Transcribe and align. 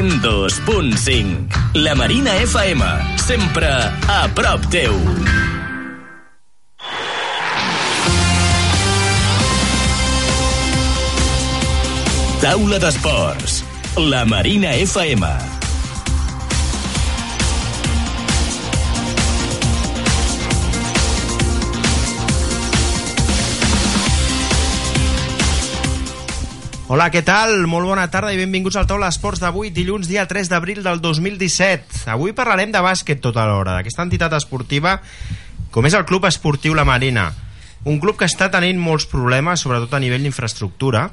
102.5. 0.00 1.74
La 1.74 1.94
Marina 1.94 2.34
FM, 2.40 2.82
sempre 3.20 3.68
a 4.08 4.28
prop 4.32 4.64
teu. 4.72 4.96
Taula 12.40 12.80
d'Esports. 12.80 13.60
La 14.08 14.24
Marina 14.24 14.72
FM. 14.72 15.59
Hola, 26.90 27.04
què 27.14 27.20
tal? 27.22 27.68
Molt 27.70 27.86
bona 27.86 28.08
tarda 28.10 28.32
i 28.34 28.38
benvinguts 28.40 28.74
al 28.74 28.86
Taula 28.90 29.06
d'Esports 29.06 29.38
d'avui, 29.38 29.68
dilluns, 29.70 30.08
dia 30.10 30.24
3 30.26 30.48
d'abril 30.50 30.80
del 30.82 30.98
2017. 30.98 32.00
Avui 32.10 32.32
parlarem 32.34 32.72
de 32.74 32.80
bàsquet 32.82 33.20
tota 33.22 33.44
l'hora, 33.46 33.76
d'aquesta 33.76 34.02
entitat 34.02 34.34
esportiva 34.34 34.96
com 35.70 35.86
és 35.86 35.94
el 35.94 36.02
Club 36.08 36.26
Esportiu 36.26 36.74
La 36.74 36.82
Marina. 36.82 37.28
Un 37.86 38.02
club 38.02 38.18
que 38.18 38.26
està 38.26 38.50
tenint 38.50 38.82
molts 38.82 39.06
problemes, 39.06 39.62
sobretot 39.62 39.94
a 39.94 40.02
nivell 40.02 40.26
d'infraestructura. 40.26 41.04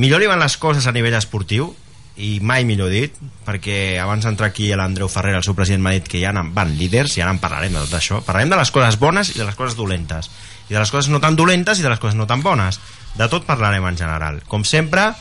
Millor 0.00 0.24
li 0.24 0.32
van 0.32 0.40
les 0.40 0.56
coses 0.56 0.88
a 0.88 0.96
nivell 0.96 1.20
esportiu, 1.20 1.74
i 2.16 2.38
mai 2.40 2.64
millor 2.64 2.88
dit, 2.88 3.20
perquè 3.44 3.98
abans 4.00 4.24
d'entrar 4.24 4.48
aquí 4.48 4.72
l'Andreu 4.72 5.12
Ferrer, 5.12 5.36
el 5.36 5.44
seu 5.44 5.54
president, 5.58 5.84
m'ha 5.84 5.98
dit 6.00 6.08
que 6.08 6.24
ja 6.24 6.32
van 6.32 6.72
líders 6.80 7.18
i 7.18 7.20
ara 7.20 7.36
en 7.36 7.44
parlarem 7.44 7.76
de 7.76 7.84
tot 7.84 8.00
això. 8.00 8.24
Parlarem 8.24 8.56
de 8.56 8.64
les 8.64 8.72
coses 8.72 8.96
bones 8.96 9.36
i 9.36 9.42
de 9.42 9.44
les 9.44 9.60
coses 9.60 9.76
dolentes. 9.76 10.32
I 10.68 10.74
de 10.74 10.80
les 10.80 10.90
coses 10.92 11.10
no 11.12 11.20
tan 11.20 11.36
dolentes 11.36 11.80
i 11.80 11.86
de 11.86 11.90
les 11.90 12.00
coses 12.00 12.16
no 12.16 12.26
tan 12.26 12.42
bones. 12.44 12.80
De 13.16 13.28
tot 13.28 13.46
parlarem 13.48 13.84
en 13.88 13.96
general. 13.96 14.42
Com 14.48 14.64
sempre, 14.64 15.12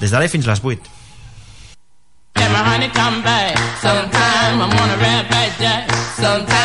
des 0.00 0.10
d'ara 0.10 0.28
fins 0.30 0.46
les 0.46 0.62
8. 0.62 0.90
And 2.42 2.52
my 2.52 2.62
honey 2.64 2.90
come 2.90 3.22
back. 3.22 3.58
Sometime 3.82 4.62
I'm 4.62 4.72
on 4.72 4.90
a 4.90 4.96
red 4.96 5.28
back 5.28 5.58
jack. 5.60 5.90
Sometime 6.16 6.62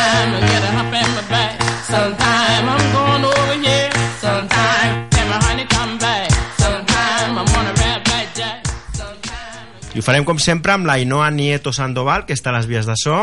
I 9.98 10.00
ho 10.00 10.04
farem 10.06 10.22
com 10.22 10.38
sempre 10.38 10.70
amb 10.70 10.86
l'Ainoa 10.86 11.26
Nieto 11.34 11.72
Sandoval, 11.74 12.22
que 12.22 12.36
està 12.36 12.52
a 12.52 12.54
les 12.54 12.68
vies 12.70 12.86
de 12.86 12.94
so, 12.94 13.16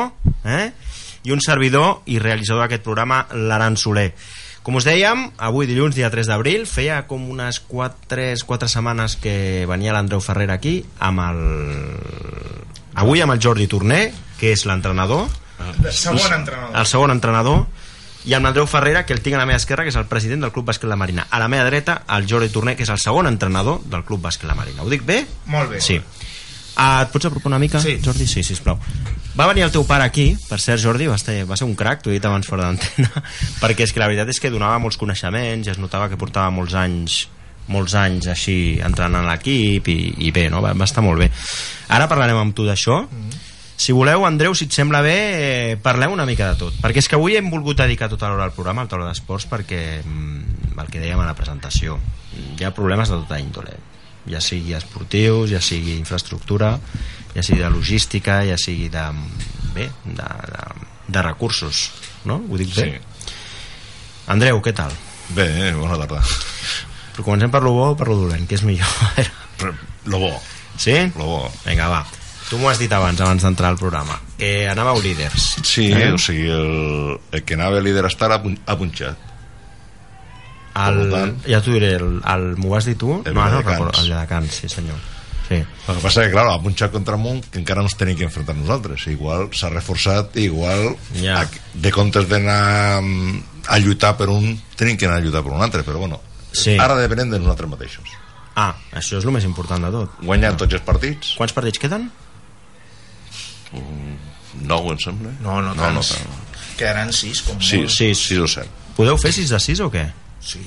eh? 0.44 0.74
i 1.24 1.32
un 1.32 1.40
servidor 1.40 2.02
i 2.12 2.18
realitzador 2.20 2.66
d'aquest 2.66 2.84
programa, 2.84 3.22
l'Aran 3.32 3.78
Soler. 3.80 4.10
Com 4.66 4.80
us 4.80 4.86
dèiem, 4.88 5.28
avui 5.38 5.68
dilluns, 5.70 5.94
dia 5.94 6.10
3 6.10 6.26
d'abril, 6.26 6.64
feia 6.66 7.04
com 7.06 7.28
unes 7.30 7.60
4, 7.70 8.32
4 8.50 8.70
setmanes 8.72 9.14
que 9.22 9.64
venia 9.70 9.94
l'Andreu 9.94 10.24
Ferrer 10.26 10.48
aquí, 10.50 10.80
amb 10.98 11.22
el... 11.22 11.42
avui 12.98 13.22
amb 13.22 13.36
el 13.36 13.44
Jordi 13.46 13.68
Torné, 13.70 14.08
que 14.40 14.56
és 14.56 14.66
l'entrenador, 14.66 15.28
El 15.62 15.94
segon 15.94 16.34
entrenador. 16.40 16.74
el 16.82 16.90
segon 16.90 17.14
entrenador, 17.14 17.62
i 18.26 18.34
amb 18.34 18.50
l'Andreu 18.50 18.66
Ferrera, 18.66 19.06
que 19.06 19.14
el 19.14 19.22
tinc 19.22 19.38
a 19.38 19.44
la 19.44 19.46
meva 19.46 19.62
esquerra, 19.62 19.86
que 19.86 19.94
és 19.94 20.00
el 20.02 20.10
president 20.10 20.42
del 20.42 20.52
Club 20.56 20.66
Bàsquet 20.72 20.90
La 20.90 20.98
Marina. 20.98 21.28
A 21.30 21.38
la 21.38 21.48
meva 21.48 21.70
dreta, 21.70 22.00
el 22.18 22.26
Jordi 22.26 22.50
Torné, 22.50 22.74
que 22.74 22.90
és 22.90 22.90
el 22.90 22.98
segon 22.98 23.30
entrenador 23.30 23.84
del 23.86 24.02
Club 24.04 24.26
Bàsquet 24.26 24.50
La 24.50 24.58
Marina. 24.58 24.82
Ho 24.82 24.90
dic 24.90 25.06
bé? 25.06 25.28
Molt 25.46 25.76
bé. 25.76 25.82
Sí. 25.86 26.00
Uh, 26.02 26.25
et 26.76 27.12
pots 27.14 27.26
apropar 27.30 27.52
una 27.54 27.60
mica, 27.60 27.80
Sí. 27.80 28.00
Jordi? 28.04 28.28
Sí, 28.28 28.44
sisplau. 28.44 28.80
Va 29.36 29.48
venir 29.48 29.64
el 29.66 29.72
teu 29.72 29.84
pare 29.86 30.04
aquí, 30.04 30.38
per 30.50 30.62
cert, 30.64 30.82
Jordi, 30.82 31.08
va, 31.08 31.18
ser, 31.20 31.44
va 31.46 31.58
ser 31.60 31.66
un 31.68 31.76
crac, 31.76 32.02
t'ho 32.02 32.10
he 32.10 32.16
dit 32.16 32.26
abans 32.26 32.48
fora 32.48 32.70
d'antena, 32.70 33.10
perquè 33.62 33.84
és 33.84 33.92
que 33.92 34.00
la 34.00 34.08
veritat 34.08 34.30
és 34.32 34.40
que 34.40 34.52
donava 34.54 34.80
molts 34.80 34.98
coneixements 34.98 35.68
i 35.68 35.72
es 35.74 35.80
notava 35.82 36.08
que 36.10 36.20
portava 36.20 36.52
molts 36.56 36.76
anys 36.80 37.26
molts 37.68 37.96
anys 37.98 38.28
així 38.30 38.78
entrenant 38.86 39.26
l'equip 39.26 39.88
i, 39.90 39.98
i 40.28 40.30
bé, 40.32 40.50
no? 40.54 40.62
va, 40.62 40.76
va 40.78 40.86
estar 40.86 41.02
molt 41.02 41.18
bé 41.18 41.32
ara 41.96 42.06
parlarem 42.08 42.38
amb 42.38 42.54
tu 42.54 42.62
d'això 42.68 43.00
si 43.76 43.92
voleu, 43.92 44.22
Andreu, 44.28 44.54
si 44.54 44.68
et 44.70 44.76
sembla 44.76 45.02
bé 45.02 45.16
eh, 45.18 45.78
parlem 45.82 46.14
una 46.14 46.28
mica 46.30 46.52
de 46.52 46.60
tot 46.62 46.78
perquè 46.84 47.02
és 47.02 47.10
que 47.10 47.18
avui 47.18 47.36
hem 47.40 47.50
volgut 47.50 47.82
dedicar 47.82 48.08
tota 48.12 48.30
l'hora 48.30 48.46
al 48.46 48.54
programa 48.54 48.86
al 48.86 48.92
taula 48.92 49.10
d'esports 49.10 49.50
perquè 49.50 49.82
mm, 50.04 50.78
el 50.78 50.94
que 50.94 51.02
dèiem 51.02 51.20
a 51.20 51.26
la 51.26 51.34
presentació 51.34 51.98
hi 52.38 52.64
ha 52.64 52.74
problemes 52.76 53.10
de 53.10 53.18
tota 53.24 53.42
índole 53.42 53.74
ja 54.28 54.42
sigui 54.42 54.74
esportius, 54.78 55.50
ja 55.54 55.62
sigui 55.62 55.98
infraestructura, 56.00 56.76
ja 57.36 57.44
sigui 57.44 57.62
de 57.62 57.70
logística, 57.70 58.42
ja 58.48 58.58
sigui 58.58 58.90
de, 58.90 59.06
bé, 59.76 59.90
de, 60.06 60.30
de, 60.54 60.66
de 61.08 61.22
recursos, 61.22 61.92
no? 62.26 62.42
Ho 62.50 62.58
dic 62.58 62.74
bé? 62.76 62.90
Sí. 62.90 63.36
Andreu, 64.34 64.62
què 64.66 64.74
tal? 64.74 64.92
Bé, 65.36 65.46
eh, 65.70 65.74
bona 65.78 65.98
tarda. 66.02 66.22
Però 67.16 67.24
comencem 67.24 67.52
per 67.54 67.62
lo 67.64 67.72
bo 67.78 67.90
o 67.94 67.96
per 67.98 68.08
lo 68.10 68.18
dolent, 68.26 68.48
que 68.50 68.58
és 68.58 68.64
millor? 68.68 68.90
Però, 69.60 69.72
lo 70.12 70.20
bo, 70.20 70.34
Sí? 70.78 70.96
lo 71.16 71.26
bo. 71.30 71.52
Vinga, 71.66 71.88
va. 71.88 72.02
Tu 72.50 72.58
m'ho 72.62 72.68
has 72.70 72.78
dit 72.78 72.92
abans, 72.94 73.22
abans 73.24 73.42
d'entrar 73.42 73.72
al 73.72 73.78
programa, 73.80 74.20
que 74.38 74.68
anàveu 74.70 75.00
líders. 75.02 75.56
Sí, 75.66 75.88
Eh? 75.94 76.12
o 76.14 76.18
sigui, 76.22 76.50
el, 76.52 77.16
el 77.32 77.42
que 77.48 77.56
anava 77.58 77.80
líder 77.82 78.04
estar 78.06 78.30
ha 78.36 78.76
punxat. 78.78 79.18
El, 80.76 81.38
ja 81.48 81.62
t'ho 81.64 81.72
diré, 81.72 81.94
el, 81.96 82.22
el, 82.28 82.46
m'ho 82.60 82.70
vas 82.74 82.86
dir 82.86 82.98
tu? 83.00 83.22
El 83.26 83.34
no, 83.34 83.46
no, 83.50 83.62
recordo, 83.62 83.92
el 84.02 84.10
Lledecans, 84.10 84.52
sí 84.62 84.68
senyor. 84.70 84.98
Sí. 85.48 85.56
El 85.56 85.96
que 85.96 86.02
passa 86.02 86.24
que, 86.26 86.32
clar, 86.34 86.48
ha 86.50 86.58
punxat 86.60 86.92
contra 86.92 87.16
un 87.16 87.40
que 87.42 87.60
encara 87.62 87.80
no 87.84 87.88
ens 87.88 87.96
tenim 87.96 88.18
que 88.18 88.26
enfrontar 88.26 88.56
nosaltres. 88.58 89.06
Igual 89.08 89.50
s'ha 89.54 89.70
reforçat, 89.70 90.36
igual 90.42 90.96
Ja. 91.22 91.42
a- 91.42 91.50
de 91.74 91.92
comptes 91.92 92.28
d'anar 92.28 93.00
mm, 93.02 93.44
a 93.68 93.78
lluitar 93.80 94.18
per 94.18 94.28
un, 94.30 94.60
tenim 94.76 94.98
que 94.98 95.06
anar 95.06 95.18
a 95.18 95.22
lluitar 95.22 95.44
per 95.44 95.54
un 95.54 95.62
altre, 95.62 95.84
però 95.86 96.00
bueno, 96.02 96.20
Sí. 96.52 96.78
ara 96.80 96.96
depenem 96.98 97.30
de 97.30 97.40
nosaltres 97.40 97.70
mateixos. 97.70 98.10
Ah, 98.56 98.74
això 98.92 99.18
és 99.20 99.26
el 99.26 99.32
més 99.32 99.44
important 99.44 99.84
de 99.84 99.92
tot. 99.92 100.10
Guanyant 100.24 100.58
tots 100.58 100.74
els 100.74 100.82
partits, 100.84 101.36
Quants 101.38 101.54
partits 101.54 101.78
queden? 101.80 102.10
nou 104.66 104.92
em 104.92 105.00
sembla. 105.00 105.32
No, 105.42 105.62
no, 105.62 105.74
no, 105.74 105.82
tants. 105.82 106.14
tant. 106.16 106.78
Quedaran 106.80 107.12
sis, 107.14 107.42
com 107.44 107.60
Sí, 107.62 107.78
molt. 107.84 107.90
sí, 107.92 108.14
sis 108.16 108.40
o 108.40 108.48
set. 108.48 108.68
Podeu 108.96 109.18
fer 109.18 109.32
6 109.34 109.50
de 109.52 109.60
6 109.60 109.80
o 109.82 109.90
què? 109.92 110.06
Sí. 110.40 110.62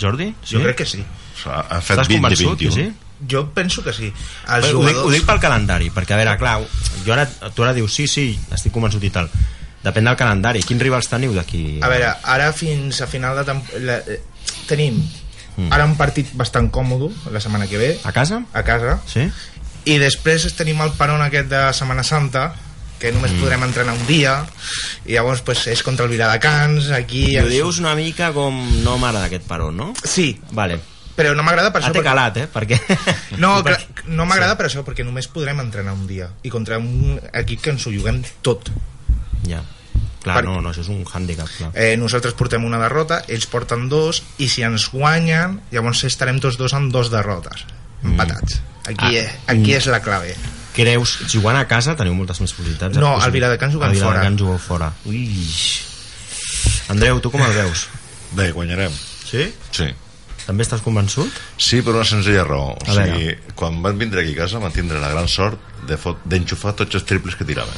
Jordi? 0.00 0.34
Jo 0.48 0.62
crec 0.64 0.76
que 0.82 0.86
sí. 0.86 1.04
Han 1.46 1.82
fet 1.82 1.98
Estàs 1.98 2.08
20 2.08 2.12
de 2.12 2.20
convençut, 2.20 2.58
21. 2.58 2.72
sí? 2.74 2.90
Jo 3.30 3.42
penso 3.52 3.82
que 3.84 3.92
sí. 3.92 4.08
Els 4.48 4.64
Bé, 4.66 4.72
ho, 4.72 4.80
dic, 4.80 4.90
jugadors... 4.94 5.04
ho 5.06 5.10
dic 5.12 5.24
pel 5.28 5.40
calendari, 5.40 5.90
perquè 5.92 6.14
a 6.16 6.20
veure, 6.20 6.36
clar, 6.40 6.58
jo 7.04 7.12
ara, 7.12 7.26
tu 7.54 7.62
ara 7.64 7.74
dius 7.76 7.92
sí, 7.94 8.06
sí, 8.08 8.38
estic 8.52 8.72
convençut 8.72 9.04
i 9.04 9.10
tal. 9.12 9.28
Depèn 9.84 10.04
del 10.08 10.16
calendari. 10.16 10.62
Quins 10.64 10.80
rivals 10.82 11.08
teniu 11.08 11.32
d'aquí? 11.36 11.78
A 11.84 11.88
veure, 11.92 12.14
ara 12.24 12.50
fins 12.56 13.00
a 13.00 13.06
final 13.08 13.36
de 13.36 13.44
temporada... 13.44 14.02
Tenim 14.68 15.02
Mm. 15.60 15.66
ara 15.74 15.84
un 15.84 15.96
partit 15.98 16.28
bastant 16.38 16.68
còmode 16.72 17.08
la 17.34 17.40
setmana 17.42 17.66
que 17.66 17.76
ve, 17.76 17.88
A 18.06 18.12
casa? 18.12 18.38
a 18.54 18.62
casa, 18.62 19.00
Sí? 19.04 19.26
i 19.84 19.96
després 19.98 20.46
tenim 20.56 20.78
el 20.80 20.92
peron 20.96 21.20
aquest 21.20 21.48
de 21.50 21.60
Setmana 21.74 22.04
Santa, 22.06 22.54
que 23.00 23.10
només 23.16 23.32
Mm. 23.32 23.40
podrem 23.40 23.62
entrenar 23.64 23.94
un 23.96 24.06
dia, 24.06 24.34
i 25.06 25.14
llavors 25.16 25.40
pues, 25.40 25.64
és 25.72 25.82
contra 25.82 26.04
el 26.04 26.12
Viladecans, 26.12 26.90
aquí... 26.92 27.24
I 27.32 27.38
ho 27.40 27.48
dius 27.48 27.78
una 27.80 27.94
mica 27.96 28.30
com 28.36 28.60
no 28.84 28.98
m'agrada 29.00 29.26
aquest 29.30 29.46
paró, 29.48 29.70
no? 29.72 29.94
Sí, 30.04 30.34
Vale. 30.52 30.78
però 31.16 31.34
no 31.34 31.42
m'agrada 31.42 31.72
per 31.72 31.82
Ha 31.82 31.86
això... 31.88 31.94
perquè- 31.96 32.04
calat, 32.04 32.36
eh? 32.36 32.46
Perquè... 32.52 32.78
No, 33.40 33.56
no 34.18 34.26
m'agrada 34.28 34.56
per 34.60 34.68
això, 34.68 34.84
perquè 34.84 35.04
només 35.04 35.26
podrem 35.32 35.58
entrenar 35.64 35.92
un 35.96 36.06
dia 36.06 36.28
i 36.44 36.50
contra 36.52 36.78
un 36.78 37.18
equip 37.32 37.60
que 37.64 37.70
ens 37.74 37.86
ho 37.88 37.92
juguem 37.92 38.22
tot. 38.42 38.70
Ja. 39.48 39.64
Clar, 40.20 40.36
Per- 40.36 40.44
no, 40.44 40.58
no, 40.60 40.68
això 40.68 40.82
és 40.84 40.88
un 40.92 41.00
hàndicap, 41.08 41.48
clar. 41.56 41.70
Eh, 41.72 41.94
nosaltres 41.96 42.34
portem 42.36 42.64
una 42.68 42.76
derrota, 42.82 43.22
ells 43.32 43.46
porten 43.48 43.88
dos, 43.88 44.22
i 44.36 44.48
si 44.52 44.60
ens 44.62 44.90
guanyen, 44.92 45.62
llavors 45.72 46.04
estarem 46.04 46.36
tots 46.44 46.58
dos 46.60 46.74
amb 46.76 46.92
dos 46.92 47.08
derrotes, 47.08 47.64
empatats. 48.04 48.60
Aquí, 48.84 49.16
Ah. 49.16 49.24
ah. 49.24 49.52
aquí 49.54 49.72
és 49.78 49.86
la 49.88 50.02
clave. 50.04 50.36
Creus, 50.74 51.16
jugant 51.32 51.56
a 51.58 51.64
casa 51.66 51.96
teniu 51.98 52.14
moltes 52.14 52.38
més 52.40 52.52
possibilitats? 52.52 52.96
No, 52.96 53.16
Eh, 53.18 53.24
al 53.24 53.32
Viladecans 53.34 53.74
juguem 53.74 53.88
Al 53.90 53.94
Viladecans 53.96 54.28
fora. 54.28 54.38
jugueu 54.38 54.58
fora. 54.58 54.92
Ui. 55.04 55.24
Andreu, 56.88 57.20
tu 57.20 57.30
com 57.30 57.42
el 57.42 57.52
veus? 57.54 57.88
Bé, 58.36 58.50
guanyarem. 58.52 58.92
Sí? 59.24 59.48
Sí. 59.74 59.88
També 60.46 60.64
estàs 60.64 60.82
convençut? 60.82 61.30
Sí, 61.60 61.80
per 61.82 61.94
una 61.94 62.04
senzilla 62.04 62.44
raó. 62.46 62.72
O 62.74 62.94
sigui, 62.94 63.34
quan 63.54 63.82
van 63.82 63.98
vindre 63.98 64.22
aquí 64.22 64.32
a 64.34 64.44
casa 64.44 64.58
van 64.62 64.72
tindre 64.74 64.98
la 65.02 65.10
gran 65.12 65.28
sort 65.28 65.58
de 65.86 65.98
d'enxufar 66.24 66.74
tots 66.78 66.94
els 66.98 67.04
triples 67.06 67.36
que 67.36 67.44
tiraven. 67.44 67.74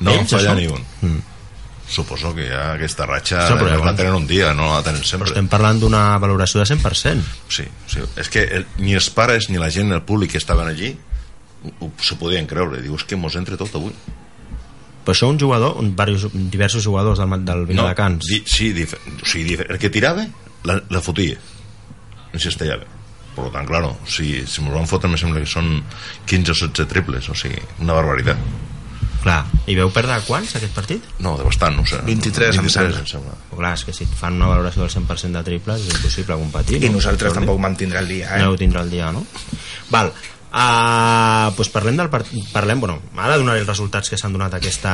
No 0.00 0.12
Ells, 0.12 0.20
en 0.20 0.38
fallar 0.38 0.54
això? 0.54 0.60
ni 0.60 0.66
un. 0.68 0.84
Mm. 1.02 1.22
Suposo 1.88 2.34
que 2.34 2.48
ja 2.48 2.72
aquesta 2.74 3.06
ratxa 3.06 3.44
Sí, 3.46 3.54
però 3.54 3.70
no 3.78 3.84
la 3.86 3.94
tenen 3.94 4.14
un 4.14 4.26
dia, 4.26 4.52
no 4.54 4.72
la 4.74 4.82
tenen 4.82 5.00
Però 5.02 5.06
sempre. 5.08 5.28
estem 5.30 5.46
parlant 5.48 5.78
d'una 5.80 6.18
valoració 6.18 6.58
de 6.60 6.66
100%. 6.66 7.22
Sí, 7.48 7.62
sí. 7.86 8.00
És 8.16 8.28
que 8.28 8.42
el, 8.42 8.66
ni 8.78 8.94
els 8.94 9.08
pares 9.10 9.48
ni 9.50 9.58
la 9.58 9.70
gent, 9.70 9.92
el 9.92 10.02
públic 10.02 10.32
que 10.32 10.38
estaven 10.38 10.66
allí 10.66 10.96
s'ho 12.00 12.16
podien 12.20 12.46
creure. 12.46 12.80
Diu, 12.82 12.94
és 12.96 13.04
que 13.04 13.16
mos 13.18 13.36
entre 13.38 13.56
tot 13.60 13.74
avui. 13.78 13.92
Però 15.06 15.14
això 15.14 15.28
un 15.30 15.38
jugador, 15.38 15.76
un, 15.78 15.92
varios, 15.96 16.26
diversos 16.34 16.82
jugadors 16.82 17.20
del, 17.22 17.44
del 17.46 17.66
Viladecans. 17.66 18.26
di, 18.26 18.42
sí, 18.46 18.72
dif, 18.74 18.94
o 18.94 19.24
sigui, 19.26 19.44
dif, 19.52 19.62
el 19.68 19.78
que 19.78 19.90
tirava 19.90 20.24
la, 20.66 20.80
la 20.90 21.00
fotia 21.00 21.38
encestellava 22.34 22.84
per 23.36 23.50
tant, 23.52 23.66
claro, 23.68 23.90
si, 24.08 24.46
si 24.48 24.62
mos 24.64 24.72
van 24.74 24.86
fotre 24.88 25.10
me 25.12 25.18
sembla 25.20 25.42
que 25.44 25.48
són 25.50 25.82
15 26.26 26.54
o 26.54 26.56
16 26.56 26.88
triples 26.88 27.28
o 27.28 27.36
sigui, 27.36 27.60
una 27.84 27.94
barbaritat 27.98 28.40
Clar, 29.26 29.40
i 29.66 29.74
veu 29.74 29.90
perdre 29.90 30.16
quants 30.26 30.54
aquest 30.56 30.72
partit? 30.74 31.06
no, 31.22 31.34
de 31.38 31.44
bastant, 31.44 31.74
no 31.76 31.84
sé 31.86 31.98
23, 32.06 32.56
em 32.60 32.66
23 32.66 32.72
sembla. 32.72 33.00
em 33.02 33.08
sembla 33.10 33.34
Però 33.50 33.58
clar, 33.60 33.72
és 33.76 33.84
que 33.84 33.94
si 33.96 34.06
et 34.06 34.14
fan 34.16 34.38
una 34.40 34.48
valoració 34.52 34.82
del 34.86 34.90
100% 34.94 35.36
de 35.38 35.42
triples 35.46 35.84
és 35.86 35.96
impossible 35.98 36.38
competir. 36.40 36.80
I 36.80 36.88
no? 36.88 36.96
nosaltres 36.98 37.30
Jordi? 37.32 37.42
tampoc 37.44 37.60
mantindrà 37.62 38.00
el 38.02 38.08
dia, 38.10 38.30
No 38.40 38.48
eh? 38.50 38.54
ho 38.54 38.58
tindrà 38.60 38.82
el 38.86 38.90
dia, 38.90 39.12
no? 39.12 39.22
Val. 39.90 40.12
Uh, 40.56 41.52
pues 41.54 41.68
parlem 41.68 41.98
del 42.00 42.08
part... 42.08 42.24
parlem, 42.48 42.80
bueno, 42.80 42.94
ara 43.20 43.36
donaré 43.36 43.60
els 43.60 43.68
resultats 43.68 44.08
que 44.08 44.16
s'han 44.16 44.32
donat 44.32 44.54
aquesta 44.56 44.92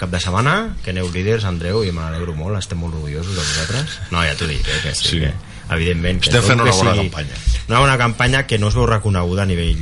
cap 0.00 0.08
de 0.08 0.16
setmana 0.24 0.54
que 0.80 0.94
aneu 0.94 1.10
líders, 1.12 1.44
Andreu, 1.44 1.82
i 1.84 1.90
me 1.92 2.00
n'alegro 2.00 2.32
molt 2.38 2.56
estem 2.56 2.80
molt 2.80 2.96
orgullosos 2.96 3.34
de 3.36 3.42
vosaltres 3.44 3.98
no, 4.14 4.22
ja 4.24 4.32
t'ho 4.40 4.48
dic, 4.48 4.64
eh, 4.64 4.78
que 4.86 4.94
sí, 4.96 5.08
Sí. 5.10 5.18
que, 5.20 5.34
evidentment 5.76 6.22
que 6.22 6.30
Estem 6.30 6.46
fent 6.46 6.62
una 6.64 6.72
bona 6.72 6.94
sigui 6.96 7.10
campanya. 7.10 7.36
una 7.68 7.80
bona 7.84 7.98
campanya 8.00 8.46
que 8.48 8.56
no 8.58 8.68
es 8.72 8.74
veu 8.78 8.86
reconeguda 8.88 9.42
a 9.44 9.46
nivell 9.50 9.76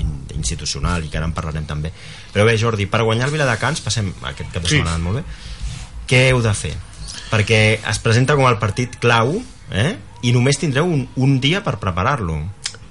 in- 0.00 0.24
institucional 0.34 1.04
i 1.04 1.10
que 1.12 1.18
ara 1.20 1.28
en 1.28 1.34
parlarem 1.36 1.66
també 1.68 1.92
però 2.32 2.46
bé 2.48 2.56
Jordi, 2.56 2.86
per 2.88 3.02
guanyar 3.04 3.28
el 3.28 3.34
Viladecans 3.36 3.82
passem 3.84 4.14
aquest 4.32 4.48
cap 4.50 4.62
de 4.62 4.68
Sí. 4.70 4.76
setmana 4.80 4.96
anat 4.96 5.04
molt 5.04 5.20
bé 5.20 5.24
què 6.08 6.30
heu 6.30 6.40
de 6.40 6.54
fer? 6.54 6.72
perquè 7.30 7.60
es 7.84 7.98
presenta 8.00 8.32
com 8.34 8.48
el 8.48 8.56
partit 8.58 8.96
clau 8.96 9.42
eh? 9.70 9.98
i 10.22 10.32
només 10.32 10.56
tindreu 10.56 10.88
un, 10.88 11.04
un 11.16 11.36
dia 11.38 11.60
per 11.62 11.76
preparar-lo 11.78 12.40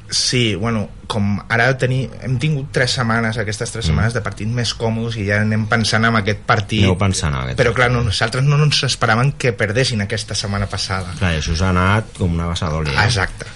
Sí, 0.09 0.55
bueno, 0.55 0.87
com 1.09 1.35
ara 1.53 1.67
teni, 1.77 2.03
hem 2.25 2.37
tingut 2.41 2.71
tres 2.73 2.95
setmanes, 2.97 3.37
aquestes 3.41 3.73
tres 3.73 3.89
setmanes 3.89 4.15
de 4.15 4.23
partit 4.25 4.49
més 4.49 4.73
còmodes 4.77 5.19
i 5.21 5.27
ja 5.27 5.39
anem 5.43 5.67
pensant 5.69 6.05
en 6.09 6.17
aquest 6.21 6.41
partit. 6.49 6.83
Aneu 6.85 6.97
pensant 6.97 7.33
en 7.33 7.43
aquest 7.43 7.61
Però 7.61 7.73
clar, 7.77 7.91
no, 7.93 8.01
nosaltres 8.05 8.45
no 8.45 8.57
ens 8.63 8.83
esperàvem 8.89 9.35
que 9.37 9.53
perdessin 9.57 10.01
aquesta 10.05 10.37
setmana 10.37 10.69
passada. 10.71 11.13
Clar, 11.21 11.35
això 11.37 11.53
us 11.53 11.63
ha 11.65 11.73
anat 11.73 12.13
com 12.17 12.33
una 12.37 12.49
bassa 12.49 12.71
d'oli. 12.73 12.93
Eh? 12.95 13.05
Exacte. 13.05 13.49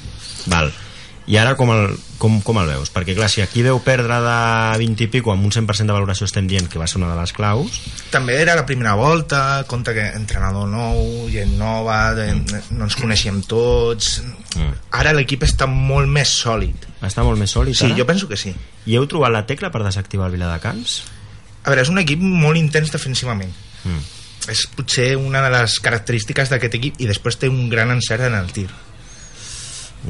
Val. 0.54 0.74
I 1.26 1.38
ara 1.40 1.54
com 1.56 1.70
el, 1.72 1.94
com, 2.20 2.42
com 2.44 2.58
el 2.60 2.68
veus? 2.68 2.90
Perquè 2.92 3.14
clar, 3.16 3.30
si 3.32 3.40
aquí 3.40 3.62
veu 3.64 3.78
perdre 3.80 4.18
de 4.20 4.34
20 4.82 5.06
i 5.06 5.08
pico 5.08 5.32
amb 5.32 5.46
un 5.48 5.54
100% 5.56 5.88
de 5.88 5.96
valoració 5.96 6.28
estem 6.28 6.50
dient 6.52 6.68
que 6.68 6.82
va 6.82 6.88
ser 6.92 7.00
una 7.00 7.14
de 7.14 7.16
les 7.22 7.32
claus, 7.32 7.78
També 8.12 8.36
era 8.42 8.58
la 8.60 8.66
primera 8.68 8.94
volta, 9.00 9.64
compte 9.72 9.94
que 9.96 10.04
entrenador 10.18 10.68
nou, 10.68 11.30
gent 11.32 11.56
nova, 11.58 12.14
de, 12.18 12.28
no 12.76 12.90
ens 12.90 12.98
coneixíem 13.00 13.40
tots... 13.48 14.18
Mm. 14.58 14.76
Ara 15.00 15.16
l'equip 15.16 15.48
està 15.48 15.66
molt 15.66 16.12
més 16.12 16.30
sòlid. 16.44 16.90
està 17.02 17.24
molt 17.24 17.40
més 17.40 17.56
sòlid 17.56 17.74
Sí, 17.80 17.88
ara? 17.88 17.98
jo 17.98 18.06
penso 18.06 18.28
que 18.28 18.38
sí. 18.38 18.52
I 18.86 19.00
heu 19.00 19.08
trobat 19.08 19.32
la 19.32 19.46
tecla 19.48 19.72
per 19.72 19.82
desactivar 19.86 20.28
el 20.28 20.36
Viladecans? 20.36 21.00
A 21.64 21.72
veure, 21.72 21.88
és 21.88 21.90
un 21.90 22.04
equip 22.04 22.20
molt 22.20 22.60
intens 22.60 22.92
defensivament. 22.92 23.56
Mm. 23.88 24.04
És 24.52 24.68
potser 24.76 25.14
una 25.16 25.40
de 25.42 25.50
les 25.56 25.80
característiques 25.80 26.52
d'aquest 26.52 26.76
equip 26.76 27.00
i 27.00 27.08
després 27.08 27.40
té 27.40 27.48
un 27.48 27.70
gran 27.72 27.96
encert 27.96 28.28
en 28.28 28.36
el 28.36 28.52
tir. 28.52 28.68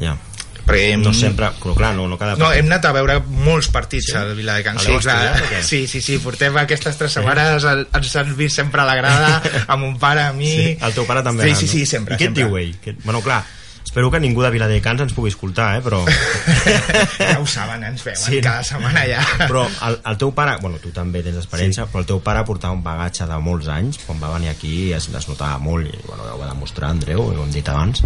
Ja. 0.02 0.16
Perquè 0.64 0.96
No 0.96 1.10
hem- 1.10 1.18
sempre, 1.18 1.50
però 1.60 1.74
clar, 1.76 1.94
no, 1.94 2.06
no 2.08 2.16
cada 2.18 2.36
No, 2.36 2.46
partit. 2.46 2.60
hem 2.62 2.70
anat 2.72 2.84
a 2.88 2.92
veure 2.96 3.18
molts 3.28 3.68
partits 3.68 4.06
Sí? 4.06 4.12
sí? 4.12 4.16
al 4.18 4.30
heu 4.30 4.36
Sí, 4.38 4.44
clar. 4.46 4.96
estudiat 4.96 5.42
o 5.42 5.50
què? 5.50 5.62
sí, 5.62 5.86
sí, 5.86 6.00
sí, 6.00 6.18
portem 6.18 6.56
aquestes 6.56 6.96
tres 6.96 7.12
setmanes, 7.12 7.64
el- 7.64 7.86
ens 7.92 8.16
han 8.16 8.36
vist 8.36 8.56
sempre 8.56 8.80
a 8.80 8.84
la 8.86 8.94
grada, 8.96 9.42
amb 9.68 9.82
mon 9.84 9.98
pare, 9.98 10.22
a 10.22 10.32
mi... 10.32 10.48
Sí, 10.50 10.78
el 10.80 10.94
teu 10.94 11.04
pare 11.06 11.22
també 11.22 11.44
Sí, 11.44 11.50
ha 11.50 11.52
anat, 11.52 11.60
sí, 11.60 11.66
no? 11.66 11.72
sí, 11.72 11.86
sempre. 11.86 12.14
I 12.16 12.18
què 12.18 12.30
et 12.32 12.34
diu 12.40 12.56
ell? 12.56 12.74
Que... 12.80 12.96
Bueno, 13.04 13.20
clar, 13.20 13.44
espero 13.84 14.10
que 14.10 14.18
ningú 14.18 14.42
de 14.42 14.50
Viladecans 14.50 15.02
ens 15.04 15.12
pugui 15.12 15.28
escoltar, 15.30 15.76
eh? 15.76 15.82
però... 15.84 16.00
ja 17.18 17.38
ho 17.38 17.46
saben, 17.46 17.84
ens 17.84 18.02
veuen 18.02 18.16
Sí, 18.18 18.30
sí, 18.30 18.36
no? 18.40 18.42
cada 18.48 18.64
setmana 18.64 19.04
ja. 19.06 19.20
però 19.44 19.66
el, 19.86 20.00
el 20.04 20.16
teu 20.18 20.32
pare, 20.34 20.56
bueno, 20.62 20.78
tu 20.82 20.90
també 20.96 21.22
tens 21.22 21.36
experiència, 21.44 21.84
sí. 21.84 21.90
però 21.92 22.00
el 22.02 22.08
teu 22.08 22.20
pare 22.24 22.42
portava 22.48 22.72
un 22.74 22.82
bagatge 22.82 23.28
de 23.28 23.38
molts 23.38 23.68
anys, 23.68 24.00
quan 24.06 24.18
va 24.22 24.32
venir 24.38 24.48
aquí 24.50 24.92
es, 24.96 25.08
es 25.12 25.28
notava 25.28 25.58
molt, 25.58 25.92
i 25.92 26.00
bueno, 26.08 26.24
ja 26.24 26.34
ho 26.34 26.40
va 26.40 26.48
demostrar 26.50 26.90
Andreu, 26.90 27.20
ho 27.28 27.42
hem 27.44 27.52
dit 27.52 27.68
abans. 27.68 28.02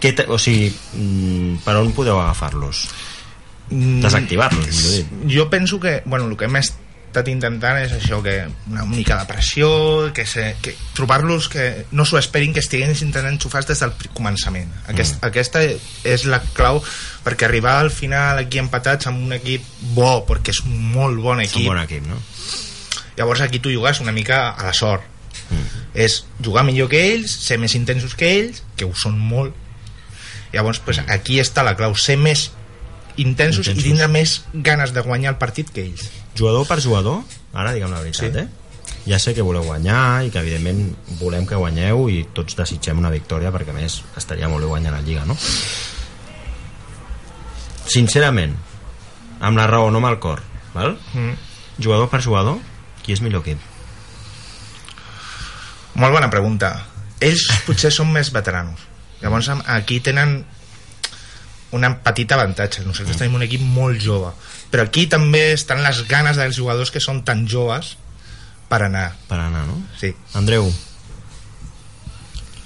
Què 0.00 0.14
o 0.28 0.38
sigui, 0.40 0.70
mm, 0.96 1.62
per 1.64 1.76
on 1.80 1.92
podeu 1.96 2.18
agafar-los? 2.20 2.86
Mm, 3.70 4.00
Desactivar-los. 4.02 4.84
Jo 5.28 5.50
penso 5.50 5.78
que, 5.78 6.02
bueno, 6.04 6.26
el 6.26 6.36
que 6.36 6.48
hem 6.48 6.56
estat 6.56 7.28
intentant 7.28 7.78
és 7.82 7.92
això, 7.92 8.22
que 8.24 8.48
una 8.70 8.86
mica 8.88 9.18
de 9.20 9.28
pressió, 9.28 9.68
que, 10.14 10.24
se, 10.26 10.56
que 10.62 10.74
trobar-los 10.96 11.48
que 11.52 11.84
no 11.92 12.06
s'ho 12.06 12.18
esperin 12.18 12.54
que 12.56 12.64
estiguin 12.64 12.90
intentant 12.90 13.28
enxufar 13.28 13.62
des 13.68 13.84
del 13.84 13.92
començament. 14.16 14.72
Aquest, 14.88 15.18
mm. 15.18 15.28
Aquesta 15.28 15.62
és 16.08 16.26
la 16.26 16.40
clau 16.56 16.82
perquè 17.24 17.46
arribar 17.46 17.78
al 17.78 17.92
final 17.92 18.40
aquí 18.40 18.58
empatats 18.58 19.10
amb 19.10 19.20
un 19.20 19.36
equip 19.36 19.66
bo, 19.94 20.24
perquè 20.26 20.56
és 20.56 20.64
un 20.64 20.76
molt 20.96 21.20
bon 21.20 21.44
És 21.44 21.52
un 21.52 21.60
equip, 21.60 21.70
bon 21.70 21.84
equip, 21.84 22.08
no? 22.08 22.22
llavors 23.20 23.40
aquí 23.40 23.58
tu 23.58 23.70
jugues 23.70 24.00
una 24.00 24.12
mica 24.12 24.50
a 24.50 24.64
la 24.64 24.72
sort. 24.72 25.04
Mm. 25.50 25.82
És 25.94 26.24
jugar 26.42 26.64
millor 26.64 26.88
que 26.88 27.00
ells, 27.12 27.32
ser 27.44 27.58
més 27.58 27.74
intensos 27.76 28.14
que 28.16 28.30
ells, 28.38 28.62
que 28.76 28.86
ho 28.88 28.94
són 28.96 29.18
molt. 29.18 29.56
Llavors, 30.52 30.80
pues, 30.80 30.98
aquí 31.08 31.38
està 31.40 31.62
la 31.62 31.76
clau, 31.78 31.94
ser 31.94 32.16
més 32.18 32.50
intensos, 33.16 33.66
Intensos. 33.68 33.84
i 33.84 33.88
tindre 33.88 34.08
més 34.08 34.44
ganes 34.52 34.92
de 34.94 35.00
guanyar 35.02 35.32
el 35.34 35.38
partit 35.38 35.70
que 35.70 35.82
ells. 35.84 36.08
Jugador 36.38 36.66
per 36.66 36.80
jugador, 36.80 37.22
ara 37.52 37.72
diguem 37.72 37.90
la 37.90 38.00
veritat, 38.00 38.32
Sí. 38.32 38.38
eh? 38.38 38.48
Ja 39.06 39.18
sé 39.18 39.32
que 39.34 39.42
voleu 39.42 39.62
guanyar 39.64 40.24
i 40.26 40.30
que 40.30 40.38
evidentment 40.40 40.94
volem 41.20 41.46
que 41.46 41.56
guanyeu 41.56 42.08
i 42.10 42.24
tots 42.34 42.54
desitgem 42.56 42.98
una 42.98 43.10
victòria 43.10 43.50
perquè 43.50 43.72
més 43.72 44.02
estaria 44.16 44.48
molt 44.48 44.62
bé 44.62 44.68
guanyar 44.68 44.92
la 44.92 45.00
Lliga, 45.00 45.24
no? 45.24 45.36
Sincerament, 47.90 48.54
amb 49.40 49.56
la 49.58 49.66
raó, 49.66 49.90
no 49.90 49.98
amb 49.98 50.10
el 50.12 50.18
cor, 50.22 50.42
val? 50.74 50.98
Mm. 51.14 51.32
Jugador 51.82 52.10
per 52.12 52.20
jugador, 52.22 52.58
qui 53.02 53.12
és 53.16 53.22
millor 53.24 53.42
equip? 53.42 53.58
Molt 55.94 56.12
bona 56.14 56.30
pregunta. 56.30 56.86
Ells 57.20 57.48
potser 57.66 57.90
són 57.92 58.12
més 58.12 58.30
veteranos. 58.32 58.86
Llavors 59.20 59.50
aquí 59.66 60.00
tenen 60.00 60.40
una 61.76 61.92
petita 62.02 62.36
avantatge. 62.38 62.84
Nosaltres 62.86 63.18
tenim 63.20 63.36
un 63.38 63.46
equip 63.46 63.62
molt 63.62 64.00
jove. 64.02 64.32
Però 64.70 64.86
aquí 64.86 65.06
també 65.10 65.50
estan 65.54 65.82
les 65.84 66.02
ganes 66.08 66.38
dels 66.40 66.56
jugadors 66.56 66.90
que 66.90 67.02
són 67.02 67.22
tan 67.26 67.46
joves 67.50 67.96
per 68.70 68.84
anar. 68.86 69.10
Per 69.28 69.38
anar, 69.38 69.66
no? 69.68 69.76
Sí. 70.00 70.12
Andreu, 70.38 70.70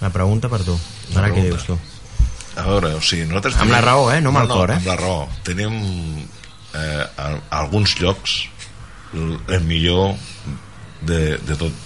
la 0.05 0.11
pregunta 0.13 0.51
per 0.53 0.63
tu. 0.65 0.77
La 1.15 1.23
Ara 1.23 1.33
què 1.33 1.47
dius 1.47 1.65
tu? 1.69 1.79
A 2.61 2.65
veure, 2.69 2.93
o 2.99 3.03
sigui, 3.03 3.25
nosaltres... 3.27 3.57
Amb 3.65 3.73
la 3.73 3.81
raó, 3.83 4.11
eh? 4.13 4.21
No 4.23 4.31
amb 4.31 4.45
el 4.45 4.51
cor, 4.53 4.71
eh? 4.75 4.77
Amb 4.79 4.91
la 4.91 4.97
raó. 5.01 5.25
Tenim 5.47 5.79
eh, 6.77 7.03
a, 7.03 7.31
a 7.33 7.63
alguns 7.63 7.97
llocs 7.99 8.37
el, 9.15 9.39
el 9.49 9.65
millor 9.65 10.15
de, 11.09 11.39
de 11.41 11.57
tot 11.59 11.83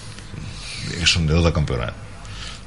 que 0.89 1.07
són 1.07 1.27
de 1.29 1.37
tot 1.37 1.47
el 1.47 1.55
campionat. 1.55 2.08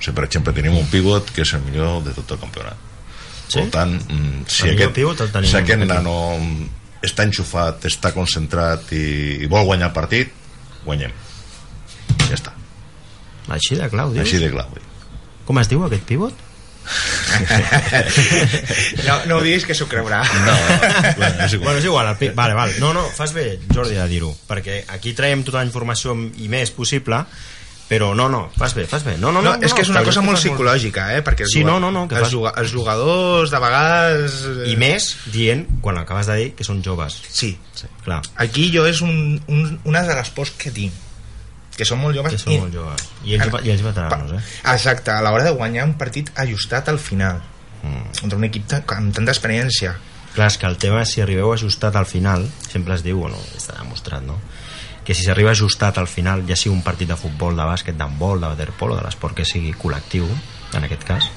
O 0.02 0.04
sigui, 0.04 0.16
per 0.18 0.24
exemple, 0.26 0.50
tenim 0.56 0.74
un 0.74 0.86
pivot 0.90 1.28
que 1.30 1.44
és 1.46 1.52
el 1.54 1.62
millor 1.62 2.00
de 2.02 2.10
tot 2.16 2.34
el 2.34 2.40
campionat. 2.42 2.88
Sí? 3.46 3.60
Per 3.60 3.68
tant, 3.70 3.92
mm, 3.94 4.46
si 4.50 4.66
El 4.66 4.74
aquest, 4.74 4.94
pivot 4.96 5.20
el 5.22 5.30
tenim 5.30 5.50
si 5.52 5.58
aquest 5.60 5.84
nano 5.86 6.16
està 7.06 7.22
enxufat, 7.28 7.86
està 7.86 8.10
concentrat 8.14 8.90
i, 8.96 9.04
i 9.44 9.50
vol 9.50 9.68
guanyar 9.68 9.92
el 9.92 9.94
partit, 9.94 10.32
guanyem. 10.82 11.14
Ja 12.26 12.34
està. 12.34 12.54
Així 13.54 13.78
de 13.78 13.86
clau, 13.92 14.10
dius? 14.10 14.26
Així 14.26 14.42
de 14.42 14.50
vull 14.50 14.80
dir. 14.80 14.88
Com 15.46 15.62
es 15.62 15.70
diu 15.70 15.84
aquest 15.86 16.08
pivot? 16.08 16.34
No, 19.06 19.14
no 19.26 19.36
ho 19.36 19.42
diguis 19.42 19.62
que 19.66 19.74
s'ho 19.74 19.86
creurà. 19.86 20.18
No, 20.42 20.54
bueno, 21.16 21.44
és 21.46 21.54
igual. 21.54 21.66
Bueno, 21.68 21.78
és 21.78 21.86
igual, 21.86 22.10
el 22.10 22.34
vale, 22.34 22.54
vale. 22.58 22.74
No, 22.82 22.90
no, 22.96 23.04
fas 23.14 23.32
bé, 23.36 23.60
Jordi, 23.70 23.94
de 23.94 24.06
dir-ho, 24.10 24.32
perquè 24.48 24.82
aquí 24.90 25.14
traiem 25.14 25.44
tota 25.46 25.60
la 25.60 25.68
informació 25.68 26.16
i 26.42 26.50
més 26.50 26.74
possible, 26.74 27.22
però 27.92 28.08
no, 28.16 28.26
no, 28.32 28.40
fas 28.56 28.72
bé, 28.74 28.86
fas 28.88 29.04
bé. 29.04 29.18
No, 29.20 29.28
no, 29.30 29.42
No, 29.44 29.52
no, 29.52 29.62
és 29.68 29.74
que 29.76 29.82
és 29.84 29.90
una 29.92 30.00
cosa 30.06 30.22
molt 30.24 30.40
psicològica, 30.40 31.10
eh? 31.16 31.20
Perquè 31.26 31.44
Sí, 31.50 31.60
no, 31.68 31.78
no, 31.78 31.90
no, 31.92 32.06
que 32.08 32.16
els, 32.16 32.24
fas- 32.24 32.32
juga, 32.32 32.54
els 32.56 32.72
jugadors, 32.72 33.52
de 33.52 33.60
vegades... 33.60 34.40
eh, 34.48 34.70
I 34.72 34.76
més 34.80 35.10
dient, 35.34 35.66
quan 35.84 35.98
acabes 36.00 36.26
de 36.32 36.36
dir, 36.40 36.50
que 36.56 36.64
són 36.64 36.80
joves. 36.82 37.20
Sí. 37.28 37.52
Sí, 37.76 37.86
clar, 38.06 38.22
Aquí 38.40 38.70
jo 38.74 38.86
és 38.88 39.02
un, 39.04 39.36
un, 39.48 39.78
una 39.84 40.02
de 40.08 40.14
les 40.16 40.30
pors 40.32 40.50
que 40.56 40.72
tinc. 40.72 40.92
Que 41.76 41.86
són 41.88 42.00
molt 42.02 42.16
joves. 42.16 42.32
que 42.34 42.38
són 42.38 42.52
i- 42.52 42.58
molt 42.60 42.74
joves. 42.74 43.06
I 43.24 43.36
ells, 43.38 43.54
i 43.64 43.70
ells 43.72 43.82
veteranos, 43.84 44.32
eh? 44.36 44.42
Exacte, 44.74 45.10
a 45.12 45.20
l'hora 45.24 45.44
de 45.44 45.54
guanyar 45.56 45.84
un 45.88 45.94
partit 46.00 46.32
ajustat 46.36 46.88
al 46.92 46.98
final 47.00 47.40
Mm. 47.82 48.12
contra 48.20 48.36
un 48.38 48.44
equip 48.46 48.70
amb 48.78 49.08
tanta 49.12 49.32
experiència 49.32 49.96
Clar, 50.36 50.46
és 50.46 50.56
que 50.56 50.68
el 50.68 50.76
tema 50.78 51.00
és 51.02 51.10
si 51.10 51.20
arribeu 51.20 51.50
ajustat 51.52 51.96
al 51.98 52.06
final, 52.06 52.44
sempre 52.70 52.94
es 52.94 53.02
diu, 53.02 53.18
bueno, 53.18 53.36
està 53.58 53.74
demostrat, 53.80 54.22
no? 54.22 54.36
Que 55.04 55.14
si 55.14 55.24
s'arriba 55.26 55.50
ajustat 55.50 55.98
al 55.98 56.06
final, 56.06 56.44
ja 56.46 56.56
sigui 56.56 56.74
un 56.74 56.82
partit 56.82 57.08
de 57.10 57.16
futbol, 57.18 57.56
de 57.58 57.64
bàsquet, 57.66 57.96
d'handbol, 57.98 58.40
de 58.40 58.52
waterpolo, 58.52 58.96
de 58.96 59.02
l'esport 59.06 59.34
que 59.34 59.44
sigui 59.48 59.72
col·lectiu, 59.74 60.28
en 60.74 60.84
aquest 60.86 61.04
cas, 61.08 61.30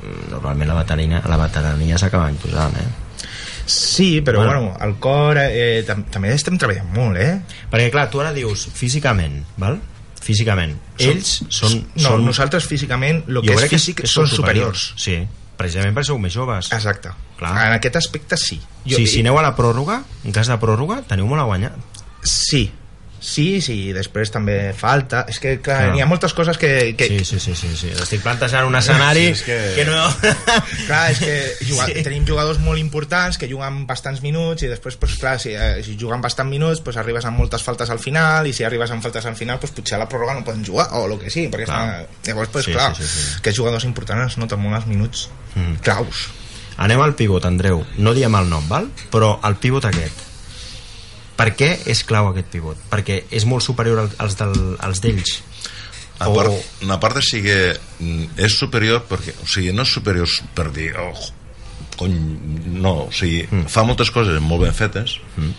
mm, 0.00 0.30
normalment 0.32 0.68
la 0.72 0.80
veterania, 0.80 1.22
la 1.28 1.38
veterania 1.38 1.98
s'acaba 1.98 2.30
imposant, 2.30 2.76
eh? 2.76 2.88
sí, 3.64 4.20
però 4.20 4.40
Bueno. 4.42 4.60
bueno, 4.60 4.76
el 4.84 4.98
cor 4.98 5.38
eh, 5.38 5.84
tam 5.86 6.02
també 6.10 6.32
estem 6.34 6.58
treballant 6.58 6.88
molt 6.92 7.16
eh? 7.16 7.40
Perquè, 7.70 7.90
clar, 7.94 8.08
tu 8.10 8.20
ara 8.20 8.32
dius 8.34 8.66
físicament, 8.74 9.44
val? 9.56 9.78
Físicament. 10.22 10.74
Ells 10.98 11.44
són... 11.48 11.78
no, 11.94 12.02
són 12.02 12.26
nosaltres 12.26 12.66
físicament 12.66 13.22
el 13.28 13.40
que 13.42 13.54
és 13.54 13.62
que 13.62 13.78
físic 13.78 14.02
que 14.02 14.10
són 14.10 14.26
superiors. 14.30 14.92
Sí, 14.98 15.16
precisament 15.58 15.94
perquè 15.94 16.10
sou 16.10 16.18
més 16.18 16.34
joves. 16.34 16.72
exacte, 16.74 17.14
Clar. 17.38 17.54
en 17.68 17.72
aquest 17.78 17.96
aspecte 17.96 18.36
sí 18.36 18.60
Jo, 18.84 18.96
sí, 18.96 19.06
si 19.06 19.20
aneu 19.22 19.38
a 19.38 19.42
la 19.42 19.54
pròrroga, 19.54 20.02
en 20.24 20.34
cas 20.34 20.50
de 20.50 20.58
pròrroga, 20.58 21.02
teniu 21.06 21.26
molt 21.30 21.42
a 21.42 21.46
guanyar. 21.46 21.72
Sí 22.22 22.70
sí, 23.22 23.60
sí, 23.62 23.92
després 23.94 24.32
també 24.34 24.72
falta 24.74 25.20
és 25.30 25.36
que 25.38 25.52
clar, 25.62 25.76
Clar. 25.84 25.90
hi 25.94 26.00
ha 26.02 26.06
moltes 26.10 26.32
coses 26.34 26.56
que, 26.58 26.96
que, 26.98 27.06
Sí, 27.06 27.20
sí, 27.24 27.36
sí, 27.38 27.52
sí, 27.54 27.68
sí. 27.78 27.90
Estic 27.94 28.18
plantejant 28.24 28.66
un 28.66 28.74
escenari 28.74 29.28
Sí, 29.28 29.30
és 29.36 29.42
que- 29.46 29.74
que 29.76 29.84
no... 29.86 30.00
Clar, 30.88 31.04
és 31.12 31.20
que 31.20 31.36
juga, 31.68 31.86
Sí. 31.86 31.92
sí. 31.94 32.02
tenim 32.02 32.24
jugadors 32.26 32.58
molt 32.58 32.80
importants 32.82 33.38
que 33.38 33.46
juguen 33.46 33.84
bastants 33.86 34.24
minuts 34.26 34.64
i 34.66 34.70
després, 34.72 34.96
pues, 34.98 35.14
clar, 35.22 35.36
si, 35.38 35.54
eh, 35.54 35.84
si 35.86 35.94
juguen 36.00 36.20
bastants 36.20 36.50
minuts 36.50 36.80
pues, 36.82 36.96
arribes 36.98 37.24
amb 37.30 37.38
moltes 37.38 37.62
faltes 37.62 37.90
al 37.94 38.00
final 38.02 38.48
i 38.50 38.52
si 38.52 38.64
arribes 38.66 38.90
amb 38.90 39.06
faltes 39.06 39.24
al 39.30 39.36
final 39.38 39.60
pues, 39.62 39.70
potser 39.70 40.00
a 40.00 40.02
la 40.02 40.08
pròrroga 40.10 40.34
no 40.34 40.42
poden 40.44 40.66
jugar 40.66 40.88
o 40.98 41.06
el 41.06 41.14
que 41.22 41.30
sigui 41.30 41.46
perquè 41.54 41.70
Clar. 41.70 42.02
està... 42.02 42.26
llavors 42.26 42.50
pues, 42.50 42.64
Sí, 42.66 42.72
clar, 42.74 42.90
sí, 42.98 43.06
sí, 43.06 43.22
sí. 43.22 43.38
aquests 43.38 43.58
jugadors 43.62 43.84
importants 43.86 44.34
noten 44.42 44.58
molt 44.66 44.80
els 44.82 44.90
minuts 44.90 45.28
Mm. 45.54 45.78
claus 45.84 46.26
Anem 46.82 46.98
al 47.04 47.14
pivot, 47.14 47.44
Andreu. 47.44 47.84
No 48.02 48.14
diem 48.16 48.34
el 48.34 48.48
nom, 48.50 48.64
val? 48.66 48.86
Però 49.12 49.34
el 49.46 49.58
pivot 49.60 49.84
aquest. 49.84 50.31
Per 51.36 51.48
què 51.56 51.70
és 51.88 52.02
clau 52.04 52.28
aquest 52.30 52.50
pivot? 52.52 52.80
Perquè 52.90 53.22
és 53.30 53.46
molt 53.48 53.64
superior 53.64 54.02
al- 54.04 54.16
als 54.18 54.36
del- 54.38 54.76
als 54.80 55.00
d'ells. 55.00 55.38
A 56.18 56.28
O- 56.28 56.34
part, 56.36 56.52
a 56.88 56.98
part 57.00 57.16
de 57.18 57.22
sigui 57.26 57.54
mm, 57.98 58.36
és 58.36 58.58
superior 58.58 59.04
perquè, 59.08 59.34
o 59.42 59.46
sigui, 59.48 59.72
no 59.72 59.82
és 59.82 59.94
superior 59.96 60.28
per 60.54 60.68
dir 60.70 60.92
oh, 61.00 61.16
cony, 61.96 62.14
no, 62.78 63.08
o 63.08 63.12
sigui, 63.12 63.42
mm. 63.48 63.66
fa 63.72 63.82
moltes 63.82 64.12
coses 64.14 64.38
molt 64.44 64.62
ben 64.62 64.76
fetes 64.76 65.16
mm. 65.36 65.50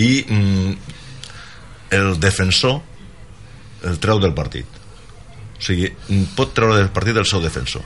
i 0.00 0.24
mm, 0.24 0.72
el 1.98 2.14
defensor 2.20 2.80
el 3.88 3.98
treu 4.02 4.20
del 4.22 4.32
partit 4.38 4.64
o 4.64 5.60
sigui, 5.62 5.90
mm, 6.08 6.32
pot 6.38 6.54
treure 6.56 6.78
del 6.78 6.90
partit 6.94 7.18
el 7.20 7.28
seu 7.28 7.42
defensor 7.44 7.84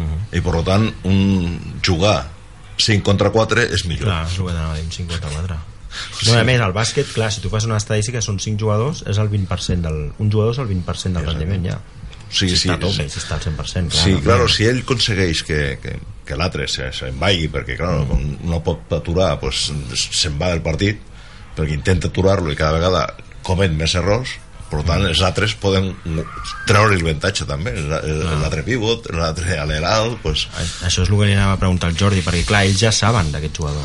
mm. 0.00 0.34
i 0.34 0.42
per 0.42 0.64
tant 0.66 0.88
un 1.06 1.78
jugar 1.84 2.18
5 2.82 3.04
contra 3.06 3.30
4 3.30 3.68
és 3.68 3.86
millor 3.86 4.08
Clar, 4.10 4.24
és 4.26 4.38
el 4.40 4.48
que 4.48 4.56
t'anava 4.56 4.74
a 4.74 4.80
dir, 4.80 4.88
un 4.88 4.92
54. 4.98 5.60
Sí. 6.20 6.30
No, 6.30 6.38
a 6.40 6.44
més, 6.44 6.60
al 6.60 6.72
bàsquet, 6.74 7.10
clar, 7.14 7.30
si 7.32 7.40
tu 7.44 7.50
fas 7.52 7.64
una 7.68 7.76
estadística 7.80 8.20
són 8.24 8.38
5 8.42 8.58
jugadors, 8.60 9.02
és 9.06 9.18
el 9.18 9.28
20% 9.30 9.80
del... 9.86 9.98
Un 10.18 10.30
jugador 10.32 10.52
és 10.54 10.60
el 10.62 10.68
20% 10.70 11.18
del 11.20 11.26
rendiment, 11.28 11.64
ja. 11.72 11.78
Sí, 12.34 12.48
si 12.48 12.56
sí, 12.56 12.68
està 12.68 12.78
tope, 12.82 13.04
sí. 13.04 13.10
si 13.14 13.20
està 13.20 13.36
al 13.36 13.42
100%, 13.44 13.92
clar. 13.92 14.04
Sí, 14.04 14.12
no? 14.16 14.20
claro, 14.24 14.48
si 14.50 14.64
ell 14.66 14.80
aconsegueix 14.82 15.42
que, 15.46 15.58
que, 15.82 15.92
que 16.26 16.36
l'altre 16.40 16.66
se- 16.66 16.90
se'n 16.96 17.18
vagi, 17.20 17.46
perquè 17.52 17.76
clar, 17.78 18.00
Mm. 18.08 18.48
no 18.50 18.62
pot 18.66 18.90
aturar, 18.96 19.38
pues, 19.40 19.68
se'n 19.94 20.38
va 20.40 20.48
del 20.50 20.62
partit, 20.64 20.98
perquè 21.54 21.76
intenta 21.76 22.08
aturar-lo 22.10 22.50
i 22.50 22.56
cada 22.58 22.72
vegada 22.80 23.04
comet 23.46 23.70
més 23.76 23.94
errors, 23.94 24.32
per 24.70 24.82
tant, 24.82 25.02
Mm. 25.02 25.10
els 25.12 25.20
altres 25.22 25.54
poden 25.54 25.92
treure 26.66 26.94
el 26.96 27.00
avantatge 27.04 27.44
també, 27.46 27.72
l'altre 27.80 28.62
pivot, 28.66 29.10
l'altre 29.12 29.58
aleral, 29.58 30.16
pues, 30.22 30.46
Això 30.82 31.02
és 31.04 31.10
el 31.10 31.18
que 31.18 31.26
li 31.26 31.34
anava 31.34 31.52
a 31.54 31.58
preguntar 31.60 31.90
al 31.90 31.96
Jordi, 31.96 32.22
perquè 32.22 32.44
clar, 32.48 32.64
ells 32.66 32.80
ja 32.80 32.90
saben 32.92 33.30
d'aquest 33.32 33.56
jugador. 33.56 33.84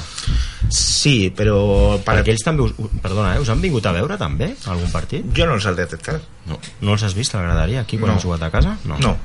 Sí, 0.69 1.31
però... 1.35 1.97
Per... 1.97 2.03
Per... 2.05 2.15
Perquè 2.23 2.33
ells 2.35 2.43
també, 2.45 2.63
us, 2.63 2.73
perdona, 3.01 3.35
eh, 3.35 3.39
us 3.41 3.49
han 3.49 3.61
vingut 3.61 3.85
a 3.85 3.91
veure 3.95 4.17
també, 4.17 4.53
algun 4.69 4.91
partit? 4.91 5.25
Jo 5.35 5.45
no 5.49 5.55
els 5.59 5.65
he 5.65 5.73
detectat. 5.77 6.21
no. 6.49 6.59
No 6.81 6.93
els 6.93 7.03
has 7.03 7.13
vist 7.17 7.35
a 7.35 7.39
la 7.41 7.49
graderia 7.51 7.81
aquí 7.81 7.97
quan 7.97 8.11
No. 8.11 8.15
han 8.17 8.21
jugat 8.23 8.43
a 8.43 8.51
casa? 8.51 8.77
No. 8.85 8.97
no. 8.99 9.17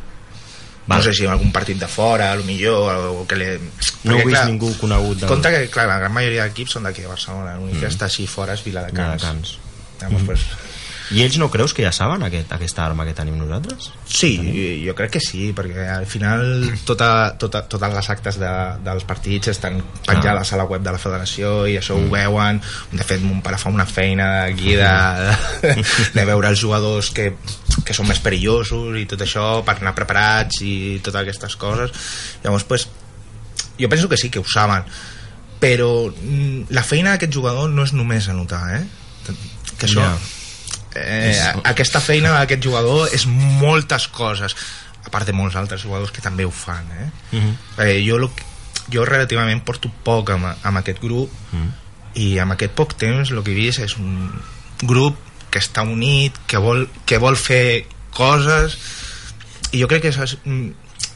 No 0.86 0.98
sé 1.00 1.14
si 1.16 1.24
en 1.24 1.30
algun 1.32 1.50
partit 1.50 1.78
de 1.80 1.86
fora, 1.88 2.32
a 2.32 2.36
lo 2.36 2.44
millor, 2.44 3.06
o 3.08 3.26
que 3.26 3.36
le... 3.36 3.58
No 4.04 4.18
Perquè, 4.18 4.26
vist 4.26 4.44
ningú 4.50 4.74
conegut 4.76 5.16
del... 5.22 5.28
Compte 5.30 5.48
que, 5.50 5.62
clar, 5.72 5.86
la 5.88 5.96
gran 6.02 6.12
majoria 6.12 6.44
d'equips 6.44 6.74
són 6.76 6.84
d'aquí 6.84 7.06
a 7.06 7.08
Barcelona. 7.08 7.54
L'únic 7.56 7.80
que 7.80 7.88
està 7.88 8.04
així 8.04 8.26
fora 8.28 8.52
és 8.52 8.60
Viladecans. 8.66 9.22
Viladecans. 9.24 9.54
Llavors, 10.02 10.26
pues, 10.28 10.44
I 11.12 11.20
ells 11.24 11.36
no 11.36 11.50
creus 11.52 11.74
que 11.76 11.84
ja 11.84 11.90
saben 11.92 12.22
aquest, 12.24 12.52
aquesta 12.56 12.84
arma 12.86 13.04
que 13.04 13.12
tenim 13.16 13.36
nosaltres? 13.36 13.90
Sí, 14.08 14.30
jo 14.84 14.94
crec 14.96 15.16
que 15.16 15.20
sí, 15.20 15.50
perquè 15.56 15.84
al 15.92 16.06
final 16.08 16.44
tota, 16.88 17.34
tota, 17.40 17.64
totes 17.68 17.92
les 17.92 18.10
actes 18.14 18.38
de, 18.40 18.52
dels 18.86 19.04
partits 19.08 19.52
estan 19.52 19.80
penjades 20.06 20.52
a 20.52 20.60
la 20.60 20.66
web 20.70 20.84
de 20.86 20.94
la 20.94 21.00
federació 21.02 21.54
i 21.68 21.76
això 21.80 21.98
ho 21.98 22.08
veuen. 22.12 22.62
De 22.92 23.04
fet, 23.04 23.20
mon 23.24 23.42
pare 23.44 23.60
fa 23.60 23.72
una 23.74 23.86
feina 23.88 24.30
aquí 24.46 24.76
de, 24.80 25.74
de 26.14 26.24
veure 26.24 26.52
els 26.54 26.60
jugadors 26.60 27.12
que, 27.14 27.32
que 27.84 27.96
són 27.96 28.08
més 28.08 28.22
perillosos 28.24 28.96
i 29.00 29.04
tot 29.10 29.26
això 29.26 29.58
per 29.66 29.76
anar 29.80 29.96
preparats 29.98 30.62
i 30.64 31.00
totes 31.04 31.20
aquestes 31.24 31.58
coses. 31.60 31.92
Llavors, 32.44 32.64
pues, 32.70 32.88
jo 33.76 33.90
penso 33.92 34.08
que 34.08 34.16
sí, 34.20 34.30
que 34.30 34.40
ho 34.40 34.48
saben 34.48 34.88
però 35.64 36.10
mm, 36.12 36.68
la 36.76 36.82
feina 36.84 37.14
d'aquest 37.14 37.32
jugador 37.32 37.70
no 37.72 37.86
és 37.86 37.94
només 37.96 38.28
anotar, 38.28 38.64
eh? 38.76 38.82
Que 39.78 39.86
això... 39.88 40.02
Ja. 40.02 40.42
Eh, 40.94 41.52
aquesta 41.64 42.00
feina 42.00 42.32
d'aquest 42.36 42.62
jugador 42.62 43.08
és 43.12 43.26
moltes 43.26 44.06
coses 44.08 44.54
a 45.04 45.10
part 45.10 45.26
de 45.26 45.34
molts 45.36 45.56
altres 45.58 45.82
jugadors 45.82 46.12
que 46.14 46.22
també 46.24 46.46
ho 46.46 46.50
fan 46.50 46.86
eh? 46.94 47.08
Uh 47.32 47.40
-huh. 47.42 47.54
eh, 47.84 48.02
jo, 48.06 48.18
lo, 48.18 48.30
jo 48.92 49.04
relativament 49.04 49.64
porto 49.64 49.90
poc 50.04 50.30
amb, 50.30 50.46
amb 50.62 50.78
aquest 50.78 51.00
grup 51.00 51.30
Mm. 51.52 51.70
i 52.14 52.38
amb 52.38 52.52
aquest 52.52 52.72
poc 52.72 52.94
temps 52.94 53.30
el 53.30 53.42
que 53.42 53.50
he 53.50 53.54
vist 53.54 53.78
és 53.78 53.96
un 53.96 54.30
grup 54.82 55.16
que 55.50 55.58
està 55.58 55.82
unit 55.82 56.32
que 56.46 56.58
vol, 56.58 56.88
que 57.06 57.18
vol 57.18 57.36
fer 57.36 57.86
coses 58.14 58.78
i 59.72 59.80
jo 59.80 59.88
crec 59.88 60.02
que 60.02 60.08
és, 60.08 60.36
mm, 60.44 60.70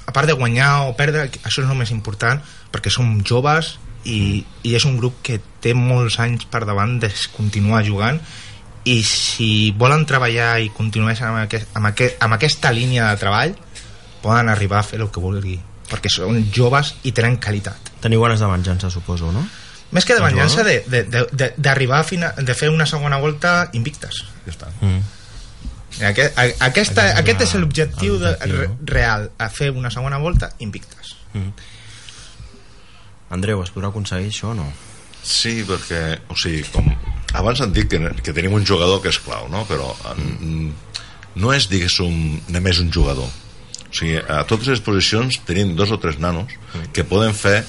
a 0.07 0.13
part 0.13 0.27
de 0.27 0.33
guanyar 0.33 0.89
o 0.89 0.97
perdre 0.97 1.31
això 1.45 1.63
és 1.63 1.71
el 1.71 1.77
més 1.77 1.91
important 1.91 2.41
perquè 2.73 2.91
som 2.91 3.23
joves 3.25 3.79
i, 4.05 4.45
i 4.63 4.75
és 4.75 4.85
un 4.85 4.97
grup 4.97 5.23
que 5.23 5.41
té 5.61 5.75
molts 5.75 6.19
anys 6.19 6.47
per 6.47 6.65
davant 6.65 6.99
de 7.03 7.11
continuar 7.37 7.85
jugant 7.85 8.21
i 8.89 9.03
si 9.05 9.71
volen 9.77 10.05
treballar 10.09 10.59
i 10.65 10.71
continuar 10.75 11.15
amb, 11.27 11.43
aquest, 11.45 11.69
amb, 11.77 11.91
aquest, 11.91 12.17
amb 12.25 12.37
aquesta 12.39 12.73
línia 12.73 13.09
de 13.11 13.17
treball 13.21 13.55
poden 14.23 14.49
arribar 14.53 14.81
a 14.81 14.87
fer 14.87 15.01
el 15.03 15.11
que 15.15 15.21
vulgui 15.23 15.59
perquè 15.89 16.11
són 16.13 16.43
joves 16.53 16.95
i 17.09 17.13
tenen 17.17 17.39
qualitat 17.43 17.93
Teniu 18.03 18.21
ganes 18.23 18.39
de 18.41 18.47
venjança, 18.47 18.91
suposo, 18.91 19.33
no? 19.33 19.43
més 19.91 20.05
que 20.05 20.15
de 20.15 20.21
El 20.21 20.27
venjança 20.31 20.61
jugador? 20.63 20.85
de- 20.89 21.03
de- 21.03 21.05
de- 21.11 21.29
de- 21.33 21.53
d'arribar 21.57 22.01
a, 22.01 22.05
fina, 22.05 22.33
de 22.37 22.55
fer 22.55 22.69
una 22.71 22.87
segona 22.87 23.17
volta 23.19 23.71
invictes 23.73 24.23
ja 24.47 24.53
està. 24.53 24.69
Mm. 24.81 25.01
aquest, 26.11 26.37
a, 26.39 26.45
aquesta, 26.69 26.69
Aquest 26.69 27.15
és 27.15 27.19
aquest 27.23 27.41
és 27.49 27.55
l'objectiu 27.55 28.19
re, 28.21 28.35
no? 28.69 28.77
real 28.85 29.31
a 29.39 29.49
fer 29.49 29.71
una 29.73 29.91
segona 29.91 30.19
volta 30.19 30.53
invictes 30.59 31.15
Andreu, 33.31 33.61
es 33.63 33.71
podrà 33.75 33.91
aconseguir 33.93 34.31
això 34.33 34.53
o 34.53 34.55
no? 34.57 34.67
Sí, 35.23 35.63
perquè, 35.69 36.03
o 36.33 36.37
sigui, 36.39 36.63
com 36.73 36.87
abans 37.35 37.61
han 37.61 37.73
dit 37.73 37.89
que, 37.91 38.01
que 38.23 38.35
tenim 38.37 38.55
un 38.57 38.67
jugador 38.67 39.03
que 39.03 39.13
és 39.13 39.21
clau, 39.25 39.49
no? 39.53 39.65
Però 39.69 39.91
mm. 40.15 40.71
no 41.43 41.53
és, 41.55 41.69
diguéssim, 41.71 42.41
només 42.55 42.81
un 42.85 42.93
jugador. 42.95 43.29
O 43.89 43.93
sigui, 43.95 44.19
a 44.21 44.43
totes 44.49 44.69
les 44.69 44.85
posicions 44.85 45.41
tenim 45.49 45.75
dos 45.77 45.93
o 45.93 46.01
tres 46.01 46.19
nanos 46.21 46.53
que 46.93 47.07
poden 47.09 47.33
fer 47.37 47.63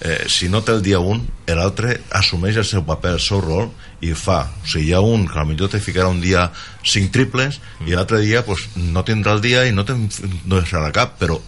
eh, 0.00 0.24
si 0.28 0.48
no 0.48 0.62
té 0.64 0.72
el 0.72 0.82
dia 0.84 1.00
un, 1.00 1.22
l'altre 1.48 1.98
assumeix 2.16 2.56
el 2.60 2.68
seu 2.68 2.84
paper, 2.88 3.16
el 3.16 3.24
seu 3.24 3.42
rol 3.44 3.68
i 4.04 4.12
fa. 4.16 4.42
O 4.62 4.68
sigui, 4.68 4.90
hi 4.90 4.94
ha 4.96 5.02
un 5.04 5.26
que 5.28 5.44
potser 5.48 5.72
te 5.76 5.82
ficarà 5.84 6.08
un 6.12 6.20
dia 6.20 6.48
cinc 6.84 7.12
triples 7.12 7.60
i 7.86 7.96
l'altre 7.96 8.22
dia 8.24 8.44
pues, 8.44 8.68
no 8.76 9.04
tindrà 9.04 9.36
el 9.36 9.44
dia 9.44 9.66
i 9.68 9.72
no 9.72 9.84
te'n 9.84 10.08
no 10.44 10.60
deixarà 10.60 10.92
cap, 10.96 11.18
però 11.20 11.38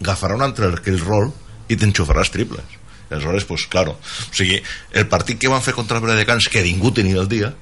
agafarà 0.00 0.36
un 0.36 0.44
altre 0.46 0.72
aquell 0.74 1.00
rol 1.02 1.30
i 1.68 1.78
t'enxufaràs 1.78 2.30
triples. 2.34 2.75
Aleshores, 3.10 3.44
pues, 3.44 3.66
claro, 3.70 3.92
o 4.00 4.34
sigui, 4.34 4.60
el 4.92 5.06
partit 5.06 5.38
que 5.38 5.48
van 5.48 5.62
fer 5.62 5.74
contra 5.74 5.98
el 5.98 6.02
Viladecans, 6.02 6.48
que 6.50 6.62
ningú 6.62 6.90
tenia 6.92 7.20
el 7.20 7.28
dia, 7.28 7.52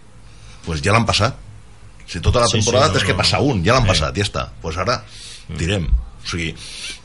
pues 0.64 0.80
ja 0.82 0.92
l'han 0.92 1.04
passat. 1.04 1.36
Si 2.06 2.20
tota 2.20 2.40
la 2.40 2.46
Sí, 2.46 2.58
sí, 2.58 2.58
temporada 2.64 2.88
no, 2.88 2.92
tens 2.94 3.04
que 3.04 3.12
no, 3.12 3.18
passar 3.18 3.40
no. 3.40 3.46
un, 3.52 3.64
ja 3.64 3.72
l'han 3.74 3.84
Sí. 3.84 3.88
passat, 3.92 4.16
ja 4.16 4.24
està. 4.24 4.48
Pues 4.62 4.76
ara 4.80 5.02
direm. 5.58 5.86
O 6.24 6.26
sigui, 6.26 6.54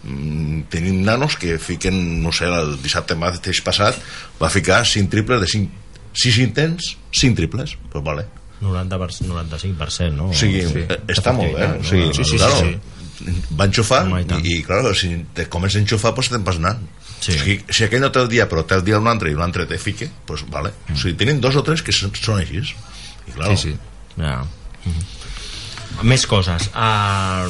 mm, 0.04 0.62
tenim 0.72 1.02
nanos 1.04 1.36
que 1.36 1.58
fiquen, 1.60 2.24
no 2.24 2.32
sé, 2.32 2.46
el 2.48 2.78
dissabte 2.82 3.16
mateix 3.20 3.60
passat 3.62 3.96
va 4.42 4.50
ficar 4.50 4.86
5 4.88 5.10
triples 5.12 5.42
de 5.42 5.48
5 5.48 5.72
6 6.14 6.38
intents, 6.40 6.96
5 7.12 7.36
triples 7.36 7.76
pues 7.92 8.04
vale. 8.04 8.26
90 8.62 8.98
per, 9.00 9.10
95%, 9.12 10.12
no? 10.16 10.30
o 10.30 10.34
sigui, 10.34 10.62
sí. 10.68 10.80
eh, 10.88 10.98
està 11.08 11.32
molt 11.36 11.54
bé 11.56 11.68
o 11.80 11.84
sigui, 11.84 12.08
Sí, 12.14 12.24
sí, 12.24 12.32
sí, 12.32 12.38
claro, 12.38 12.56
sí. 12.60 13.36
va 13.60 13.66
enxufar 13.70 14.02
i 14.08 14.56
i, 14.56 14.64
claro, 14.64 14.94
si 14.96 15.12
te 15.34 15.48
comença 15.48 15.78
a 15.78 15.82
enxufar 15.82 16.14
pues 16.16 16.30
te'n 16.32 16.44
vas 16.44 16.58
anant 16.60 16.80
Sí. 17.20 17.32
o 17.32 17.40
sigui, 17.40 17.56
si 17.70 17.84
aquell 17.84 18.02
no 18.02 18.12
té 18.16 18.20
el 18.24 18.30
dia 18.32 18.48
però 18.48 18.64
té 18.66 18.76
el 18.76 18.84
dia 18.88 18.98
un 19.00 19.08
altre 19.12 19.30
i 19.32 19.34
un 19.36 19.42
altre 19.44 19.66
te 19.68 19.78
fique 19.78 20.10
pues 20.26 20.46
vale, 20.50 20.72
o 20.92 20.96
sigui, 20.96 21.16
tenim 21.20 21.42
dos 21.44 21.56
o 21.60 21.64
tres 21.64 21.82
que 21.84 21.92
són, 21.92 22.14
són 22.16 22.40
així 22.40 22.62
i 22.64 23.32
claro, 23.36 23.58
Sí, 23.58 23.72
sí. 23.72 23.78
Ja. 24.18 24.38
Mhm. 24.86 26.06
Més 26.08 26.24
coses. 26.28 26.70
Uh, 26.72 27.50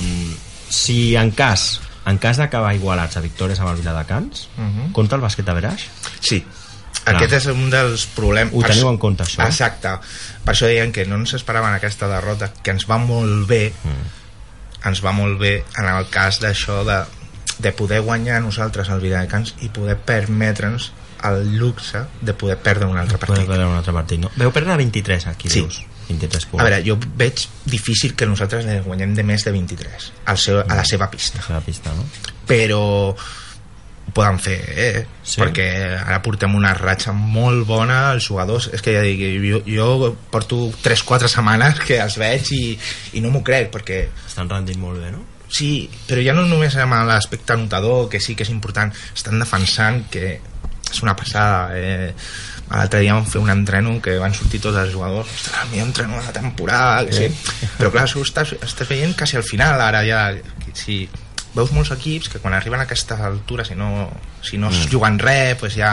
si 0.69 1.15
en 1.15 1.29
cas 1.37 1.79
en 2.09 2.17
cas 2.17 2.37
d'acabar 2.41 2.71
igualats 2.73 3.17
a 3.17 3.21
victòries 3.21 3.59
amb 3.59 3.69
el 3.69 3.77
Viladecans, 3.83 4.47
uh 4.57 4.61
Mhm. 4.61 4.79
-huh. 4.79 4.91
compta 4.91 5.15
el 5.15 5.21
bàsquet 5.21 5.47
a 5.49 5.53
Beraix? 5.53 5.85
Sí, 6.21 6.43
aquest 7.05 7.33
és 7.33 7.45
un 7.47 7.69
dels 7.69 8.05
problemes... 8.07 8.53
Ho 8.53 8.63
teniu 8.63 8.89
en 8.89 8.97
compte, 8.97 9.23
això? 9.23 9.45
Exacte. 9.45 9.89
Per 10.43 10.53
això 10.53 10.65
deien 10.65 10.91
que 10.91 11.05
no 11.05 11.15
ens 11.15 11.33
esperaven 11.33 11.73
aquesta 11.73 12.07
derrota, 12.07 12.51
que 12.63 12.71
ens 12.71 12.85
va 12.89 12.97
molt 12.97 13.47
bé, 13.47 13.73
mm. 13.83 14.87
ens 14.87 15.03
va 15.05 15.11
molt 15.11 15.39
bé 15.39 15.63
en 15.77 15.85
el 15.85 16.09
cas 16.09 16.39
d'això 16.41 16.83
de, 16.85 17.05
de 17.59 17.71
poder 17.71 18.01
guanyar 18.01 18.41
nosaltres 18.41 18.89
el 18.89 18.99
Viladecans 19.03 19.55
i 19.61 19.69
poder 19.69 19.97
permetre'ns 19.97 20.91
el 21.27 21.57
luxe 21.59 22.05
de 22.21 22.33
poder 22.33 22.57
perdre 22.63 22.85
un 22.87 22.97
altre 22.97 23.17
partit. 23.19 23.45
perdre 23.45 23.65
un 23.67 23.75
altre 23.75 23.93
partit, 23.93 24.19
no? 24.19 24.31
Veu 24.39 24.51
perdre 24.55 24.77
23 24.77 25.27
aquí, 25.27 25.49
Sí. 25.49 25.59
dius. 25.61 25.81
23 26.09 26.45
punts. 26.45 26.61
A 26.63 26.65
veure, 26.69 26.79
jo 26.87 26.97
veig 27.19 27.43
difícil 27.65 28.15
que 28.15 28.25
nosaltres 28.25 28.65
li 28.65 28.79
guanyem 28.79 29.13
de 29.13 29.23
més 29.23 29.43
de 29.45 29.51
23 29.51 30.11
al 30.25 30.37
seu, 30.41 30.59
a 30.59 30.75
la 30.75 30.83
seva 30.83 31.09
pista 31.11 31.43
La 31.49 31.59
pista, 31.61 31.91
no? 31.93 32.03
però 32.47 33.13
ho 33.13 34.11
poden 34.13 34.39
fer 34.41 34.57
eh? 34.73 35.05
Sí. 35.21 35.37
perquè 35.39 35.67
ara 35.99 36.17
portem 36.25 36.55
una 36.57 36.73
ratxa 36.73 37.11
molt 37.13 37.67
bona 37.67 38.11
els 38.15 38.25
jugadors, 38.25 38.71
és 38.73 38.81
que 38.81 38.95
ja 38.95 39.03
dic 39.05 39.19
jo, 39.43 39.61
jo 39.69 40.15
porto 40.31 40.71
3-4 40.81 41.27
setmanes 41.29 41.79
que 41.85 41.99
els 42.01 42.17
veig 42.17 42.49
i, 42.57 42.79
i 43.13 43.21
no 43.21 43.29
m'ho 43.29 43.43
crec 43.45 43.69
perquè 43.75 44.07
Estan 44.25 44.49
rendint 44.49 44.79
molt 44.81 44.97
bé, 45.03 45.11
no? 45.11 45.21
Sí, 45.49 45.89
però 46.07 46.21
ja 46.23 46.35
no 46.37 46.45
només 46.47 46.77
amb 46.77 46.95
l'aspecte 47.09 47.55
anotador 47.55 48.07
que 48.09 48.21
sí 48.21 48.35
que 48.37 48.45
és 48.45 48.53
important, 48.53 48.93
estan 49.15 49.41
defensant 49.41 50.05
que 50.13 50.37
és 50.89 51.03
una 51.03 51.15
passada 51.15 51.77
eh? 51.77 52.13
l'altre 52.69 53.01
dia 53.01 53.15
vam 53.17 53.25
fer 53.25 53.41
un 53.41 53.49
entreno 53.49 53.95
que 54.01 54.17
van 54.21 54.33
sortir 54.33 54.61
tots 54.61 54.77
els 54.77 54.93
jugadors 54.93 55.29
ostres, 55.29 55.55
el 55.63 55.71
millor 55.71 55.87
entreno 55.87 56.19
de 56.19 56.25
la 56.25 56.33
temporada 56.33 57.05
que 57.07 57.13
sí. 57.17 57.29
però 57.79 57.91
clar, 57.93 58.05
ho 58.09 58.25
estàs, 58.25 58.53
estàs 58.59 58.89
veient 58.89 59.15
quasi 59.17 59.39
al 59.39 59.45
final 59.45 59.81
ara 59.81 60.03
ja 60.05 60.21
sí, 60.77 61.01
veus 61.55 61.73
molts 61.73 61.93
equips 61.97 62.29
que 62.29 62.41
quan 62.43 62.57
arriben 62.57 62.81
a 62.81 62.85
aquesta 62.85 63.17
altura 63.25 63.65
si 63.65 63.77
no, 63.77 64.09
si 64.45 64.61
no 64.61 64.69
mm. 64.69 64.91
juguen 64.91 65.17
res 65.21 65.57
pues 65.61 65.77
ja, 65.77 65.91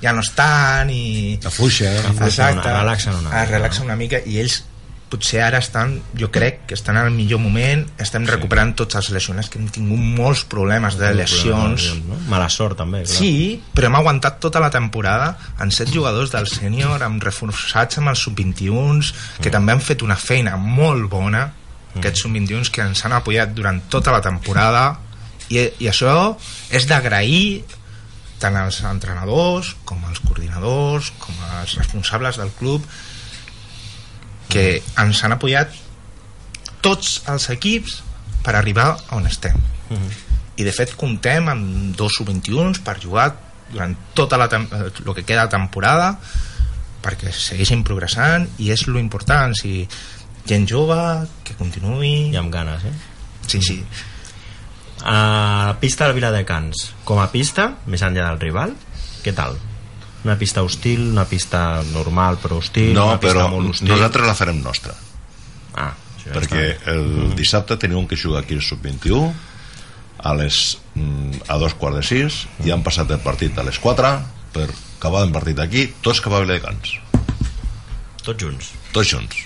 ja 0.00 0.14
no 0.16 0.24
estan 0.24 0.92
i 0.92 1.36
Afluixa, 1.44 1.92
eh? 1.92 2.06
Afluixen, 2.12 2.64
relaxen 2.64 3.20
una 3.20 3.44
es 3.44 3.52
relaxen 3.52 3.88
una 3.88 4.00
mica 4.00 4.22
i 4.24 4.40
ells 4.40 4.62
potser 5.08 5.40
ara 5.44 5.60
estan, 5.62 5.94
jo 6.18 6.28
crec 6.32 6.64
que 6.68 6.76
estan 6.76 6.98
al 7.00 7.10
millor 7.14 7.40
moment, 7.42 7.84
estem 8.00 8.26
recuperant 8.28 8.74
tots 8.78 8.98
els 9.00 9.10
lesionats 9.14 9.48
que 9.48 9.60
hem 9.60 9.68
tingut 9.72 10.00
molts 10.18 10.44
problemes 10.50 10.98
de 11.00 11.12
lesions. 11.16 11.88
no? 12.08 12.18
mala 12.28 12.48
sort 12.52 12.78
també 12.78 13.02
clar. 13.04 13.16
Sí, 13.16 13.60
però 13.74 13.88
hem 13.88 13.98
aguantat 14.00 14.38
tota 14.44 14.62
la 14.62 14.70
temporada 14.74 15.32
en 15.64 15.72
set 15.74 15.92
jugadors 15.94 16.32
del 16.34 16.48
sènior, 16.50 17.02
amb 17.04 17.24
reforçats 17.24 18.00
amb 18.00 18.12
els 18.12 18.26
sub-21s, 18.26 19.12
que 19.42 19.52
també 19.54 19.74
han 19.74 19.84
fet 19.84 20.04
una 20.06 20.18
feina 20.20 20.56
molt 20.60 21.08
bona, 21.10 21.48
aquests 21.96 22.26
sub-21s 22.26 22.72
que 22.74 22.84
ens 22.84 23.04
han 23.04 23.16
apoyat 23.16 23.56
durant 23.56 23.80
tota 23.90 24.14
la 24.14 24.22
temporada, 24.24 24.86
i, 25.48 25.64
i 25.80 25.88
això 25.88 26.36
és 26.74 26.84
d'agrair 26.88 27.64
tant 28.38 28.54
als 28.58 28.80
entrenadors 28.86 29.74
com 29.88 30.02
als 30.06 30.20
coordinadors 30.22 31.10
com 31.18 31.34
als 31.58 31.74
responsables 31.80 32.38
del 32.38 32.52
club 32.58 32.84
que 34.48 34.82
ens 34.98 35.24
han 35.24 35.32
apoyat 35.36 35.72
tots 36.80 37.22
els 37.28 37.48
equips 37.52 38.02
per 38.44 38.54
arribar 38.56 38.92
on 39.16 39.26
estem 39.26 39.56
i 40.58 40.64
de 40.66 40.72
fet 40.72 40.94
comptem 40.98 41.48
amb 41.48 41.94
dos 41.96 42.16
sub-21s 42.18 42.82
per 42.84 42.98
jugar 43.00 43.28
durant 43.70 43.94
tota 44.14 44.36
la 44.40 44.48
tem- 44.48 44.68
eh, 44.72 44.90
el 45.04 45.14
que 45.14 45.24
queda 45.24 45.44
de 45.46 45.52
temporada 45.56 46.18
perquè 47.02 47.30
segueixin 47.32 47.84
progressant 47.84 48.48
i 48.58 48.70
és 48.74 48.86
lo 48.88 48.98
important 48.98 49.54
si 49.54 49.86
gent 50.48 50.66
jove 50.68 50.96
que 51.44 51.54
continuï 51.54 52.30
i 52.32 52.36
amb 52.36 52.50
ganes 52.52 52.84
eh? 52.84 52.92
sí, 53.46 53.60
sí. 53.62 53.82
a 55.04 55.76
pista 55.80 56.06
del 56.06 56.14
Viladecans 56.16 56.94
com 57.04 57.20
a 57.20 57.28
pista, 57.30 57.74
més 57.86 58.02
enllà 58.02 58.30
del 58.30 58.40
rival 58.40 58.74
què 59.22 59.34
tal? 59.34 59.56
Una 60.24 60.36
pista 60.38 60.62
hostil, 60.62 61.04
una 61.12 61.24
pista 61.24 61.82
normal 61.92 62.38
però 62.42 62.58
hostil, 62.58 62.92
No, 62.94 63.06
una 63.12 63.20
pista 63.20 63.36
però 63.38 63.48
molt 63.52 63.70
hostil. 63.70 63.88
nosaltres 63.92 64.26
la 64.26 64.34
farem 64.34 64.62
nostra. 64.62 64.94
ah, 65.74 65.92
això 66.16 66.32
perquè 66.34 66.64
està. 66.76 66.90
el 66.94 67.34
dissabte 67.36 67.76
teníem 67.76 68.06
que 68.08 68.16
jugar 68.16 68.42
aquí 68.42 68.54
al 68.58 68.62
sub-21 68.62 69.32
a 70.18 70.34
les 70.34 70.78
mm, 70.94 71.44
a 71.48 71.56
dos 71.62 71.74
quarts 71.78 71.96
de 72.00 72.02
sis 72.02 72.46
i 72.66 72.72
han 72.74 72.82
passat 72.82 73.10
el 73.14 73.20
partit 73.22 73.56
a 73.58 73.62
les 73.62 73.78
4 73.78 74.10
per 74.52 74.66
acabar 74.98 75.22
el 75.22 75.30
partit 75.30 75.58
aquí 75.62 75.86
tots 76.02 76.20
cap 76.20 76.32
a 76.34 76.40
Viladecans. 76.42 76.96
Tots 78.24 78.42
junts. 78.42 78.72
Tots 78.92 79.08
junts 79.14 79.36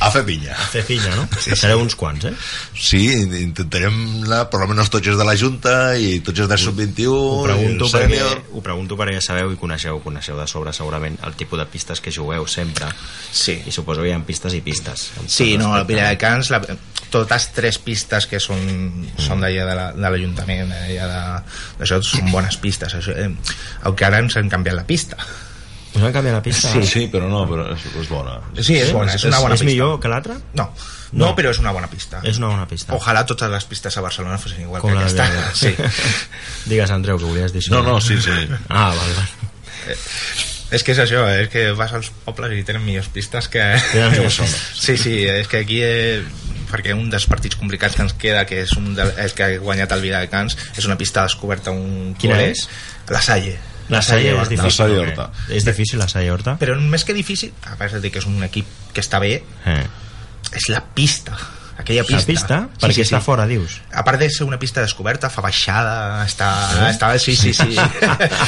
a 0.00 0.10
fer 0.10 0.22
pinya 0.26 0.54
fer 0.72 0.82
filla, 0.86 1.12
no? 1.16 1.26
Sí, 1.40 1.54
Sereu 1.56 1.80
uns 1.82 1.94
quants, 1.98 2.24
eh? 2.30 2.32
sí, 2.74 3.02
intentarem 3.42 3.94
anar 4.24 4.44
per 4.52 4.60
almenys 4.64 4.90
tots 4.92 5.08
els 5.12 5.18
de 5.20 5.26
la 5.28 5.36
Junta 5.38 5.74
i 6.00 6.18
tots 6.26 6.42
els 6.44 6.50
del 6.50 6.58
sub-21 6.62 7.12
Ho 7.14 7.42
pregunto, 7.46 7.88
perquè, 7.92 8.22
ho 8.52 8.62
pregunto 8.64 8.98
perquè 8.98 9.20
sabeu 9.24 9.52
i 9.54 9.60
coneixeu, 9.60 10.00
coneixeu 10.04 10.38
de 10.40 10.46
sobre 10.50 10.72
segurament 10.76 11.18
el 11.26 11.36
tipus 11.38 11.60
de 11.62 11.66
pistes 11.70 12.00
que 12.02 12.12
jugueu 12.14 12.46
sempre 12.50 12.90
sí. 13.30 13.60
i 13.66 13.72
suposo 13.72 14.02
que 14.02 14.10
hi 14.10 14.16
ha 14.16 14.20
pistes 14.26 14.54
i 14.58 14.62
pistes 14.64 15.10
Sí, 15.28 15.54
no, 15.60 15.72
el. 15.78 15.86
Viladecans, 15.86 16.50
la, 16.50 16.60
totes 17.14 17.50
tres 17.54 17.78
pistes 17.78 18.26
que 18.26 18.40
són, 18.42 18.58
són 19.22 19.42
d'allà 19.44 19.64
de 19.68 19.74
la- 19.78 19.90
de 19.94 20.02
l'Ajuntament, 20.10 20.70
d'allà 20.72 21.06
de, 21.12 21.20
d'això 21.78 22.00
són 22.02 22.32
bones 22.32 22.56
pistes. 22.58 22.96
Això, 22.98 23.14
eh, 23.14 23.28
el 23.86 23.94
que 23.94 24.06
ara 24.08 24.18
ens 24.24 24.34
han 24.40 24.48
canviat 24.50 24.74
la 24.80 24.86
pista. 24.88 25.14
Us 25.94 26.02
han 26.02 26.12
canviat 26.12 26.34
la 26.34 26.42
pista? 26.42 26.72
sí, 26.72 26.82
sí, 26.90 27.02
però 27.12 27.28
no, 27.30 27.44
però 27.46 27.68
és, 27.74 27.84
és 28.00 28.08
bona 28.10 28.40
Sí, 28.58 28.74
és 28.80 28.90
bona, 28.92 29.14
és 29.14 29.24
una 29.28 29.38
bona 29.38 29.54
és 29.54 29.60
pista. 29.62 29.70
millor 29.70 30.00
que 30.02 30.08
l'altra? 30.10 30.34
No, 30.58 30.68
no, 31.12 31.28
però 31.38 31.52
és 31.54 31.60
una 31.62 31.70
bona 31.76 31.86
pista. 31.92 32.20
És 32.26 32.40
una 32.42 32.48
bona 32.50 32.66
pista. 32.66 32.96
Ojalà 32.96 33.22
totes 33.28 33.50
les 33.52 33.64
pistes 33.70 33.96
a 33.96 34.02
Barcelona 34.02 34.38
fossin 34.42 34.64
igual 34.66 34.82
Com 34.82 34.90
que 34.90 34.98
aquesta. 34.98 35.28
Sí. 35.54 35.70
Digues, 36.72 36.90
Andreu, 36.90 37.18
que 37.18 37.24
volies 37.30 37.52
dir 37.54 37.62
això. 37.62 37.76
no, 37.76 37.82
no, 37.86 38.00
sí, 38.00 38.18
sí 38.20 38.34
Ah, 38.68 38.90
val, 38.90 39.14
val. 39.20 39.94
És 40.74 40.82
que 40.82 40.94
és 40.96 40.98
això, 40.98 41.22
és 41.38 41.50
que 41.52 41.68
vas 41.78 41.92
als 41.94 42.08
pobles 42.24 42.50
i 42.56 42.64
tenen 42.66 42.82
millors 42.82 43.06
pistes 43.14 43.46
que... 43.52 43.62
Tenen 43.92 44.10
millors 44.16 44.40
zones. 44.40 44.56
Sí, 44.74 44.96
sí, 44.98 45.20
és 45.30 45.46
que 45.46 45.60
aquí... 45.62 45.78
Eh, 45.84 46.24
perquè 46.74 46.90
un 46.96 47.06
dels 47.12 47.28
partits 47.30 47.54
complicats 47.54 47.94
que 47.94 48.02
ens 48.02 48.14
queda 48.18 48.40
que 48.48 48.62
és 48.64 48.72
un 48.74 48.96
de, 48.96 49.04
és 49.22 49.34
que 49.36 49.44
ha 49.46 49.58
guanyat 49.62 49.92
el 49.94 50.00
Viladecans 50.02 50.56
és 50.74 50.88
una 50.88 50.96
pista 50.98 51.22
descoberta 51.22 51.70
un 51.70 52.16
Quina 52.18 52.40
és? 52.42 52.64
La 53.14 53.20
Salle 53.22 53.52
La 53.88 54.00
Salle 54.02 54.30
és 54.40 54.48
difícil. 54.48 54.64
La 54.64 54.70
Salle? 54.70 54.98
Horta. 55.00 55.30
És 55.50 55.64
difícil 55.64 55.98
la 55.98 56.08
Salle 56.08 56.30
Horta? 56.32 56.56
però 56.60 56.78
més 56.80 57.04
que 57.04 57.12
difícil 57.14 57.52
a 57.66 57.76
part 57.76 57.92
de 58.00 58.10
que 58.10 58.18
és 58.18 58.26
un 58.26 58.42
equip 58.42 58.66
que 58.94 59.00
està 59.00 59.20
bé 59.20 59.42
Eh. 59.66 59.86
és 60.52 60.68
la 60.68 60.80
pista 60.94 61.36
aquella 61.78 62.04
pista, 62.06 62.30
pista? 62.30 62.58
Perquè 62.80 63.04
està 63.04 63.20
fora, 63.24 63.46
dius. 63.50 63.80
a 63.92 64.04
part 64.06 64.20
de 64.20 64.28
ser 64.30 64.46
una 64.46 64.58
pista 64.58 64.82
descoberta 64.84 65.30
fa 65.30 65.42
baixada 65.44 66.22
està, 66.24 66.50
eh? 66.78 66.90
està 66.90 67.10
sí, 67.18 67.34
sí, 67.36 67.52
sí 67.54 67.74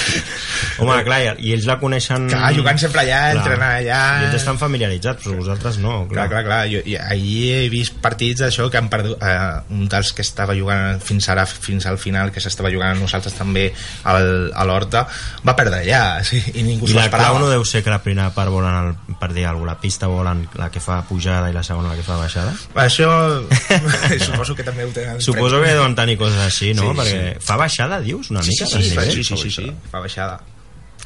Home, 0.80 0.98
clar, 1.06 1.20
i 1.40 1.52
ells 1.54 1.66
la 1.68 1.78
coneixen... 1.80 2.28
Clar, 2.30 2.50
jugant 2.56 2.78
sempre 2.80 3.02
allà, 3.02 3.20
entrenant 3.36 3.78
allà. 3.80 4.00
I 4.20 4.26
ells 4.28 4.38
estan 4.40 4.58
familiaritzats, 4.60 5.24
però 5.24 5.38
vosaltres 5.40 5.78
no, 5.82 6.04
Clar, 6.10 6.26
clar, 6.30 6.42
clar. 6.46 6.60
Jo, 6.70 6.82
i 6.84 6.96
ahir 7.00 7.38
he 7.56 7.68
vist 7.72 7.96
partits 8.02 8.44
d'això 8.44 8.68
que 8.72 8.80
han 8.80 8.90
perdut... 8.92 9.16
Eh, 9.20 9.76
un 9.76 9.86
dels 9.90 10.12
que 10.16 10.24
estava 10.24 10.54
jugant 10.56 11.00
fins 11.04 11.28
ara, 11.32 11.46
fins 11.46 11.86
al 11.88 11.98
final, 12.02 12.32
que 12.34 12.42
s'estava 12.44 12.70
jugant 12.72 12.98
nosaltres 13.00 13.34
també 13.36 13.68
al, 14.08 14.50
a 14.54 14.66
l'Horta, 14.68 15.06
va 15.46 15.56
perdre 15.58 15.82
allà, 15.82 16.22
sí, 16.26 16.40
i 16.54 16.64
ningú 16.66 16.88
I 16.88 16.92
s'ho 16.92 17.00
la 17.00 17.06
clau 17.08 17.36
esperava. 17.36 17.42
no 17.42 17.50
deu 17.50 17.64
ser 17.68 17.82
que 17.86 17.92
la 17.92 18.02
primera 18.04 18.30
part 18.36 18.52
volen, 18.52 18.76
el, 18.82 19.16
per 19.20 19.32
dir 19.36 19.46
alguna 19.48 19.74
la 19.74 19.80
pista 19.82 20.10
volen 20.10 20.44
la 20.54 20.70
que 20.70 20.80
fa 20.80 21.00
pujada 21.08 21.50
i 21.50 21.56
la 21.56 21.64
segona 21.66 21.90
la 21.92 21.98
que 21.98 22.06
fa 22.06 22.18
baixada? 22.20 22.52
Això 22.86 23.15
suposo 24.26 24.54
que 24.56 24.64
també 24.66 24.84
ho 24.86 24.90
tenen. 24.94 25.20
Suposo 25.24 25.60
que 25.62 25.72
deuen 25.74 25.94
tenir 25.98 26.16
coses 26.20 26.38
així, 26.44 26.72
no? 26.74 26.92
Sí, 26.92 26.98
Perquè 27.00 27.40
fa 27.44 27.56
baixada, 27.60 28.00
dius, 28.04 28.30
una 28.30 28.42
Sí, 28.42 28.54
mica? 28.54 28.66
sí, 28.70 28.82
sí, 28.82 28.90
nivell? 28.90 29.12
sí, 29.12 29.24
sí, 29.24 29.36
sí, 29.42 29.50
sí, 29.50 29.72
fa 29.92 30.00
baixada. 30.04 30.40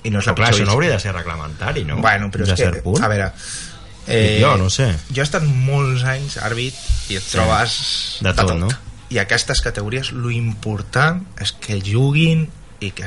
I 0.02 0.10
no 0.10 0.20
és 0.22 0.24
Però 0.24 0.32
la 0.32 0.36
clar, 0.38 0.52
això 0.54 0.64
no 0.68 0.72
hauria 0.76 0.94
de 0.94 1.00
ser 1.02 1.12
reglamentari, 1.12 1.84
no? 1.84 1.98
Bueno, 2.00 2.30
però 2.32 2.46
de 2.48 2.54
és 2.54 2.60
que, 2.60 2.82
punt. 2.84 3.02
a 3.04 3.08
veure... 3.12 3.32
jo 4.40 4.56
no 4.58 4.70
sé. 4.70 4.86
Jo 5.12 5.20
he 5.22 5.26
estat 5.26 5.44
molts 5.44 6.02
anys 6.08 6.38
àrbit 6.42 6.74
i 7.12 7.18
et 7.20 7.26
trobes 7.30 7.74
De 8.24 8.32
tot, 8.34 8.54
no? 8.58 8.70
I 9.10 9.18
aquestes 9.18 9.60
categories, 9.60 10.12
lo 10.12 10.30
important 10.30 11.20
és 11.42 11.52
que 11.52 11.80
juguin 11.84 12.46
i 12.80 12.90
que 12.96 13.06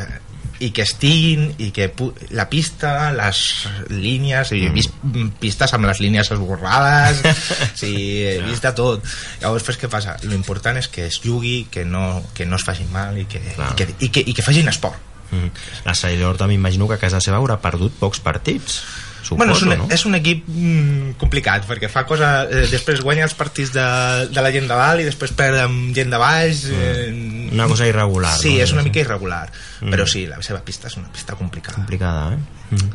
i 0.59 0.69
que 0.71 0.83
estiguin 0.85 1.47
i 1.57 1.71
que 1.75 1.89
la 2.31 2.45
pista, 2.49 3.11
les 3.15 3.67
línies 3.89 4.51
he 4.51 4.61
Mm. 4.69 4.73
vist 4.73 4.93
pistes 5.39 5.73
amb 5.73 5.85
les 5.89 5.99
línies 5.99 6.29
esborrades 6.31 7.21
sí, 7.79 8.21
he 8.23 8.41
vist 8.45 8.63
de 8.63 8.71
tot 8.77 9.03
llavors 9.41 9.63
pues, 9.63 9.79
què 9.81 9.89
passa? 9.89 10.17
lo 10.23 10.33
important 10.37 10.77
és 10.77 10.87
que 10.87 11.07
es 11.07 11.19
jugui 11.23 11.65
que 11.71 11.83
no, 11.85 12.23
que 12.33 12.45
no 12.45 12.55
es 12.57 12.63
faci 12.63 12.85
mal 12.91 13.17
i 13.17 13.25
que, 13.25 13.39
Clar. 13.55 13.71
i 13.71 13.75
que, 13.75 13.87
i 13.99 14.09
que, 14.09 14.23
i 14.27 14.33
que 14.33 14.45
facin 14.45 14.69
esport 14.69 15.09
Mm. 15.33 15.49
La 15.87 15.95
Salle 15.97 16.23
Horta 16.27 16.45
m'imagino 16.45 16.85
que 16.87 16.93
a 16.93 17.01
casa 17.01 17.17
seva 17.19 17.39
haurà 17.39 17.55
perdut 17.57 17.95
pocs 17.97 18.19
partits. 18.21 18.83
Suposo, 19.23 19.37
bueno, 19.39 19.53
és, 19.55 19.61
un, 19.63 19.73
no? 19.79 19.87
és 19.95 20.05
un 20.05 20.15
equip 20.19 20.47
mm, 20.51 21.13
complicat 21.21 21.63
perquè 21.69 21.87
fa 21.89 22.03
cosa, 22.05 22.43
eh, 22.45 22.65
després 22.69 22.99
guanya 23.01 23.23
els 23.23 23.33
partits 23.39 23.71
de, 23.71 23.85
de 24.29 24.41
la 24.43 24.51
gent 24.51 24.67
de 24.67 24.75
dalt 24.75 24.99
i 24.99 25.07
després 25.07 25.31
perd 25.39 25.61
amb 25.63 25.93
gent 25.95 26.11
de 26.11 26.19
baix 26.19 26.65
eh, 26.69 27.07
Una 27.53 27.67
cosa 27.71 27.87
irregular. 27.87 28.35
sí, 28.37 28.57
no? 28.57 28.63
és 28.67 28.73
una 28.75 28.83
mica 28.83 28.99
irregular 28.99 29.45
però 29.79 30.05
sí, 30.09 30.25
la 30.27 30.41
seva 30.43 30.59
pista 30.67 30.91
és 30.91 30.97
una 30.99 31.07
pista 31.11 31.37
complicada 31.39 31.79
complicada, 31.79 32.33
eh? 32.35 32.75
Mm. 32.75 32.91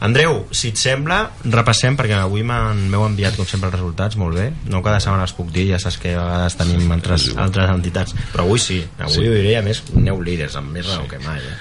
Andreu, 0.00 0.46
si 0.56 0.70
et 0.72 0.78
sembla, 0.80 1.18
repassem, 1.44 1.92
perquè 1.98 2.16
avui 2.16 2.40
m'han- 2.40 2.86
m'heu 2.88 3.02
enviat, 3.04 3.34
com 3.36 3.44
sempre, 3.44 3.68
els 3.68 3.74
resultats, 3.76 4.16
molt 4.16 4.32
bé. 4.38 4.46
No 4.72 4.80
cada 4.80 4.96
setmana 4.98 5.26
els 5.26 5.34
puc 5.36 5.50
dir, 5.52 5.66
ja 5.74 5.78
saps 5.82 5.98
que 6.00 6.14
a 6.16 6.22
vegades 6.24 6.56
tenim 6.56 6.86
altres, 6.94 7.26
altres 7.36 7.68
entitats, 7.68 8.14
però 8.32 8.46
avui 8.46 8.58
sí, 8.64 8.78
avui 8.96 9.12
sí. 9.18 9.26
ho 9.28 9.34
diré, 9.34 9.58
a 9.58 9.62
més, 9.66 9.82
aneu 9.94 10.22
líders, 10.24 10.56
amb 10.56 10.72
més 10.72 10.88
raó 10.88 11.04
que 11.10 11.18
mai. 11.20 11.36
Eh? 11.44 11.58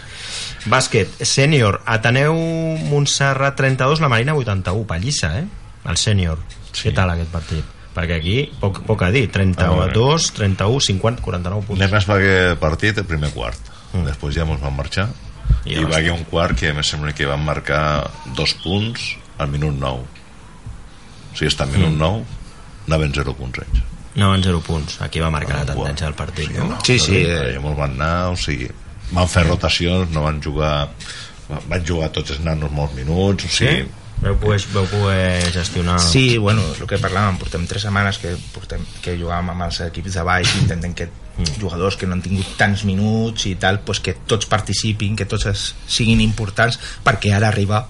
Bàsquet, 0.68 1.22
sènior, 1.24 1.80
Ateneu 1.88 2.36
Montserrat 2.90 3.56
32, 3.56 4.02
la 4.04 4.10
Marina 4.12 4.36
81, 4.36 4.86
pallissa, 4.90 5.32
eh? 5.40 5.46
El 5.88 5.98
sènior. 5.98 6.42
Sí. 6.74 6.90
Què 6.90 6.96
tal 6.98 7.14
aquest 7.14 7.32
partit? 7.32 7.76
Perquè 7.96 8.20
aquí, 8.20 8.38
poc, 8.60 8.84
poc 8.86 9.04
a 9.08 9.10
dir, 9.16 9.26
32, 9.32 10.30
31, 10.38 10.84
50, 10.92 11.24
49 11.26 11.66
punts. 11.68 11.80
Anem 11.82 11.96
més 11.96 12.08
va 12.08 12.20
que 12.22 12.36
partit 12.62 13.02
el 13.02 13.08
primer 13.10 13.32
quart 13.34 13.72
mm. 13.94 14.06
després 14.12 14.38
ja 14.38 14.46
ens 14.46 14.62
van 14.62 14.76
marxar 14.78 15.10
I 15.66 15.74
i, 15.74 15.80
ja 15.80 15.86
va 15.86 15.96
va 15.96 16.02
haver 16.02 16.14
un 16.14 16.26
quart 16.30 16.58
que 16.60 16.72
em 16.72 16.82
sembla 16.86 17.16
que 17.18 17.28
van 17.30 17.42
marcar 17.44 17.82
dos 18.38 18.54
punts 18.62 19.16
al 19.42 19.50
minut 19.52 19.76
9 19.80 20.04
o 20.04 21.38
sigui, 21.38 21.50
està 21.50 21.66
al 21.66 21.74
minut 21.74 21.96
Mm. 21.96 22.04
9 22.04 22.90
anaven 22.90 23.16
0 23.16 23.38
punts 23.38 23.64
ells 23.66 23.88
Anaven 24.16 24.42
0 24.44 24.60
punts. 24.66 24.96
Aquí 25.06 25.22
va 25.22 25.30
marcar 25.32 25.60
la 25.62 25.66
tendència 25.70 26.08
del 26.08 26.16
partit, 26.18 26.50
no? 26.58 26.80
Sí, 26.84 26.98
sí, 27.00 27.22
eh... 27.22 27.54
eh. 27.54 27.60
molts 27.62 27.78
van 27.78 27.94
anar 27.94 28.32
o 28.34 28.36
sigui, 28.36 28.68
van 29.12 29.32
fer 29.32 29.46
rotacions 29.48 30.12
no 30.16 30.26
van 30.28 30.42
jugar 30.44 30.90
van 31.50 31.86
jugar 31.86 32.12
tots 32.14 32.36
els 32.36 32.44
nanos 32.46 32.72
molts 32.72 32.96
minuts 32.98 33.48
o 33.48 33.56
sigui, 33.60 33.88
Sí? 33.88 33.96
Veu 34.20 34.36
poder, 34.36 34.60
veu 34.74 34.84
poder 34.92 35.52
gestionar... 35.56 35.96
Sí, 36.04 36.38
bueno, 36.38 36.66
és 36.74 36.82
el 36.84 36.90
que 36.92 36.98
parlàvem, 37.00 37.38
portem 37.40 37.64
tres 37.70 37.86
setmanes 37.86 38.18
que, 38.20 38.34
portem, 38.52 38.82
que 39.00 39.14
jugàvem 39.16 39.54
amb 39.54 39.64
els 39.70 39.80
equips 39.86 40.18
de 40.18 40.26
baix 40.28 40.50
i 40.58 40.60
intentem 40.66 40.92
que 40.92 41.08
jugadors 41.56 41.96
que 41.96 42.08
no 42.08 42.18
han 42.18 42.24
tingut 42.26 42.50
tants 42.60 42.84
minuts 42.84 43.48
i 43.48 43.54
tal, 43.56 43.80
pues 43.88 44.02
que 44.04 44.18
tots 44.28 44.50
participin, 44.52 45.16
que 45.16 45.28
tots 45.30 45.48
es, 45.48 45.64
siguin 45.88 46.20
importants, 46.20 46.76
perquè 47.06 47.32
ara 47.38 47.48
arriba 47.48 47.86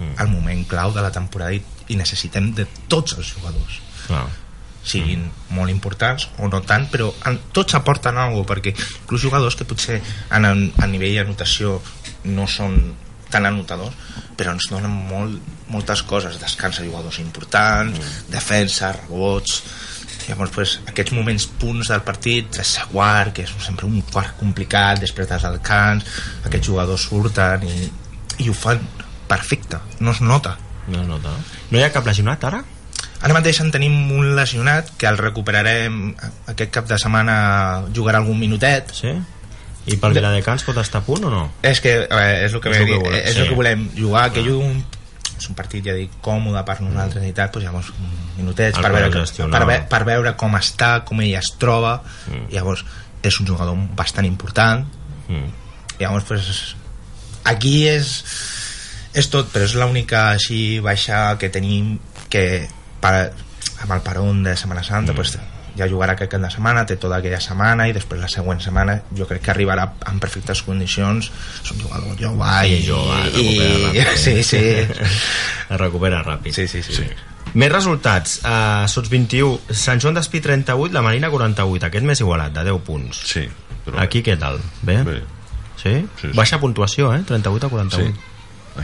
el 0.00 0.30
moment 0.32 0.64
clau 0.66 0.90
de 0.96 1.04
la 1.04 1.12
temporada 1.14 1.54
i, 1.54 1.62
i 1.92 1.98
necessitem 2.00 2.50
de 2.56 2.66
tots 2.90 3.14
els 3.18 3.30
jugadors. 3.36 3.78
Clar. 4.08 4.26
Siguin 4.84 5.26
molt 5.54 5.70
importants 5.70 6.28
o 6.38 6.48
no 6.48 6.62
tant, 6.66 6.86
però 6.92 7.10
en, 7.28 7.38
tots 7.52 7.76
aporten 7.76 8.16
alguna 8.16 8.42
cosa, 8.42 8.54
perquè 8.54 8.74
inclús 8.74 9.26
jugadors 9.26 9.58
que 9.58 9.68
potser 9.68 10.00
en, 10.00 10.46
a 10.46 10.90
nivell 10.90 11.20
d'anotació 11.20 11.78
no 12.30 12.48
són 12.48 12.80
tan 13.30 13.46
anotadors, 13.46 13.94
però 14.36 14.56
ens 14.56 14.66
donen 14.72 14.90
molt, 14.90 15.52
moltes 15.70 16.02
coses, 16.02 16.40
descansa 16.42 16.82
jugadors 16.82 17.20
importants, 17.22 18.00
defensa, 18.32 18.90
rebots, 18.96 19.60
llavors 20.28 20.52
pues, 20.54 20.74
aquests 20.90 21.14
moments 21.16 21.46
punts 21.60 21.92
del 21.92 22.02
partit 22.06 22.50
tercer 22.58 22.88
quart, 22.90 23.32
que 23.36 23.46
és 23.46 23.54
sempre 23.62 23.88
un 23.88 24.02
quart 24.10 24.36
complicat 24.40 25.00
després 25.02 25.28
dels 25.30 25.46
alcans 25.48 26.06
aquests 26.46 26.66
jugadors 26.66 27.06
surten 27.10 27.64
i, 27.66 27.86
i 28.44 28.50
ho 28.50 28.56
fan 28.56 28.82
perfecte, 29.30 29.78
no 30.00 30.10
es 30.14 30.20
nota 30.20 30.56
No, 30.90 31.04
no, 31.06 31.20
no. 31.22 31.32
no 31.70 31.78
hi 31.78 31.84
ha 31.84 31.92
cap 31.94 32.06
lesionat 32.08 32.44
ara? 32.48 32.64
Ara 33.20 33.34
mateix 33.36 33.58
en 33.60 33.68
tenim 33.70 33.94
un 34.16 34.30
lesionat 34.36 34.88
que 34.96 35.06
el 35.10 35.18
recuperarem 35.20 36.14
aquest 36.48 36.70
cap 36.72 36.86
de 36.88 36.96
setmana 36.98 37.34
jugarà 37.94 38.18
algun 38.22 38.38
minutet 38.40 38.94
Sí? 38.96 39.12
I 39.90 39.96
pel 40.00 40.12
Viladecans 40.16 40.62
pot 40.64 40.76
estar 40.80 41.00
a 41.00 41.04
punt 41.04 41.24
o 41.24 41.30
no? 41.32 41.42
és 41.62 41.80
que 41.80 41.92
eh, 42.04 42.44
és 42.46 42.52
el 42.54 42.60
que, 42.60 42.70
És 42.70 42.80
el 42.80 42.86
que 42.88 42.96
volem, 43.00 43.20
és 43.24 43.34
sí. 43.34 43.40
el 43.40 43.48
que 43.48 43.54
volem 43.58 43.84
jugar 43.96 44.26
que 44.32 44.42
jugui 44.44 44.64
un, 44.70 44.82
és 45.40 45.48
un 45.48 45.56
partit 45.56 45.84
ja 45.88 45.94
dic 45.96 46.18
còmode 46.24 46.62
per 46.68 46.78
nosaltres 46.84 47.24
i 47.26 47.32
tal, 47.36 47.48
doncs 47.52 47.64
llavors 47.64 47.92
minutets 48.36 48.76
El 48.76 48.84
per 48.84 48.92
veure, 48.92 49.12
gestionar. 49.24 49.58
per, 49.58 49.68
ve, 49.68 49.78
per 49.88 50.02
veure 50.08 50.34
com 50.36 50.56
està, 50.60 50.90
com 51.08 51.20
ell 51.24 51.32
es 51.40 51.48
troba 51.58 51.98
llavors 52.52 52.84
és 53.22 53.40
un 53.40 53.46
jugador 53.52 53.76
bastant 53.96 54.24
important 54.28 54.86
Mm. 55.30 55.46
llavors 56.00 56.24
pues, 56.26 56.74
aquí 57.44 57.86
és 57.86 58.24
és 59.14 59.28
tot, 59.30 59.46
però 59.52 59.62
és 59.64 59.74
l'única 59.78 60.30
així 60.32 60.80
baixa 60.82 61.36
que 61.38 61.48
tenim 61.50 61.98
que 62.28 62.68
per, 63.00 63.32
amb 63.82 63.96
el 63.96 64.02
peron 64.04 64.42
de 64.44 64.56
Setmana 64.56 64.82
Santa 64.84 65.14
pues, 65.16 65.36
ja 65.78 65.86
jugarà 65.88 66.16
aquest 66.16 66.32
cap 66.32 66.42
de 66.42 66.50
setmana, 66.52 66.82
té 66.86 66.96
tota 67.00 67.20
aquella 67.20 67.38
setmana 67.40 67.86
i 67.88 67.94
després 67.96 68.20
la 68.20 68.28
següent 68.28 68.60
setmana 68.60 68.98
jo 69.16 69.26
crec 69.30 69.44
que 69.46 69.52
arribarà 69.54 69.86
en 70.10 70.18
perfectes 70.20 70.62
condicions 70.66 71.30
és 71.62 71.70
un 71.72 71.80
jugador 71.84 72.16
jove 72.18 72.54
Sí, 72.66 72.74
i, 72.74 72.86
jove, 72.88 73.18
i, 73.40 74.04
sí, 74.24 74.42
sí. 74.44 74.62
Es 74.84 75.76
recupera 75.84 76.22
ràpid. 76.26 76.52
sí, 76.52 76.66
sí, 76.68 76.82
sí, 76.82 76.94
sí. 77.02 77.08
Més 77.54 77.70
resultats. 77.72 78.36
Uh, 78.46 78.84
Sots 78.86 79.08
21, 79.10 79.74
Sant 79.74 79.98
Joan 79.98 80.14
d'Espí 80.14 80.38
38, 80.44 80.92
la 80.94 81.00
Marina 81.02 81.30
48. 81.32 81.86
Aquest 81.88 82.04
més 82.06 82.20
igualat, 82.22 82.52
de 82.54 82.62
10 82.68 82.82
punts. 82.86 83.22
Sí, 83.26 83.42
però 83.86 83.98
Aquí 84.04 84.20
què 84.22 84.36
tal? 84.38 84.60
Bé? 84.86 85.00
Bé. 85.06 85.16
Sí? 85.80 85.94
Sí, 86.20 86.28
sí. 86.28 86.30
Baixa 86.36 86.60
puntuació, 86.62 87.10
eh? 87.16 87.24
38 87.26 87.66
a 87.66 87.70
48. 87.72 88.04
Sí. 88.06 88.28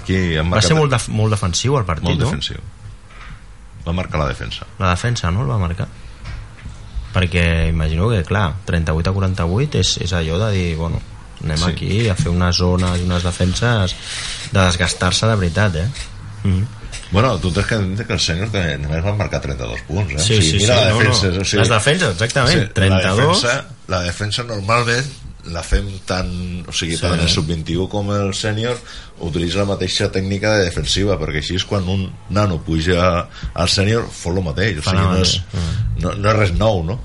Aquí 0.01 0.19
han 0.41 0.51
Va 0.51 0.63
ser 0.65 0.75
molt, 0.75 0.91
def 0.91 1.07
molt 1.15 1.31
defensiu 1.37 1.77
el 1.79 1.87
partit, 1.87 2.09
molt 2.09 2.25
no? 2.25 2.31
defensiu. 2.33 2.59
Va 3.87 3.93
marcar 3.93 4.19
la 4.21 4.29
defensa. 4.29 4.67
La 4.79 4.91
defensa, 4.91 5.31
no? 5.31 5.43
El 5.43 5.51
va 5.51 5.59
marcar. 5.59 5.87
Perquè 7.15 7.69
imagino 7.71 8.09
que, 8.11 8.23
clar, 8.25 8.53
38 8.69 9.11
a 9.11 9.15
48 9.15 9.79
és, 9.81 9.93
és 10.05 10.13
allò 10.13 10.39
de 10.45 10.51
dir, 10.53 10.77
bueno, 10.77 11.01
anem 11.43 11.57
Sí. 11.57 11.71
aquí 11.71 12.09
a 12.09 12.15
fer 12.15 12.29
unes 12.33 12.57
zones 12.57 13.01
i 13.01 13.05
unes 13.05 13.23
defenses 13.25 13.95
de 14.53 14.61
desgastar-se 14.61 15.27
de 15.27 15.37
veritat, 15.37 15.77
eh? 15.77 15.89
Mm 16.45 16.53
-hmm. 16.57 16.67
Bueno, 17.13 17.39
tu 17.39 17.53
tens 17.53 17.67
que 17.67 17.75
entendre 17.77 18.07
que 18.07 18.13
els 18.15 18.25
senyors 18.25 18.51
que 18.51 18.79
només 18.79 19.03
van 19.05 19.17
marcar 19.17 19.41
32 19.41 19.81
punts, 19.87 20.13
eh? 20.13 20.19
Sí, 20.19 20.39
O 20.39 20.43
sí, 20.43 20.43
sigui, 20.43 20.51
sí, 20.51 20.65
mira 20.67 20.75
la 20.81 20.91
no, 20.91 20.99
defensa, 20.99 21.27
no. 21.29 21.41
o 21.41 21.45
sigui, 21.45 21.59
Les 21.61 21.69
defenses, 21.69 22.09
exactament, 22.11 22.61
sí, 22.63 22.69
32. 22.75 23.17
La 23.17 23.27
defensa, 23.27 23.65
la 23.89 24.01
defensa 24.03 24.43
normalment 24.43 25.07
la 25.53 25.63
fem 25.63 25.87
tant, 26.07 26.31
o 26.69 26.73
sigui, 26.73 26.97
Sí. 26.97 27.03
tant 27.03 27.21
el 27.21 27.29
sub-21 27.29 27.89
com 27.89 28.11
el 28.13 28.33
sènior 28.35 28.77
utilitza 29.21 29.59
la 29.63 29.69
mateixa 29.73 30.11
tècnica 30.13 30.57
de 30.57 30.65
defensiva 30.65 31.19
perquè 31.21 31.39
així 31.43 31.55
és 31.57 31.65
quan 31.65 31.87
un 31.89 32.09
nano 32.31 32.59
puja 32.67 33.29
al 33.55 33.69
sènior 33.69 34.09
fot 34.11 34.37
el 34.37 34.43
mateix, 34.45 34.79
o 34.79 34.83
Fa 34.83 34.91
sigui, 34.91 35.03
no 35.03 35.23
és, 35.23 35.37
no, 36.03 36.15
no 36.15 36.31
és 36.31 36.37
res 36.37 36.53
nou, 36.59 36.83
no? 36.85 37.01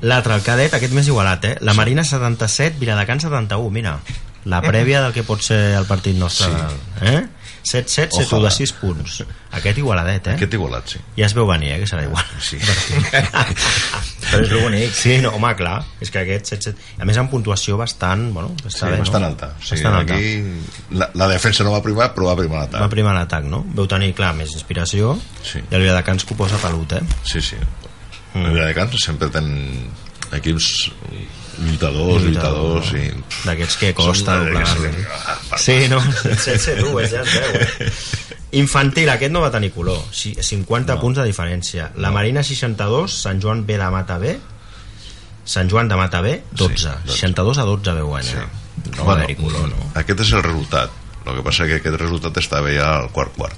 L'altre, 0.00 0.34
el 0.38 0.42
cadet, 0.46 0.74
aquest 0.74 0.92
més 0.94 1.08
igualat, 1.10 1.44
eh? 1.44 1.56
La 1.60 1.74
Marina 1.74 2.04
77, 2.04 2.78
Viladecans 2.78 3.24
71, 3.26 3.70
mira. 3.70 3.96
La 4.44 4.60
prèvia 4.70 5.00
del 5.02 5.12
que 5.12 5.24
pot 5.26 5.42
ser 5.42 5.74
el 5.78 5.86
partit 5.86 6.16
nostre. 6.16 6.46
Sí. 6.46 7.06
Eh? 7.14 7.24
7-7, 7.68 8.08
7 8.16 8.24
Ojalà. 8.24 8.48
de 8.48 8.54
6 8.56 8.72
punts. 8.80 9.18
Aquest 9.58 9.78
igualadet, 9.80 10.26
eh? 10.30 10.34
Aquest 10.38 10.54
igualat, 10.56 10.88
sí. 10.94 11.00
Ja 11.16 11.26
es 11.26 11.34
veu 11.36 11.46
venir, 11.48 11.70
eh, 11.74 11.78
que 11.82 11.88
serà 11.90 12.02
igual. 12.06 12.24
Sí. 12.40 12.58
però 14.28 14.40
és 14.44 14.50
bonic 14.52 14.92
Sí, 14.96 15.16
no, 15.24 15.30
home, 15.36 15.50
clar, 15.58 15.78
és 16.04 16.10
que 16.12 16.20
aquest 16.22 16.50
7-7... 16.52 16.74
A 17.00 17.06
més, 17.08 17.18
amb 17.20 17.30
puntuació 17.32 17.78
bastant, 17.80 18.26
bueno, 18.34 18.52
Sí, 18.62 18.68
està 18.72 18.90
bé, 18.92 18.98
bastant 19.02 19.24
no? 19.24 19.30
alta. 19.32 19.50
Sigui, 19.60 19.78
bastant 19.82 19.98
alta. 20.00 20.18
aquí 20.18 20.98
la, 21.00 21.10
la 21.22 21.28
defensa 21.32 21.64
no 21.66 21.72
va 21.76 21.82
primar, 21.84 22.10
però 22.16 22.28
va 22.30 22.36
primar 22.40 22.64
l'atac. 22.64 22.80
Va 22.84 22.90
primar 22.92 23.14
l'atac, 23.16 23.48
no? 23.48 23.62
Veu 23.76 23.88
tenir, 23.90 24.12
clar, 24.18 24.34
més 24.38 24.52
inspiració 24.56 25.16
Sí. 25.42 25.62
i 25.64 25.74
el 25.78 25.84
Viladecans 25.86 26.24
que 26.28 26.34
ho 26.36 26.40
posa 26.40 26.60
pelut, 26.62 26.92
eh? 26.98 27.02
Sí, 27.24 27.40
sí. 27.44 27.56
Mm. 28.34 28.44
El 28.44 28.52
Viladecans 28.58 29.00
sempre 29.04 29.30
ten 29.32 29.48
equips 30.36 30.90
lluitadors, 31.58 32.22
lluitadors 32.24 32.92
i... 32.94 33.04
D'aquests 33.44 33.76
que 33.80 33.92
costa 33.94 34.38
doblar 34.44 34.66
Sí, 35.58 35.88
no? 35.90 35.98
7-7-1, 36.00 37.08
ja 37.10 37.22
es 37.22 37.34
veu. 37.34 37.62
eh? 37.62 37.92
Infantil, 38.62 39.10
aquest 39.12 39.32
no 39.34 39.42
va 39.44 39.50
tenir 39.52 39.72
color. 39.74 39.98
Si- 40.10 40.34
50 40.40 40.94
No. 40.94 41.00
punts 41.02 41.18
de 41.20 41.26
diferència. 41.28 41.90
La 42.00 42.10
Marina 42.14 42.42
62, 42.42 43.12
Sant 43.12 43.42
Joan 43.42 43.66
B 43.68 43.76
de 43.76 43.90
Mata 43.92 44.16
B, 44.22 44.38
Sant 45.44 45.68
Joan 45.70 45.88
de 45.88 45.96
Mata 45.96 46.20
B, 46.24 46.38
12. 46.52 46.76
Sí, 46.78 46.88
12. 47.08 47.18
62 47.18 47.58
a 47.58 47.66
12 47.68 47.92
veu 47.98 48.06
guanyar. 48.14 48.46
Sí. 48.46 48.90
No 48.96 49.04
va 49.04 49.14
haver-hi 49.18 49.34
color, 49.36 49.68
no? 49.68 49.90
Aquest 50.00 50.20
és 50.24 50.32
el 50.32 50.42
resultat. 50.46 50.90
El 51.26 51.34
que 51.36 51.42
passa 51.44 51.64
és 51.66 51.70
que 51.74 51.80
aquest 51.82 51.96
resultat 52.00 52.36
estava 52.40 52.70
ja 52.72 52.94
al 53.02 53.10
quart 53.12 53.34
quart. 53.36 53.56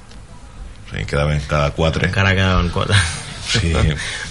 O 0.87 0.91
sigui, 0.91 1.05
quedaven 1.07 1.43
cada 1.47 1.71
quatre. 1.77 2.09
Encara 2.11 2.33
quedaven 2.35 2.71
quatre. 2.75 2.97
Sí. 3.51 3.71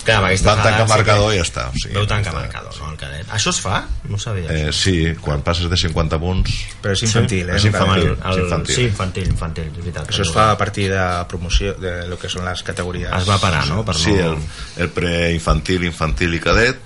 Clar, 0.05 0.17
amb 0.19 0.45
Van 0.47 0.61
tancar 0.63 0.85
sí 0.85 0.91
marcador 0.93 1.33
i 1.33 1.39
ja 1.39 1.45
està. 1.45 1.65
Sigui, 1.75 1.95
Veu 1.97 2.05
tancar 2.09 2.33
marcador, 2.35 2.75
no, 2.79 2.91
el 2.93 2.97
cadet. 3.01 3.27
Això 3.35 3.51
es 3.53 3.59
fa? 3.63 3.81
No 4.07 4.15
ho 4.15 4.21
sabia. 4.21 4.47
Eh, 4.53 4.73
sí, 4.75 4.95
quan 5.21 5.43
passes 5.45 5.69
de 5.69 5.77
50 5.77 6.19
punts... 6.21 6.55
però 6.83 6.95
és 6.95 7.03
infantil, 7.07 7.49
eh? 7.49 7.57
és 7.59 7.65
infantil. 7.69 8.07
El, 8.07 8.15
el, 8.15 8.31
és 8.31 8.43
infantil. 8.45 8.75
Sí, 8.75 8.85
infantil, 8.89 9.27
infantil, 9.33 9.67
és 9.73 9.79
veritat. 9.83 10.09
això 10.13 10.25
es 10.27 10.31
fa 10.35 10.49
a 10.53 10.57
partir 10.57 10.89
de 10.93 11.03
promoció 11.31 11.73
de 11.79 11.95
lo 12.07 12.17
que 12.21 12.31
són 12.31 12.45
les 12.47 12.63
categories 12.63 13.11
Es 13.19 13.27
va 13.29 13.39
parar, 13.41 13.65
no? 13.67 13.83
Per 13.87 13.95
Sí, 13.99 14.15
no... 14.15 14.31
el, 14.31 14.37
el 14.85 14.93
preinfantil, 14.95 15.83
infantil 15.89 16.33
i 16.37 16.41
cadet, 16.43 16.79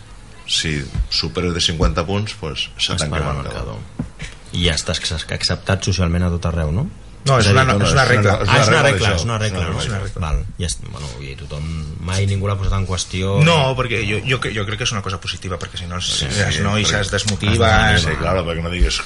si 0.50 0.76
superes 1.10 1.54
de 1.54 1.62
50 1.62 2.06
punts, 2.06 2.34
pues, 2.40 2.70
se 2.78 2.96
tanca 2.96 3.18
el 3.18 3.22
el 3.22 3.30
marcador. 3.30 3.78
marcador. 3.78 4.30
I 4.54 4.68
ja 4.68 4.76
estàs 4.78 5.00
acceptat 5.34 5.86
socialment 5.88 6.28
a 6.28 6.30
tot 6.34 6.46
arreu, 6.52 6.72
no? 6.76 6.88
No, 7.28 7.38
és 7.40 7.46
És 7.48 7.52
una, 7.54 7.64
dir, 7.64 7.74
no, 7.80 7.86
és 7.86 7.94
una 7.96 8.06
regla 8.10 8.34
és 8.44 8.50
ah, 8.50 8.60
és 8.60 8.68
una 8.72 8.82
regla, 8.84 9.14
és 9.16 9.24
una 9.24 9.38
regla, 9.40 9.64
És 9.64 9.88
una 9.88 9.98
no? 9.98 10.04
regla. 10.04 10.22
Val, 10.26 10.42
ja 10.60 10.68
està, 10.70 10.92
bueno, 10.92 11.10
i 11.24 11.36
tothom, 11.40 11.70
mai 12.04 12.28
ningú 12.30 12.50
l'ha 12.50 12.58
posat 12.60 12.76
en 12.78 12.86
qüestió. 12.90 13.38
No, 13.48 13.58
perquè 13.80 14.02
jo, 14.08 14.20
jo, 14.28 14.40
jo 14.44 14.66
crec 14.68 14.82
que 14.84 14.88
és 14.90 14.94
una 14.96 15.02
cosa 15.06 15.20
positiva, 15.24 15.60
perquè 15.62 15.80
si 15.80 15.88
no 15.90 16.00
els, 16.02 16.12
Sí, 16.24 16.28
els 16.28 16.60
nois 16.66 16.94
es 17.00 17.12
desmotiven. 17.14 17.98
Sí, 18.04 18.16
claro, 18.20 18.44
perquè 18.48 18.64
no 18.66 18.72
digues, 18.74 19.02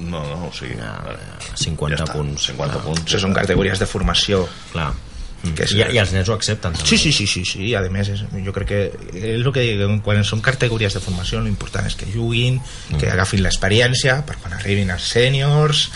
no, 0.00 0.24
no, 0.24 0.48
o 0.48 0.52
sigui, 0.56 0.76
Ja, 0.80 0.96
vale. 1.04 1.18
ja, 1.48 1.56
50 1.66 1.96
ja 1.98 2.04
està, 2.04 2.16
punts. 2.16 2.48
50 2.52 2.72
Clar. 2.72 2.84
punts. 2.86 3.06
Això 3.06 3.20
són 3.26 3.34
categories 3.36 3.78
de 3.78 3.86
formació. 3.86 4.46
Clar. 4.72 4.92
Mm. 5.42 5.54
Que 5.58 5.64
és- 5.64 5.72
I, 5.74 5.80
I 5.94 5.98
els 5.98 6.12
nens 6.14 6.28
ho 6.28 6.34
accepten, 6.34 6.72
també. 6.72 6.86
Sí, 6.88 6.96
sí, 6.98 7.10
sí, 7.12 7.26
sí, 7.26 7.44
sí, 7.44 7.74
a 7.74 7.80
més 7.90 8.08
és, 8.12 8.20
jo 8.44 8.52
crec 8.54 8.68
que 8.68 8.82
és 9.12 9.40
el 9.44 9.52
que 9.52 9.60
dic, 9.64 10.02
quan 10.04 10.22
són 10.24 10.40
categories 10.40 10.94
de 10.94 11.00
formació 11.02 11.40
l'important 11.42 11.86
és 11.88 11.96
que 11.98 12.06
juguin, 12.12 12.60
que 13.00 13.10
agafin 13.10 13.42
l'experiència 13.42 14.20
per 14.24 14.36
quan 14.38 14.52
arribin 14.54 14.90
els 14.94 15.02
sèniors 15.02 15.88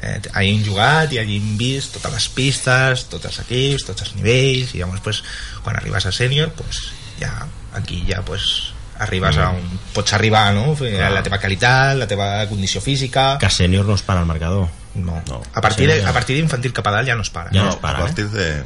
eh, 0.00 0.20
hagin 0.32 0.64
jugat 0.64 1.12
i 1.12 1.18
hagin 1.20 1.56
vist 1.60 1.92
totes 1.98 2.12
les 2.16 2.28
pistes, 2.32 3.04
tots 3.12 3.26
els 3.28 3.38
equips 3.44 3.84
tots 3.90 4.02
els 4.06 4.14
nivells 4.16 4.72
i 4.74 4.78
llavors 4.80 5.00
pues, 5.04 5.22
quan 5.62 5.76
arribes 5.76 6.06
a 6.06 6.12
sènior 6.12 6.52
pues, 6.56 6.80
ja, 7.20 7.46
aquí 7.74 8.04
ja 8.08 8.22
pues, 8.24 8.72
arribes 8.98 9.36
a 9.36 9.50
un, 9.50 9.80
pots 9.92 10.12
arribar 10.14 10.54
no? 10.54 10.72
a 10.80 11.10
la 11.10 11.22
teva 11.22 11.38
qualitat, 11.42 11.96
la 11.98 12.06
teva 12.08 12.46
condició 12.48 12.80
física 12.80 13.36
Que 13.40 13.50
sènior 13.50 13.84
no 13.84 13.94
es 13.96 14.02
para 14.02 14.20
el 14.20 14.26
marcador. 14.26 14.68
no. 14.94 15.20
No. 15.28 15.42
a 15.52 15.60
partir 15.60 15.88
de- 15.88 15.96
Sí, 15.98 16.02
ja. 16.04 16.10
a 16.10 16.12
partir 16.14 16.36
d'infantil 16.36 16.72
cap 16.72 16.86
a 16.86 16.90
dalt 16.92 17.08
ja 17.08 17.16
no 17.16 17.22
es 17.22 17.30
para 17.30 17.50
Ja 17.50 17.58
No, 17.58 17.64
no 17.64 17.70
es 17.70 17.76
para, 17.76 17.98
a 17.98 18.02
partir 18.02 18.28
de, 18.30 18.62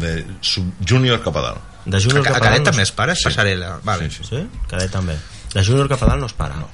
de 0.00 0.26
sub- 0.40 0.72
júnior 0.86 1.22
cap 1.22 1.36
a 1.36 1.40
dalt. 1.48 1.60
De 1.84 1.98
júnior 2.00 2.22
cap 2.24 2.36
a 2.36 2.40
cadet 2.40 2.58
dalt 2.58 2.66
no 2.66 2.70
també 2.70 2.82
es- 2.86 2.92
para, 2.92 3.12
és 3.12 3.24
passarel·la 3.26 3.80
vale. 3.84 4.10
Sí, 4.10 4.24
Sí? 4.24 4.42
Cadet 4.70 4.90
també. 4.90 5.16
De 5.54 5.64
júnior 5.64 5.88
cap 5.88 6.02
a 6.02 6.06
dalt 6.06 6.20
no 6.20 6.26
es 6.26 6.32
para. 6.32 6.56
No. 6.56 6.68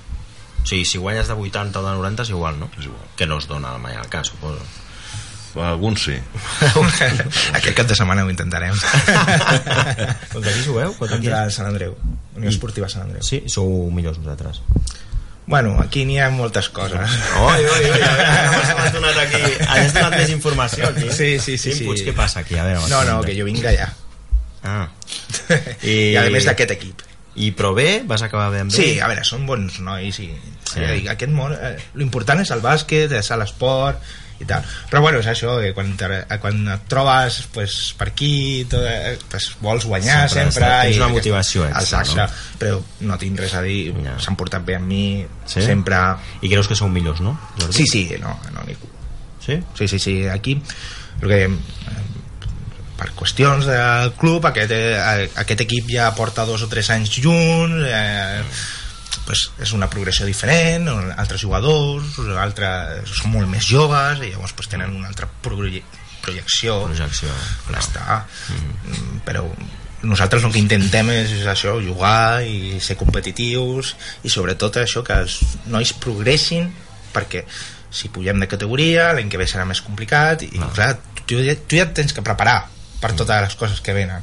O 0.62 0.66
sigui, 0.66 0.84
si 0.84 0.98
guanyes 0.98 1.28
de 1.28 1.34
80 1.34 1.80
o 1.80 1.82
de 1.86 1.94
90 1.96 2.22
és 2.22 2.30
igual, 2.30 2.58
no? 2.60 2.68
És 2.78 2.84
igual. 2.84 3.06
Que 3.16 3.26
no 3.26 3.38
es 3.38 3.46
dona 3.48 3.76
mai 3.78 3.94
al 3.96 4.08
cas, 4.08 4.26
suposo. 4.28 4.60
Alguns 5.58 6.02
sí. 6.04 6.12
Aquest 7.56 7.74
cap 7.74 7.86
de 7.88 7.94
setmana 7.96 8.24
ho 8.24 8.30
intentarem. 8.30 8.74
Contra 10.32 10.52
qui 10.52 10.62
jugueu? 10.64 10.92
Contra 10.98 11.18
qui? 11.18 11.28
El 11.32 11.50
Sant 11.54 11.66
Andreu, 11.70 11.96
Unió 12.36 12.50
Esportiva 12.52 12.88
Sant 12.92 13.06
Andreu. 13.08 13.22
Sí, 13.26 13.42
sou 13.50 13.88
millors 13.90 14.18
vosaltres. 14.20 14.60
Bueno, 15.48 15.78
aquí 15.80 16.04
n'hi 16.04 16.18
ha 16.20 16.28
moltes 16.28 16.68
coses. 16.68 17.14
Oi, 17.40 17.62
oi, 17.64 17.86
oi, 17.88 18.02
a 18.04 18.10
veure, 18.18 18.90
donat 18.92 19.16
aquí... 19.22 19.40
Has 19.72 19.94
donat 19.96 20.16
més 20.18 20.32
informació 20.34 20.90
aquí. 20.90 21.08
Sí, 21.08 21.30
sí, 21.40 21.56
sí, 21.56 21.72
sí. 21.72 21.86
Inputs, 21.86 22.04
què 22.04 22.12
passa 22.16 22.42
aquí? 22.44 22.58
A 22.60 22.66
veure, 22.66 22.84
No, 22.92 23.00
no, 23.08 23.22
que 23.24 23.32
jo 23.38 23.46
vinc 23.48 23.64
allà. 23.70 23.88
Ah. 24.68 24.84
I, 25.88 26.16
a 26.20 26.26
més 26.34 26.44
d'aquest 26.48 26.74
equip. 26.76 27.04
I 27.38 27.52
però 27.56 27.70
bé, 27.72 28.02
vas 28.04 28.24
acabar 28.26 28.50
bé 28.52 28.60
amb 28.66 28.74
Sí, 28.74 28.98
a 29.00 29.08
veure, 29.08 29.24
són 29.24 29.46
bons 29.48 29.78
nois 29.86 30.18
i 30.20 30.28
Sí. 30.68 30.82
sí. 30.84 31.08
aquest 31.08 31.32
món, 31.32 31.54
eh, 31.56 31.76
l'important 31.96 32.42
és 32.42 32.50
el 32.52 32.60
bàsquet, 32.60 33.14
és 33.16 33.30
l'esport 33.40 34.02
i 34.38 34.46
tal. 34.46 34.62
Però 34.90 35.00
bueno, 35.02 35.18
és 35.18 35.26
això, 35.26 35.56
que 35.60 35.72
quan, 35.74 35.96
te, 35.98 36.08
quan 36.42 36.60
et 36.74 36.84
trobes 36.90 37.40
pues, 37.54 37.78
per 37.98 38.10
aquí, 38.12 38.64
tot, 38.70 38.84
eh, 38.86 39.16
pues, 39.30 39.48
vols 39.60 39.86
guanyar 39.90 40.28
Sempre, 40.30 40.52
sempre. 40.52 40.68
tens 40.84 40.96
i 40.96 41.00
una 41.00 41.08
motivació 41.14 41.64
extra, 41.66 42.02
Exacte, 42.04 42.20
no? 42.22 42.58
però 42.60 42.78
no 43.10 43.18
tinc 43.18 43.40
res 43.40 43.54
a 43.58 43.62
dir, 43.66 43.94
Ja. 44.04 44.14
s'han 44.22 44.36
portat 44.38 44.64
bé 44.64 44.76
amb 44.78 44.86
mi, 44.86 45.26
Sí? 45.46 45.62
sempre... 45.62 45.96
I 46.42 46.48
creus 46.52 46.68
que 46.68 46.76
sou 46.78 46.88
millors, 46.88 47.20
no? 47.20 47.34
Jordi? 47.58 47.74
Sí, 47.82 47.86
sí, 47.86 48.16
no, 48.20 48.38
no, 48.52 48.62
ni 48.66 48.76
Sí? 49.44 49.62
Sí, 49.74 49.88
sí, 49.88 49.98
sí, 49.98 50.14
aquí 50.28 50.60
el 51.22 51.28
que 51.28 51.34
dèiem, 51.34 51.54
eh, 51.56 52.08
per 52.98 53.12
qüestions 53.14 53.66
del 53.66 54.12
club 54.18 54.44
aquest, 54.50 54.70
eh, 54.74 55.30
aquest 55.38 55.62
equip 55.64 55.86
ja 55.90 56.10
porta 56.18 56.44
dos 56.44 56.62
o 56.66 56.68
tres 56.68 56.90
anys 56.90 57.14
junts 57.22 57.86
eh, 57.86 58.42
pues 59.26 59.48
és 59.60 59.72
una 59.76 59.88
progressió 59.92 60.26
diferent 60.28 60.88
altres 60.88 61.42
jugadors 61.44 62.18
altres 62.40 63.12
són 63.20 63.34
molt 63.34 63.50
més 63.50 63.66
joves 63.68 64.22
i 64.22 64.32
llavors 64.32 64.54
pues, 64.56 64.70
tenen 64.72 64.94
una 64.96 65.10
altra 65.10 65.28
proje 65.42 65.82
projecció 66.24 66.80
Projecció. 66.84 67.32
clar. 67.68 67.82
està 67.82 68.22
mm. 68.52 69.20
però 69.26 69.46
nosaltres 70.02 70.44
el 70.46 70.52
que 70.54 70.60
intentem 70.62 71.10
és, 71.10 71.32
és 71.40 71.46
això, 71.50 71.78
jugar 71.82 72.44
i 72.46 72.78
ser 72.82 72.98
competitius 73.00 73.94
i 74.22 74.30
sobretot 74.30 74.78
això 74.82 75.02
que 75.06 75.16
els 75.24 75.40
nois 75.66 75.92
progressin 75.98 76.68
perquè 77.14 77.44
si 77.90 78.10
pugem 78.12 78.38
de 78.42 78.48
categoria 78.50 79.12
l'any 79.16 79.30
que 79.32 79.40
ve 79.40 79.48
serà 79.48 79.64
més 79.66 79.80
complicat 79.82 80.44
i 80.46 80.52
Clar. 80.52 80.72
clar, 80.76 80.90
tu, 81.24 81.40
ja, 81.42 81.56
tu 81.56 81.80
ja 81.80 81.88
et 81.88 81.94
tens 81.96 82.14
que 82.14 82.24
preparar 82.24 82.60
per 83.00 83.14
totes 83.16 83.46
les 83.46 83.56
coses 83.58 83.80
que 83.84 83.96
venen 83.96 84.22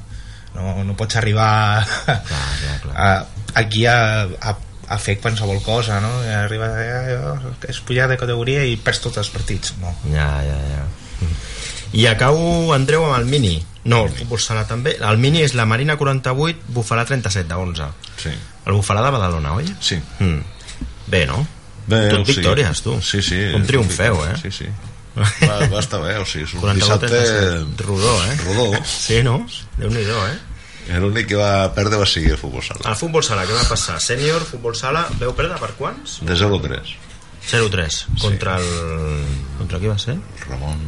no, 0.56 0.84
no 0.88 0.96
pots 0.96 1.18
arribar 1.20 1.84
Clar, 2.06 2.22
clar, 2.30 2.78
clar. 2.86 2.96
a, 2.96 3.10
aquí 3.60 3.86
a, 3.90 3.98
a, 4.40 4.56
a 4.90 4.98
fer 5.02 5.18
qualsevol 5.22 5.62
cosa 5.66 6.00
no? 6.04 6.12
I 6.26 6.34
arriba 6.44 6.68
a, 6.70 7.36
és 7.70 7.80
pujar 7.86 8.10
de 8.12 8.20
categoria 8.22 8.66
i 8.68 8.78
perds 8.78 9.02
tots 9.08 9.22
els 9.24 9.32
partits 9.34 9.76
no, 9.82 9.94
Ja, 10.12 10.30
ja, 10.46 10.60
ja. 10.72 10.86
I 11.96 12.08
acabo, 12.08 12.74
Andreu, 12.76 13.06
amb 13.08 13.22
el 13.22 13.26
Mini. 13.30 13.56
No, 13.88 14.02
el 14.04 14.12
futbol 14.12 14.40
sala 14.42 14.66
també. 14.68 14.98
El 15.00 15.20
Mini 15.22 15.44
és 15.46 15.54
la 15.56 15.64
Marina 15.70 15.96
48, 15.96 16.66
Bufalà 16.76 17.06
37 17.08 17.48
de 17.48 17.56
11. 17.56 17.86
Sí. 18.20 18.34
El 18.66 18.76
Bufalà 18.76 19.06
de 19.06 19.14
Badalona, 19.16 19.54
oi? 19.56 19.70
Sí. 19.80 20.00
Mm. 20.20 20.42
Bé, 21.08 21.22
no? 21.30 21.40
Bé, 21.86 22.02
Tot 22.10 22.26
sigui, 22.26 22.42
victòries, 22.42 22.82
tu. 22.84 22.98
Sí, 23.00 23.22
sí. 23.24 23.40
Com 23.54 23.64
triomfeu, 23.70 24.20
eh? 24.26 24.34
Sí, 24.42 24.52
sí. 24.52 24.68
Va, 25.16 25.62
va 25.72 25.80
estar 25.80 26.02
bé, 26.04 26.18
o 26.20 26.26
sigui, 26.28 26.44
és 26.44 26.54
un 26.58 26.66
48 26.66 26.82
dissabte 26.82 27.08
37. 27.14 27.86
Rodó, 27.88 28.16
eh? 28.26 28.34
rodó. 28.42 28.82
Sí, 28.84 29.22
no? 29.24 29.38
Déu-n'hi-do, 29.78 30.18
eh? 30.28 30.36
L'únic 31.02 31.28
que 31.32 31.36
va 31.40 31.74
perdre 31.74 31.98
va 31.98 32.06
seguir 32.06 32.32
el 32.36 32.38
futbol 32.38 32.62
sala. 32.64 32.82
El 32.92 32.96
futbol 33.00 33.24
sala, 33.26 33.46
què 33.50 33.56
va 33.58 33.64
passar? 33.70 33.98
Sènior, 34.04 34.44
futbol 34.46 34.76
sala, 34.78 35.08
veu 35.20 35.34
perdre 35.38 35.58
per 35.62 35.72
quants? 35.80 36.20
De 36.22 36.36
0-3. 36.38 36.94
0-3. 37.50 38.00
Contra 38.22 38.58
el... 38.62 38.70
Contra 39.58 39.80
qui 39.82 39.90
va 39.90 39.98
ser? 40.02 40.16
Ramon, 40.48 40.80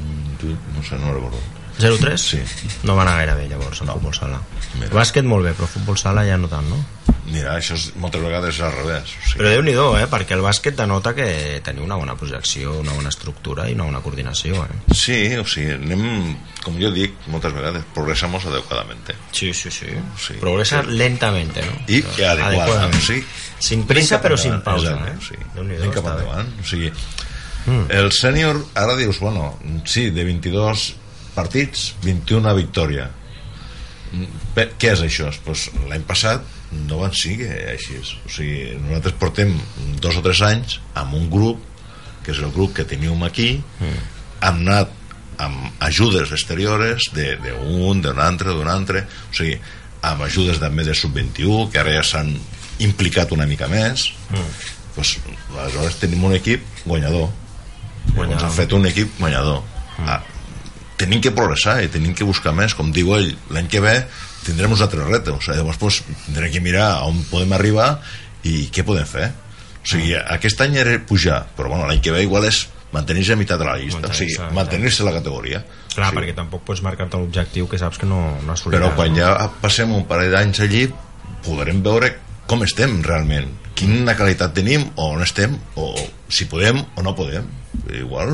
no 0.44 0.84
sé, 0.86 0.98
no 1.02 1.14
recordo. 1.14 1.40
0-3? 1.80 2.18
Sí. 2.18 2.40
No 2.84 2.96
va 2.98 3.04
anar 3.06 3.18
gaire 3.20 3.36
bé, 3.38 3.48
llavors, 3.52 3.82
el 3.82 3.88
No. 3.90 3.98
futbol 3.98 4.14
sala. 4.18 4.40
Mira. 4.80 4.90
Bàsquet 4.94 5.26
molt 5.26 5.46
bé, 5.46 5.54
però 5.58 5.68
futbol 5.70 5.98
sala 5.98 6.24
ja 6.26 6.38
no 6.38 6.50
tant, 6.50 6.66
no? 6.70 6.80
Mira, 7.28 7.58
això 7.58 7.76
és, 7.76 7.90
moltes 8.00 8.22
vegades 8.24 8.56
és 8.56 8.62
al 8.64 8.72
revés. 8.72 9.10
O 9.12 9.24
sigui, 9.26 9.40
Però 9.42 9.50
déu 9.52 9.64
nhi 9.66 9.74
eh? 10.00 10.06
Perquè 10.08 10.36
el 10.38 10.44
bàsquet 10.46 10.78
denota 10.80 11.12
que 11.14 11.60
teniu 11.64 11.84
una 11.84 11.98
bona 12.00 12.16
projecció, 12.16 12.78
una 12.80 12.94
bona 12.96 13.10
estructura 13.10 13.68
i 13.68 13.74
una 13.76 13.84
bona 13.90 14.00
coordinació, 14.02 14.64
eh? 14.64 14.80
Sí, 14.96 15.36
o 15.36 15.44
sigui, 15.44 15.74
anem, 15.76 16.38
com 16.64 16.80
jo 16.80 16.92
dic 16.96 17.18
moltes 17.28 17.52
vegades, 17.54 17.84
progresamos 17.94 18.46
adecuadamente. 18.46 19.16
Sí, 19.32 19.54
sí, 19.54 19.70
sí. 19.72 19.92
Sí. 20.18 20.38
Progresa 20.40 20.84
lentamente, 20.84 21.66
¿no? 21.66 21.76
I 21.88 22.02
que 22.16 22.26
adequada, 22.26 22.88
o 22.88 23.02
sigui, 23.02 23.26
Sin 23.60 23.84
cap 23.90 24.22
però 24.24 24.38
sin 24.38 24.62
pausa, 24.62 24.92
exacte, 24.94 25.12
eh? 25.12 25.28
Sí, 25.28 25.52
Déu-n'hi-do, 25.56 25.84
anem 25.84 25.96
cap 25.96 26.06
endavant. 26.14 26.54
O 26.62 26.64
sigui, 26.64 26.92
Mm. 27.68 27.92
el 27.92 28.12
sènior, 28.16 28.62
ara 28.80 28.96
dius, 28.96 29.20
bueno, 29.20 29.60
sí, 29.84 30.10
de 30.10 30.24
22 30.24 30.94
partits, 31.36 31.96
21 32.02 32.54
victòria. 32.56 33.10
Què 34.56 34.94
és 34.94 35.02
això? 35.04 35.28
Pues, 35.44 35.68
L'any 35.90 36.06
passat 36.08 36.42
no 36.88 37.00
van 37.00 37.14
ser 37.16 37.38
així. 37.72 37.98
O 38.02 38.30
sigui, 38.30 38.76
nosaltres 38.84 39.14
portem 39.20 39.54
dos 40.02 40.18
o 40.20 40.22
tres 40.26 40.42
anys 40.42 40.80
amb 40.96 41.14
un 41.16 41.30
grup, 41.32 41.62
que 42.26 42.32
és 42.36 42.40
el 42.44 42.52
grup 42.52 42.74
que 42.76 42.84
teníem 42.84 43.24
aquí, 43.24 43.62
Mm. 43.80 44.00
hem 44.42 44.62
anat 44.68 44.90
amb 45.38 45.72
ajudes 45.80 46.32
exteriores 46.32 47.10
d'un, 47.14 48.02
d'un 48.02 48.20
altre, 48.20 48.52
d'un 48.52 48.68
altre, 48.68 49.06
o 49.32 49.34
sigui, 49.34 49.58
amb 50.02 50.22
ajudes 50.24 50.60
també 50.60 50.84
de 50.84 50.94
sub-21, 50.94 51.70
que 51.72 51.80
ara 51.80 51.94
ja 51.94 52.04
s'han 52.04 52.36
implicat 52.80 53.32
una 53.32 53.46
mica 53.46 53.68
més, 53.68 54.12
Mm. 54.30 54.50
pues, 54.96 55.18
aleshores 55.58 55.96
tenim 56.00 56.24
un 56.24 56.34
equip 56.34 56.62
guanyador. 56.86 57.30
Guanyador. 58.16 58.34
Ens 58.34 58.44
ha 58.44 58.50
fet 58.56 58.74
un 58.74 58.86
equip 58.86 59.20
guanyador. 59.20 59.64
Ah, 60.00 60.22
tenim 60.98 61.22
que 61.22 61.32
progressar 61.32 61.84
i 61.84 61.88
tenim 61.88 62.14
que 62.14 62.24
buscar 62.24 62.54
més, 62.54 62.74
com 62.74 62.92
diu 62.92 63.16
ell, 63.16 63.36
l'any 63.52 63.68
que 63.68 63.80
ve 63.80 64.06
tindrem 64.46 64.72
uns 64.72 64.84
altres 64.86 65.08
retes, 65.08 65.34
o 65.34 65.42
sigui, 65.42 65.58
llavors 65.60 65.82
pues, 65.82 66.02
tindrem 66.26 66.54
que 66.54 66.64
mirar 66.64 66.90
on 67.08 67.20
podem 67.32 67.54
arribar 67.58 67.96
i 68.48 68.68
què 68.74 68.86
podem 68.88 69.08
fer. 69.10 69.32
O 69.82 69.88
sigui, 69.88 70.16
aquest 70.18 70.62
any 70.66 70.78
era 70.82 70.98
pujar, 71.08 71.46
però 71.58 71.72
bueno, 71.72 71.88
l'any 71.88 72.02
que 72.04 72.14
ve 72.16 72.26
igual 72.26 72.48
és 72.48 72.66
mantenir-se 72.94 73.36
a 73.36 73.40
meitat 73.40 73.60
de 73.60 73.68
la 73.68 73.76
llista, 73.80 74.08
o 74.08 74.16
sigui, 74.16 74.38
mantenir-se 74.56 75.06
la 75.08 75.14
categoria. 75.16 75.64
Clar, 75.98 76.12
sí. 76.12 76.20
perquè 76.20 76.36
tampoc 76.38 76.64
pots 76.68 76.84
marcar-te 76.86 77.20
l'objectiu 77.20 77.68
que 77.72 77.80
saps 77.82 78.00
que 78.00 78.08
no, 78.10 78.22
no 78.46 78.54
assoliràs. 78.54 78.84
Però 78.84 78.94
quan 78.96 79.16
no? 79.16 79.20
ja 79.20 79.50
passem 79.64 79.92
un 79.96 80.06
parell 80.10 80.36
d'anys 80.36 80.62
allí 80.68 80.86
podrem 81.46 81.82
veure 81.84 82.14
com 82.48 82.64
estem 82.64 83.00
realment 83.04 83.50
quina 83.78 84.16
qualitat 84.18 84.56
tenim 84.58 84.88
o 84.96 85.12
on 85.14 85.24
estem 85.26 85.54
o 85.78 85.92
si 86.34 86.48
podem 86.50 86.80
o 86.80 87.04
no 87.06 87.14
podem 87.18 87.46
igual 87.94 88.34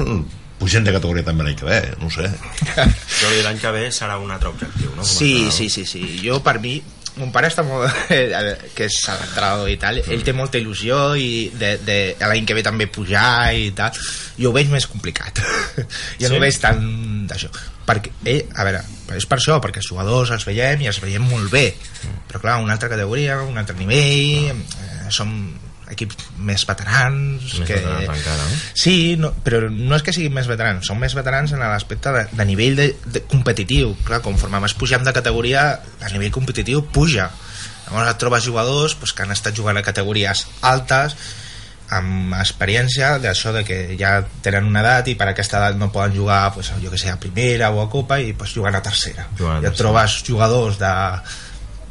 pugem 0.64 0.88
de 0.88 0.96
categoria 0.96 1.28
també 1.28 1.44
l'any 1.50 1.60
que 1.60 1.68
ve 1.68 1.82
no 2.00 2.08
ho 2.08 2.16
sé 2.16 2.32
Jordi, 3.20 3.44
l'any 3.46 3.60
que 3.62 3.72
ve 3.76 3.86
serà 3.92 4.18
un 4.24 4.32
altre 4.32 4.50
objectiu, 4.56 4.90
no? 4.96 5.04
Com 5.04 5.10
Sí, 5.14 5.32
entrenador. 5.44 5.56
sí, 5.60 5.70
sí, 5.70 5.86
sí. 5.86 6.04
Jo, 6.24 6.40
per 6.44 6.58
mi, 6.64 6.78
mon 7.20 7.30
pare 7.36 7.50
està 7.52 7.62
molt... 7.68 7.92
que 8.76 8.88
és 8.88 8.96
l'entrenador 9.06 9.70
i 9.70 9.76
tal, 9.82 10.00
ell 10.02 10.24
té 10.26 10.34
molta 10.34 10.58
il·lusió 10.58 11.02
i 11.20 11.28
de, 11.60 11.76
de 11.86 11.98
l'any 12.24 12.48
que 12.50 12.56
ve 12.58 12.64
també 12.66 12.88
pujar 12.90 13.52
i 13.54 13.68
tal. 13.78 13.94
Jo 14.40 14.50
ho 14.50 14.56
veig 14.56 14.72
més 14.74 14.88
complicat. 14.90 15.44
jo 16.22 16.26
Sí? 16.26 16.32
no 16.32 16.40
ho 16.40 16.42
veig 16.42 16.58
tant 16.64 16.82
d'això. 17.30 17.52
Perquè, 17.86 18.14
ell, 18.32 18.42
a 18.56 18.64
veure, 18.66 18.82
és 19.20 19.28
per 19.30 19.38
això, 19.38 19.60
perquè 19.62 19.82
els 19.84 19.90
jugadors 19.92 20.32
els 20.34 20.46
veiem 20.48 20.82
i 20.86 20.90
els 20.90 21.02
veiem 21.04 21.26
molt 21.30 21.52
bé. 21.54 21.68
Però 22.32 22.42
clar, 22.42 22.58
una 22.64 22.74
altra 22.80 22.90
categoria, 22.90 23.42
un 23.46 23.60
altre 23.62 23.76
nivell, 23.78 24.50
eh, 24.56 25.12
som 25.14 25.30
equips 25.94 26.30
més 26.38 26.66
veterans 26.70 27.44
Més 27.60 27.68
que... 27.70 27.78
veterans 27.80 28.18
encara, 28.18 28.48
no? 28.50 28.60
Sí, 28.84 28.96
no, 29.20 29.32
però 29.46 29.62
no 29.70 29.98
és 29.98 30.06
que 30.06 30.16
siguin 30.16 30.34
més 30.36 30.50
veterans, 30.50 30.90
són 30.90 31.00
més 31.02 31.16
veterans 31.18 31.54
en 31.56 31.64
l'aspecte 31.64 32.14
de, 32.16 32.26
de 32.34 32.48
nivell 32.50 32.76
de, 32.80 32.90
de 33.06 33.24
competitiu. 33.30 33.94
Clar, 34.08 34.22
conforme 34.26 34.62
més 34.64 34.76
pugem 34.78 35.06
de 35.06 35.16
categoria, 35.16 35.68
el 36.02 36.18
nivell 36.18 36.34
competitiu 36.36 36.84
puja. 36.94 37.30
Llavors 37.86 38.10
et 38.10 38.20
trobes 38.22 38.46
jugadors 38.46 38.98
pues, 39.00 39.14
que 39.14 39.26
han 39.26 39.34
estat 39.36 39.56
jugant 39.58 39.78
a 39.80 39.86
categories 39.86 40.46
altes 40.66 41.18
amb 41.94 42.34
experiència 42.40 43.18
d'això 43.22 43.52
de 43.54 43.64
que 43.68 43.78
ja 44.00 44.16
tenen 44.42 44.70
una 44.70 44.82
edat 44.82 45.12
i 45.12 45.16
per 45.20 45.28
aquesta 45.30 45.60
edat 45.60 45.78
no 45.78 45.92
poden 45.94 46.16
jugar 46.16 46.54
pues, 46.56 46.72
jo 46.82 46.92
que 46.92 46.98
sé, 46.98 47.12
a 47.12 47.20
primera 47.20 47.70
o 47.72 47.82
a 47.84 47.90
copa 47.92 48.20
i 48.24 48.34
pues, 48.34 48.56
juguen 48.56 48.76
a 48.76 48.82
tercera 48.82 49.28
Juguen 49.38 49.58
a 49.58 49.60
i 49.60 49.68
et 49.68 49.68
tercera. 49.68 49.82
trobes 49.84 50.22
jugadors 50.26 50.80
de 50.82 50.94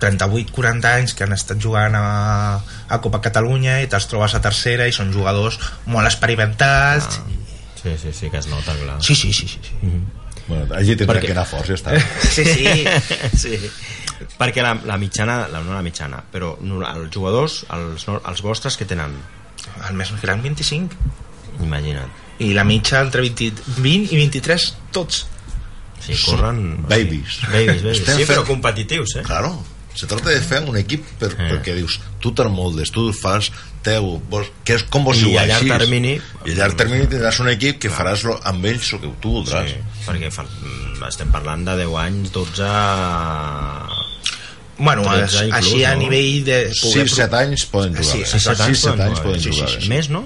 38-40 0.02 0.90
anys 0.98 1.14
que 1.14 1.24
han 1.24 1.32
estat 1.36 1.60
jugant 1.62 1.94
a, 1.98 2.58
a 2.88 3.00
Copa 3.04 3.20
Catalunya 3.24 3.78
i 3.84 3.88
te'ls 3.90 4.08
trobes 4.10 4.34
a 4.34 4.40
tercera 4.44 4.88
i 4.90 4.92
són 4.96 5.12
jugadors 5.14 5.58
molt 5.86 6.06
experimentats 6.10 7.20
Ah. 7.22 7.38
Sí, 7.82 7.96
sí, 7.98 8.12
sí, 8.14 8.28
que 8.30 8.38
es 8.38 8.46
nota, 8.46 8.74
clar. 8.78 9.00
sí, 9.02 9.14
sí, 9.18 9.32
sí, 9.32 9.48
sí, 9.48 9.58
sí. 9.72 9.80
bueno, 10.46 10.68
allí 10.74 10.94
tindrà 10.94 11.16
Perquè- 11.18 11.26
que 11.32 11.34
anar 11.34 11.46
forts 11.50 11.66
ja 11.72 11.74
està 11.74 11.96
sí, 12.36 12.44
sí. 12.46 12.84
sí. 13.34 13.70
Perquè 14.38 14.62
la, 14.62 14.76
la 14.86 14.96
mitjana, 15.02 15.48
la, 15.50 15.58
no 15.66 15.74
la 15.74 15.82
mitjana, 15.82 16.20
però 16.30 16.52
no, 16.62 16.78
els 16.86 17.10
jugadors, 17.10 17.56
els, 17.74 18.06
no- 18.06 18.20
els 18.22 18.42
vostres 18.46 18.76
que 18.78 18.86
tenen, 18.86 19.16
el 19.88 19.98
més 19.98 20.12
gran 20.22 20.42
25 20.46 20.94
imagina't, 21.66 22.14
i 22.38 22.52
la 22.54 22.62
mitja 22.64 23.02
entre 23.02 23.22
20, 23.26 23.66
20 23.82 24.14
i 24.14 24.20
23 24.22 24.68
tots 24.94 25.24
sí, 26.06 26.14
corren... 26.22 26.62
babies. 26.86 27.40
Babies, 27.50 27.82
babies. 27.82 27.98
Estem 27.98 28.22
Sí, 28.22 28.30
però 28.30 28.46
competitius, 28.46 29.16
eh? 29.18 29.26
claro 29.26 29.56
se 29.94 30.06
trata 30.06 30.30
de 30.30 30.40
fer 30.40 30.62
un 30.68 30.76
equip 30.76 31.04
per, 31.20 31.32
Eh. 31.38 31.50
perquè 31.52 31.74
dius, 31.76 31.98
tu 32.20 32.32
te'l 32.32 32.48
moldes, 32.50 32.90
tu 32.90 33.08
el 33.08 33.14
fas 33.14 33.50
teu, 33.82 34.20
vols, 34.30 34.46
que 34.64 34.74
és, 34.78 34.84
com 34.84 35.04
vols 35.04 35.18
I 35.22 35.36
a 35.36 35.44
llarg 35.46 35.66
termini- 35.68 36.20
i 36.46 36.52
a 36.52 36.54
llarg 36.54 36.76
termini 36.78 37.06
tindràs 37.10 37.40
un 37.40 37.48
equip 37.50 37.78
que 37.82 37.90
faràs 37.90 38.22
lo, 38.24 38.38
amb 38.44 38.64
ells 38.64 38.92
el 38.92 39.00
que 39.00 39.10
tu 39.20 39.32
voldràs 39.40 39.68
Sí, 39.68 39.76
perquè 40.06 40.30
fa, 40.30 40.44
mm, 40.44 41.02
estem 41.08 41.30
parlant 41.32 41.64
de 41.66 41.76
10 41.84 41.96
anys, 41.98 42.30
12... 42.32 42.62
bueno, 44.78 45.02
13 45.02 45.24
es, 45.24 45.32
inclús, 45.42 45.54
així 45.58 45.84
a 45.84 45.94
nivell 45.98 46.44
de 46.46 46.58
6-7 46.74 47.34
anys 47.42 47.66
poden 47.66 47.92
jugar 47.94 48.04
Sí, 48.12 48.18
bé. 48.20 48.26
sí, 48.26 48.38
6-7 48.38 49.02
anys 49.08 49.20
poden 49.20 49.42
jugar. 49.42 49.68
Més, 49.88 50.08
no? 50.10 50.24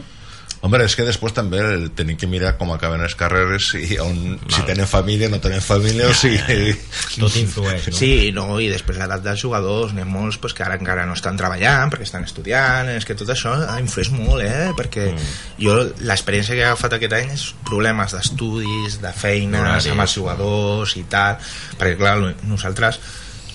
Home, 0.66 0.81
és 0.83 0.96
que 0.98 1.05
després 1.07 1.33
també 1.37 1.61
el- 1.62 1.88
tenim 1.94 2.16
que 2.18 2.26
mirar 2.26 2.57
com 2.59 2.72
acaben 2.74 2.98
les 3.05 3.14
carreres 3.14 3.68
i 3.79 3.96
on, 4.02 4.16
si 4.50 4.62
tenen 4.66 4.88
família, 4.90 5.29
no 5.31 5.38
tenen 5.42 5.62
família, 5.62 6.09
o 6.11 6.14
sigui... 6.16 6.72
Tot 7.20 7.37
influeix, 7.38 7.87
no? 7.92 7.94
Sí, 7.96 8.33
no, 8.35 8.46
i 8.59 8.66
després 8.72 8.98
l'edat 8.98 9.22
dels 9.22 9.40
jugadors, 9.44 9.92
n'hi 9.94 10.02
ha 10.02 10.09
molts 10.11 10.40
pues, 10.42 10.55
que 10.57 10.64
ara 10.66 10.74
encara 10.81 11.05
no 11.07 11.14
estan 11.14 11.38
treballant 11.38 11.92
perquè 11.92 12.09
estan 12.09 12.26
estudiant, 12.26 12.90
és 12.96 13.07
que 13.07 13.14
tot 13.18 13.31
això 13.31 13.52
influeix 13.79 14.11
molt, 14.16 14.42
eh? 14.42 14.72
Perquè 14.76 15.07
mm. 15.12 15.29
jo 15.62 15.76
l'experiència 16.09 16.57
que 16.59 16.64
he 16.64 16.68
agafat 16.72 16.98
aquest 16.98 17.14
any 17.20 17.31
és 17.37 17.46
problemes 17.68 18.16
d'estudis, 18.16 18.98
de 19.05 19.12
feines, 19.14 19.87
amb 19.92 20.02
els 20.07 20.16
jugadors 20.18 20.96
i 20.98 21.05
tal, 21.12 21.38
perquè 21.79 21.94
clar, 22.00 22.16
nosaltres 22.50 22.98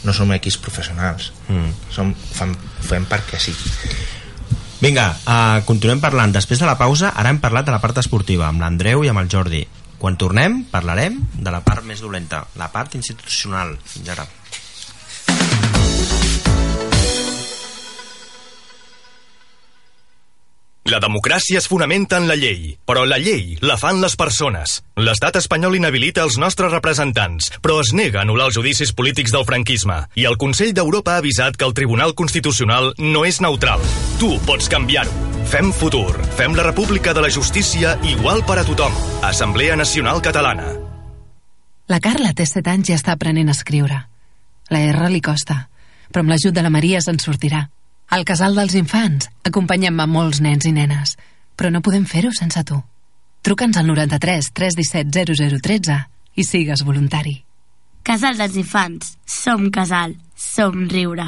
no 0.08 0.16
som 0.18 0.32
equips 0.34 0.58
professionals, 0.64 1.32
Mm. 1.52 1.74
som, 1.92 2.14
fem, 2.16 2.56
fem 2.88 3.04
perquè 3.12 3.38
sí. 3.44 3.52
Vinga, 4.82 5.12
uh, 5.30 5.62
continuem 5.68 6.00
parlant. 6.02 6.32
Després 6.34 6.58
de 6.58 6.66
la 6.66 6.74
pausa, 6.80 7.12
ara 7.14 7.30
hem 7.30 7.38
parlat 7.38 7.68
de 7.68 7.74
la 7.76 7.78
part 7.84 8.00
esportiva, 8.02 8.48
amb 8.48 8.64
l'Andreu 8.64 9.06
i 9.06 9.12
amb 9.12 9.22
el 9.22 9.30
Jordi. 9.30 9.62
Quan 10.02 10.18
tornem, 10.18 10.64
parlarem 10.74 11.20
de 11.38 11.54
la 11.54 11.62
part 11.62 11.86
més 11.86 12.02
dolenta, 12.02 12.48
la 12.58 12.72
part 12.74 12.98
institucional. 12.98 13.76
Fins 13.86 14.10
ara. 14.10 14.26
La 20.92 21.00
democràcia 21.00 21.56
es 21.62 21.70
fonamenta 21.72 22.18
en 22.20 22.26
la 22.28 22.36
llei, 22.36 22.74
però 22.84 23.06
la 23.08 23.16
llei 23.16 23.54
la 23.64 23.78
fan 23.80 24.02
les 24.04 24.18
persones. 24.20 24.82
L'estat 25.00 25.38
espanyol 25.40 25.78
inhabilita 25.78 26.26
els 26.28 26.36
nostres 26.42 26.74
representants, 26.74 27.48
però 27.64 27.78
es 27.80 27.94
nega 27.96 28.20
a 28.20 28.26
anul·lar 28.26 28.50
els 28.50 28.58
judicis 28.58 28.92
polítics 28.92 29.32
del 29.32 29.46
franquisme. 29.48 30.02
I 30.20 30.28
el 30.28 30.36
Consell 30.42 30.74
d'Europa 30.76 31.16
ha 31.16 31.24
avisat 31.24 31.56
que 31.56 31.64
el 31.64 31.78
Tribunal 31.78 32.12
Constitucional 32.12 32.92
no 33.00 33.24
és 33.24 33.40
neutral. 33.40 33.80
Tu 34.20 34.34
pots 34.44 34.68
canviar-ho. 34.68 35.16
Fem 35.48 35.72
futur. 35.72 36.12
Fem 36.36 36.60
la 36.60 36.68
república 36.68 37.16
de 37.16 37.24
la 37.24 37.32
justícia 37.32 37.96
igual 38.04 38.44
per 38.44 38.60
a 38.60 38.68
tothom. 38.68 38.92
Assemblea 39.24 39.80
Nacional 39.80 40.20
Catalana. 40.20 40.74
La 41.88 42.04
Carla 42.04 42.36
té 42.36 42.44
7 42.44 42.68
anys 42.68 42.92
i 42.92 43.00
està 43.00 43.16
aprenent 43.16 43.48
a 43.48 43.56
escriure. 43.56 44.08
La 44.68 44.84
R 44.92 45.08
li 45.08 45.24
costa, 45.24 45.70
però 46.12 46.26
amb 46.26 46.36
l'ajut 46.36 46.52
de 46.52 46.68
la 46.68 46.74
Maria 46.74 47.00
se'n 47.00 47.24
sortirà. 47.24 47.70
Al 48.12 48.26
casal 48.28 48.58
dels 48.58 48.74
infants 48.76 49.30
acompanyem 49.48 50.00
a 50.04 50.06
molts 50.06 50.42
nens 50.44 50.66
i 50.68 50.74
nenes, 50.76 51.14
però 51.56 51.70
no 51.72 51.80
podem 51.80 52.04
fer-ho 52.04 52.34
sense 52.36 52.60
tu. 52.68 52.82
Truca'ns 53.42 53.80
al 53.80 53.88
93 53.88 54.52
317 54.52 55.62
0013 55.62 55.96
i 56.36 56.44
sigues 56.44 56.84
voluntari. 56.84 57.38
Casal 58.04 58.36
dels 58.36 58.58
Infants. 58.60 59.16
Som 59.26 59.70
casal. 59.72 60.18
Som 60.36 60.90
riure. 60.90 61.28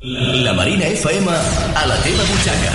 La 0.00 0.52
Marina 0.52 0.84
FM 0.88 1.30
a 1.30 1.86
la 1.86 1.96
teva 2.02 2.24
butxaca. 2.28 2.72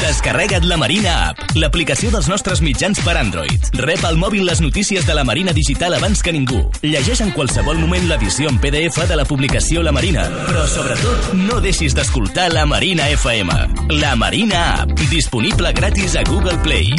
Descarrega't 0.00 0.64
la 0.64 0.78
Marina 0.80 1.12
App, 1.28 1.42
l'aplicació 1.60 2.08
dels 2.14 2.28
nostres 2.32 2.62
mitjans 2.64 3.02
per 3.04 3.18
Android. 3.20 3.68
Rep 3.76 4.06
al 4.08 4.16
mòbil 4.16 4.46
les 4.48 4.62
notícies 4.64 5.04
de 5.04 5.12
la 5.12 5.26
Marina 5.28 5.52
Digital 5.52 5.98
abans 5.98 6.22
que 6.24 6.32
ningú. 6.32 6.62
Llegeix 6.80 7.20
en 7.20 7.34
qualsevol 7.36 7.76
moment 7.76 8.08
l'edició 8.08 8.48
en 8.48 8.56
PDF 8.64 9.04
de 9.10 9.20
la 9.20 9.28
publicació 9.28 9.84
La 9.84 9.92
Marina. 9.92 10.24
Però 10.48 10.64
sobretot, 10.64 11.34
no 11.36 11.60
deixis 11.60 11.92
d'escoltar 11.98 12.48
la 12.54 12.64
Marina 12.64 13.10
FM. 13.12 13.60
La 14.00 14.16
Marina 14.16 14.64
App, 14.80 14.96
disponible 15.12 15.76
gratis 15.76 16.16
a 16.16 16.24
Google 16.24 16.56
Play. 16.64 16.96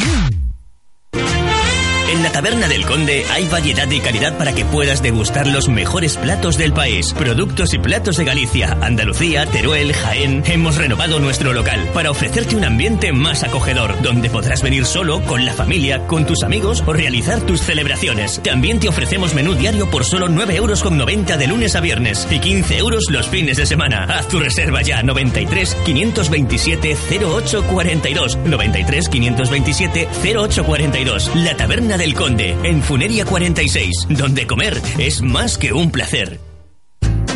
En 2.10 2.24
la 2.24 2.32
Taberna 2.32 2.66
del 2.66 2.84
Conde 2.86 3.24
hay 3.30 3.46
variedad 3.46 3.88
y 3.88 4.00
calidad 4.00 4.36
para 4.36 4.52
que 4.52 4.64
puedas 4.64 5.00
degustar 5.00 5.46
los 5.46 5.68
mejores 5.68 6.16
platos 6.16 6.58
del 6.58 6.72
país. 6.72 7.14
Productos 7.14 7.72
y 7.72 7.78
platos 7.78 8.16
de 8.16 8.24
Galicia, 8.24 8.76
Andalucía, 8.80 9.46
Teruel, 9.46 9.92
Jaén. 9.92 10.42
Hemos 10.44 10.76
renovado 10.76 11.20
nuestro 11.20 11.52
local 11.52 11.88
para 11.94 12.10
ofrecerte 12.10 12.56
un 12.56 12.64
ambiente 12.64 13.12
más 13.12 13.44
acogedor, 13.44 14.02
donde 14.02 14.28
podrás 14.28 14.60
venir 14.60 14.86
solo, 14.86 15.20
con 15.20 15.44
la 15.44 15.52
familia, 15.52 16.04
con 16.08 16.26
tus 16.26 16.42
amigos 16.42 16.82
o 16.84 16.92
realizar 16.92 17.42
tus 17.42 17.60
celebraciones. 17.60 18.40
También 18.42 18.80
te 18.80 18.88
ofrecemos 18.88 19.32
menú 19.32 19.54
diario 19.54 19.88
por 19.88 20.04
solo 20.04 20.28
9 20.28 20.56
euros 20.56 20.82
con 20.82 20.98
90 20.98 21.36
de 21.36 21.46
lunes 21.46 21.76
a 21.76 21.80
viernes 21.80 22.26
y 22.28 22.40
15 22.40 22.76
euros 22.76 23.04
los 23.08 23.28
fines 23.28 23.56
de 23.56 23.66
semana. 23.66 24.02
Haz 24.08 24.26
tu 24.26 24.40
reserva 24.40 24.82
ya 24.82 25.04
93 25.04 25.76
527 25.84 26.96
0842 27.08 28.36
93 28.46 29.08
527 29.08 30.08
0842 30.24 31.30
La 31.36 31.56
Taberna 31.56 31.99
del 32.00 32.14
Conde 32.14 32.56
en 32.62 32.82
Funeria 32.82 33.26
46 33.26 34.06
donde 34.08 34.46
comer 34.46 34.80
es 34.96 35.20
más 35.20 35.58
que 35.58 35.74
un 35.74 35.90
placer. 35.90 36.40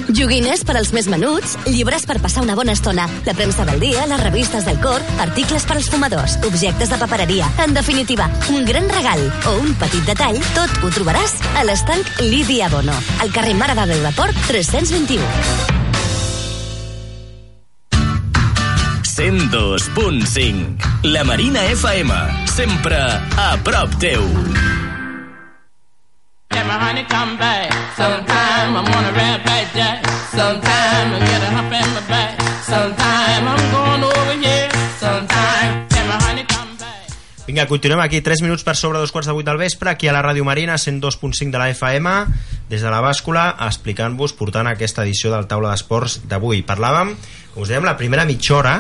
Joguines 0.09 0.65
per 0.65 0.79
als 0.79 0.95
més 0.97 1.09
menuts, 1.13 1.59
llibres 1.69 2.07
per 2.09 2.17
passar 2.23 2.45
una 2.45 2.57
bona 2.57 2.73
estona, 2.73 3.05
la 3.27 3.35
premsa 3.37 3.67
del 3.69 3.81
dia, 3.81 4.07
les 4.09 4.23
revistes 4.23 4.65
del 4.65 4.81
cor, 4.81 5.05
articles 5.21 5.69
per 5.69 5.77
als 5.77 5.91
fumadors, 5.93 6.39
objectes 6.49 6.89
de 6.89 7.01
papereria. 7.01 7.53
En 7.65 7.77
definitiva, 7.77 8.31
un 8.57 8.65
gran 8.65 8.89
regal 8.89 9.21
o 9.53 9.57
un 9.61 9.77
petit 9.81 10.05
detall, 10.09 10.41
tot 10.57 10.81
ho 10.81 10.93
trobaràs 10.97 11.41
a 11.61 11.69
l'estanc 11.69 12.25
Lídia 12.25 12.73
Bono, 12.73 12.97
al 13.21 13.37
carrer 13.37 13.57
Mare 13.61 13.77
de 13.77 13.89
Déu 13.93 14.05
de 14.09 14.17
Port 14.17 14.45
321. 14.49 15.84
102.5 19.25 20.77
La 21.05 21.25
Marina 21.25 21.61
FM, 21.61 22.13
sempre 22.45 22.95
a 23.39 23.57
prop 23.63 23.89
teu. 23.97 24.21
Let 26.51 26.67
my 26.67 26.77
honey 26.77 27.05
come 27.09 27.39
back. 27.39 27.73
Sometime 27.97 28.77
I'm 28.77 28.85
on 28.85 29.05
a 29.07 29.13
red 29.13 29.43
back 29.45 29.73
jack. 29.73 30.05
Sometime 30.29 31.15
I 31.15 31.19
get 31.21 31.43
a 31.43 31.51
hump 31.57 31.73
in 31.73 31.95
my 31.95 32.03
back. 32.07 32.39
Sometime 32.69 33.49
I'm 33.49 33.65
going 33.73 34.05
over 34.05 34.24
Vinga, 37.45 37.67
continuem 37.69 38.01
aquí, 38.01 38.23
3 38.25 38.41
minuts 38.41 38.63
per 38.65 38.73
sobre 38.73 38.97
dos 39.03 39.11
quarts 39.13 39.29
de 39.29 39.35
vuit 39.37 39.45
del 39.45 39.59
vespre, 39.61 39.91
aquí 39.91 40.09
a 40.09 40.15
la 40.17 40.23
Ràdio 40.25 40.47
Marina, 40.49 40.79
102.5 40.81 41.53
de 41.53 41.61
la 41.61 41.69
FM, 41.75 42.15
des 42.71 42.81
de 42.81 42.89
la 42.89 43.03
bàscula, 43.05 43.51
explicant-vos, 43.67 44.33
portant 44.33 44.71
aquesta 44.71 45.05
edició 45.05 45.29
del 45.29 45.45
Taula 45.45 45.75
d'Esports 45.75 46.23
d'avui. 46.25 46.63
Parlàvem, 46.65 47.13
com 47.53 47.67
us 47.67 47.69
dèiem, 47.69 47.85
la 47.85 47.99
primera 48.01 48.25
mitja 48.25 48.57
hora 48.57 48.79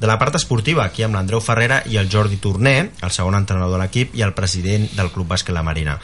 de 0.00 0.08
la 0.08 0.16
part 0.16 0.40
esportiva, 0.40 0.86
aquí 0.88 1.04
amb 1.04 1.12
l'Andreu 1.12 1.44
Ferrera 1.44 1.82
i 1.92 2.00
el 2.00 2.08
Jordi 2.08 2.40
Torné, 2.40 2.76
el 3.04 3.12
segon 3.12 3.36
entrenador 3.36 3.76
de 3.76 3.84
l'equip, 3.84 4.16
i 4.16 4.24
el 4.24 4.32
president 4.32 4.88
del 4.96 5.12
Club 5.12 5.28
Bàsquet 5.36 5.52
La 5.52 5.66
Marina. 5.66 6.00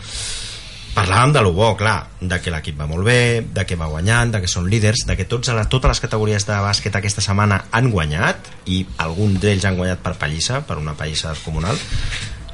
Parlàvem 0.93 1.31
de 1.33 1.41
lo 1.41 1.55
bo, 1.57 1.71
clar, 1.73 2.03
de 2.21 2.37
que 2.45 2.53
l'equip 2.53 2.77
va 2.77 2.85
molt 2.89 3.07
bé, 3.07 3.41
de 3.41 3.63
que 3.65 3.79
va 3.81 3.89
guanyant, 3.89 4.35
de 4.35 4.43
que 4.43 4.51
són 4.51 4.67
líders, 4.69 5.07
de 5.09 5.17
que 5.17 5.25
tots, 5.25 5.49
a 5.49 5.55
la, 5.57 5.65
totes 5.73 5.89
les 5.89 6.03
categories 6.05 6.45
de 6.45 6.59
bàsquet 6.61 6.99
aquesta 6.99 7.25
setmana 7.25 7.63
han 7.73 7.89
guanyat, 7.95 8.51
i 8.69 8.83
alguns 9.01 9.41
d'ells 9.41 9.65
han 9.65 9.79
guanyat 9.81 10.03
per 10.05 10.19
pallissa, 10.21 10.61
per 10.69 10.77
una 10.83 10.93
pallissa 10.99 11.33
comunal, 11.47 11.81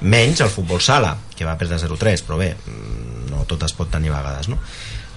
menys 0.07 0.45
el 0.47 0.55
futbol 0.55 0.79
sala, 0.79 1.17
que 1.35 1.49
va 1.49 1.57
perdre 1.59 1.81
0-3, 1.83 2.23
però 2.29 2.39
bé, 2.39 2.53
mm, 2.55 3.27
no 3.33 3.43
tot 3.51 3.67
es 3.67 3.75
pot 3.75 3.91
tenir 3.91 4.15
a 4.15 4.21
vegades, 4.21 4.53
no? 4.55 4.63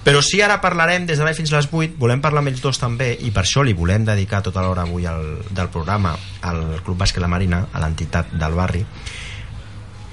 Però 0.02 0.18
sí, 0.18 0.40
ara 0.42 0.58
parlarem 0.58 1.06
des 1.06 1.20
de 1.20 1.22
l'ara 1.22 1.38
fins 1.38 1.52
a 1.52 1.60
les 1.60 1.68
8, 1.70 1.94
volem 2.02 2.20
parlar 2.20 2.42
amb 2.42 2.50
ells 2.50 2.62
dos 2.64 2.80
també, 2.82 3.12
i 3.22 3.30
per 3.30 3.44
això 3.44 3.62
li 3.62 3.72
volem 3.78 4.02
dedicar 4.04 4.42
tota 4.42 4.64
l'hora 4.66 4.82
avui 4.82 5.06
al, 5.06 5.44
del 5.46 5.70
programa 5.70 6.16
al 6.42 6.80
Club 6.82 6.98
Bàsquet 6.98 7.22
La 7.22 7.30
Marina, 7.30 7.68
a 7.70 7.78
l'entitat 7.78 8.34
del 8.34 8.58
barri, 8.58 8.82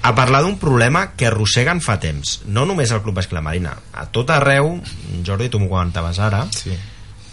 a 0.02 0.14
parlar 0.14 0.40
d'un 0.42 0.56
problema 0.58 1.12
que 1.16 1.26
arrosseguen 1.28 1.82
fa 1.84 1.98
temps 2.00 2.40
no 2.46 2.64
només 2.66 2.92
al 2.92 3.02
Club 3.04 3.18
Bàsquet 3.18 3.36
La 3.36 3.42
Marina 3.44 3.74
a 3.92 4.06
tot 4.08 4.30
arreu, 4.32 4.78
Jordi 5.26 5.50
tu 5.52 5.60
m'ho 5.60 5.68
comentaves 5.68 6.18
ara 6.18 6.46
Sí. 6.56 6.72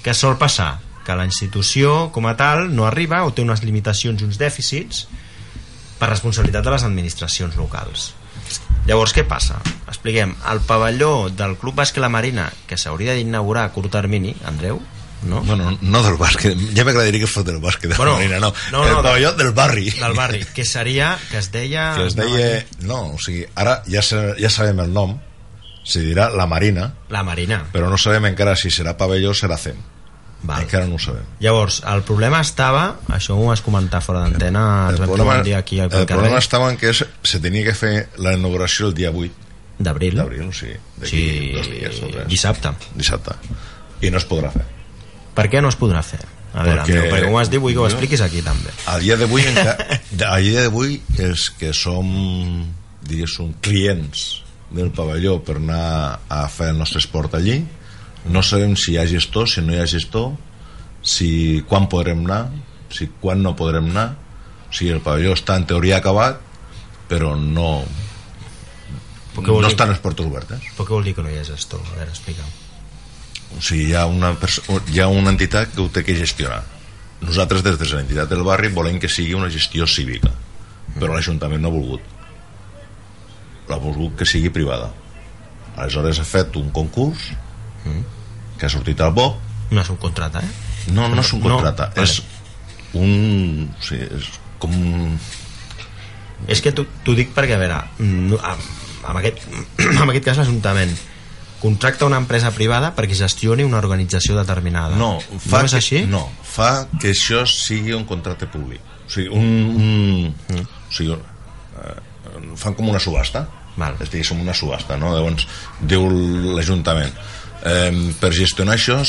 que 0.03 0.13
sol 0.13 0.37
passar 0.37 0.79
que 1.05 1.15
la 1.15 1.25
institució 1.25 2.11
com 2.11 2.27
a 2.27 2.35
tal 2.35 2.75
no 2.75 2.85
arriba 2.85 3.23
o 3.23 3.31
té 3.31 3.41
unes 3.41 3.63
limitacions 3.63 4.21
i 4.21 4.25
uns 4.27 4.37
dèficits 4.37 5.07
per 5.97 6.09
responsabilitat 6.11 6.65
de 6.65 6.71
les 6.75 6.83
administracions 6.83 7.55
locals 7.55 8.13
llavors 8.85 9.15
què 9.15 9.23
passa? 9.27 9.61
expliquem, 9.87 10.35
el 10.51 10.59
pavelló 10.59 11.29
del 11.29 11.55
Club 11.57 11.75
Bàsquet 11.79 12.03
La 12.03 12.09
Marina 12.11 12.51
que 12.67 12.77
s'hauria 12.77 13.15
d'inaugurar 13.15 13.63
a 13.63 13.71
curt 13.71 13.91
termini 13.91 14.35
Andreu, 14.45 14.81
no? 15.23 15.41
Bueno, 15.43 15.77
no 15.81 16.03
del 16.03 16.17
bàsquet, 16.19 16.57
ja 16.75 16.83
m'agradaria 16.85 17.19
que 17.23 17.27
fos 17.27 17.43
del 17.45 17.59
bàsquet 17.61 17.89
de 17.91 17.95
Bueno, 17.97 18.13
Marina, 18.17 18.39
no, 18.39 18.53
no, 18.71 18.83
el 18.85 18.93
no, 18.93 19.01
pavelló 19.03 19.33
del 19.33 19.51
barri. 19.51 19.89
del 19.89 20.13
barri, 20.13 20.43
que 20.53 20.65
seria 20.65 21.17
que 21.31 21.37
es 21.39 21.51
deia 21.51 21.93
que 21.95 22.05
es 22.07 22.15
deia... 22.15 22.65
No, 22.81 23.13
o 23.15 23.19
sigui, 23.19 23.45
ara 23.55 23.81
ja, 23.87 24.01
sa- 24.01 24.35
ja 24.39 24.49
sabem 24.49 24.79
el 24.79 24.93
nom, 24.93 25.17
se 25.83 26.01
dirà 26.03 26.29
la 26.29 26.45
Marina, 26.47 26.93
la 27.09 27.23
Marina 27.23 27.63
però 27.73 27.89
no 27.89 27.97
sabem 27.97 28.25
encara 28.25 28.55
si 28.55 28.69
serà 28.69 28.95
pavelló 28.97 29.31
o 29.31 29.33
serà 29.37 29.57
CEM. 29.57 29.77
Val. 30.43 30.61
Encara 30.61 30.85
no 30.85 30.95
ho 30.95 30.99
sabem. 31.01 31.23
Llavors, 31.41 31.79
el 31.89 32.03
problema 32.05 32.39
estava, 32.45 32.99
això 33.09 33.33
ho 33.33 33.47
vas 33.47 33.61
comentar 33.65 34.03
fora 34.05 34.19
d'antena, 34.21 34.93
trobar 34.95 35.39
un 35.39 35.43
dia 35.47 35.57
aquí 35.57 35.79
al 35.79 35.87
el 35.89 35.91
carrer 36.05 36.05
problema 36.13 36.37
estava 36.37 36.69
en 36.69 36.77
que 36.77 36.89
es, 36.91 37.03
se 37.23 37.39
tenia 37.41 37.65
que 37.65 37.73
fer 37.73 38.09
la 38.21 38.35
inauguració 38.37 38.87
el 38.87 38.93
dia 38.93 39.09
8 39.09 39.33
d'abril. 39.79 40.15
d'abril, 40.15 40.53
sí, 40.53 40.69
d'aquí 40.97 41.09
Sí, 41.09 41.51
dos 41.55 41.67
dies 41.71 42.01
o 42.03 42.07
tres. 42.13 42.27
dissabte. 42.27 42.69
Dissabte. 42.93 43.33
i 44.01 44.11
no 44.13 44.17
es 44.21 44.27
podrà 44.29 44.51
fer 44.53 44.65
Per 45.37 45.45
què 45.53 45.61
no 45.61 45.69
es 45.69 45.77
podrà 45.77 46.01
fer? 46.05 46.19
A 46.57 46.63
veure, 46.65 46.81
Perquè- 46.81 46.95
perquè, 46.97 47.09
perquè 47.13 47.27
com 47.29 47.37
has 47.37 47.49
dit, 47.53 47.61
vull 47.61 47.75
que 47.75 47.83
ho 47.83 47.85
expliquis 47.85 48.21
aquí 48.25 48.41
també. 48.41 48.71
a 48.89 48.97
dia 49.03 49.17
d'avui 49.19 49.43
a 49.45 50.37
dia 50.41 50.61
d'avui 50.65 50.95
els 51.21 51.49
que 51.59 51.69
som 51.75 52.07
diguéssim 53.07 53.51
clients 53.61 54.23
del 54.73 54.89
pavelló 54.91 55.37
per 55.45 55.57
anar 55.61 56.19
a 56.27 56.47
fer 56.49 56.71
el 56.73 56.79
nostre 56.79 56.99
esport 57.03 57.35
allí 57.37 57.59
no 58.25 58.41
sabem 58.43 58.73
si 58.75 58.95
hi 58.95 58.97
ha 58.97 59.05
gestor, 59.07 59.47
si 59.47 59.61
no 59.61 59.75
hi 59.75 59.79
ha 59.79 59.85
gestor 59.87 60.33
si 61.03 61.61
quan 61.69 61.85
podrem 61.87 62.25
anar 62.25 62.47
si 62.89 63.07
quan 63.21 63.43
no 63.43 63.53
podrem 63.55 63.91
anar 63.93 64.09
sigui, 64.71 64.91
el 64.97 65.03
pavelló 65.05 65.35
està 65.37 65.55
en 65.59 65.67
teoria 65.69 66.01
acabat 66.01 66.41
però 67.07 67.35
no 67.37 67.83
no 69.37 69.67
estan 69.67 69.91
les 69.93 69.99
portes 70.01 70.25
obertes 70.25 70.63
Però 70.75 70.87
què 70.87 70.95
vol 70.97 71.03
dir 71.05 71.13
que 71.13 71.21
no 71.21 71.29
hi 71.29 71.37
ha 71.37 71.45
gestor? 71.45 71.83
A 71.85 71.99
veure, 71.99 72.09
explica'm. 72.09 72.49
O 73.55 73.61
sigui, 73.61 73.91
hi 73.91 73.95
ha 73.95 74.05
una, 74.11 74.33
hi 74.91 74.99
ha 74.99 75.07
una 75.07 75.31
entitat 75.31 75.71
que 75.75 75.81
ho 75.83 75.87
té 75.93 76.03
que 76.03 76.17
gestionar. 76.17 76.63
Nosaltres 77.21 77.63
des 77.65 77.79
de 77.79 77.87
l'entitat 77.93 78.29
del 78.29 78.43
barri 78.45 78.69
volem 78.73 78.99
que 78.99 79.09
sigui 79.09 79.33
una 79.37 79.49
gestió 79.49 79.87
cívica 79.87 80.33
però 80.95 81.13
l'Ajuntament 81.13 81.61
no 81.61 81.71
ha 81.71 81.75
volgut. 81.75 82.15
L'ha 83.67 83.79
volgut 83.81 84.15
que 84.19 84.27
sigui 84.29 84.51
privada. 84.53 84.89
Aleshores 85.75 86.21
ha 86.21 86.25
fet 86.27 86.55
un 86.59 86.71
concurs 86.73 87.29
que 88.57 88.65
ha 88.65 88.71
sortit 88.71 88.99
al 89.01 89.13
BOC 89.13 89.71
Una 89.71 89.83
subcontrata, 89.85 90.41
eh? 90.41 90.91
no, 90.95 91.05
no 91.11 91.21
és 91.21 91.29
un 91.35 91.43
contracte 91.43 91.85
No, 91.93 92.03
és 92.03 92.15
un 92.97 93.67
o 93.69 93.83
sigui, 93.85 94.07
és 94.17 94.29
com 94.57 94.73
un 94.73 95.13
És 96.49 96.63
que 96.65 96.73
t'ho 96.73 97.13
dic 97.13 97.35
perquè, 97.35 97.55
a 97.55 97.61
veure, 97.61 97.77
no, 98.01 98.39
amb, 98.41 98.65
amb, 99.03 99.19
aquest, 99.21 99.45
en 100.01 100.09
aquest 100.09 100.25
cas 100.25 100.41
l'Ajuntament 100.41 100.95
contracta 101.61 102.05
una 102.05 102.19
empresa 102.21 102.51
privada 102.55 102.93
perquè 102.95 103.17
gestioni 103.17 103.63
una 103.63 103.79
organització 103.81 104.35
determinada. 104.37 104.95
no, 104.95 105.17
fa 105.19 105.63
no 105.63 105.69
és 105.69 105.73
que, 105.73 105.81
així? 105.81 106.03
no, 106.09 106.25
fa 106.43 106.87
que 107.01 107.13
això 107.15 107.45
sigui 107.49 107.95
un 107.97 108.05
contracte 108.09 108.49
públic 108.51 108.81
o 109.07 109.09
sigui, 109.09 109.29
un, 109.29 109.47
un 109.75 110.35
Mm. 110.47 110.65
o 110.65 110.91
sigui, 110.93 111.13
eh, 111.13 111.95
fan 112.55 112.73
com 112.75 112.89
una 112.89 112.99
subhasta 112.99 113.47
Val. 113.77 113.95
és 114.01 114.09
dir, 114.09 114.23
som 114.25 114.39
una 114.41 114.53
subhasta 114.53 114.97
no? 114.97 115.13
llavors 115.15 115.47
diu 115.79 116.07
l'Ajuntament 116.57 117.13
eh, 117.63 118.13
per 118.19 118.31
gestionar 118.33 118.75
això 118.77 118.99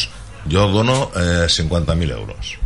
jo 0.49 0.69
dono 0.73 1.11
eh, 1.17 1.47
50.000 1.49 2.11
euros 2.13 2.57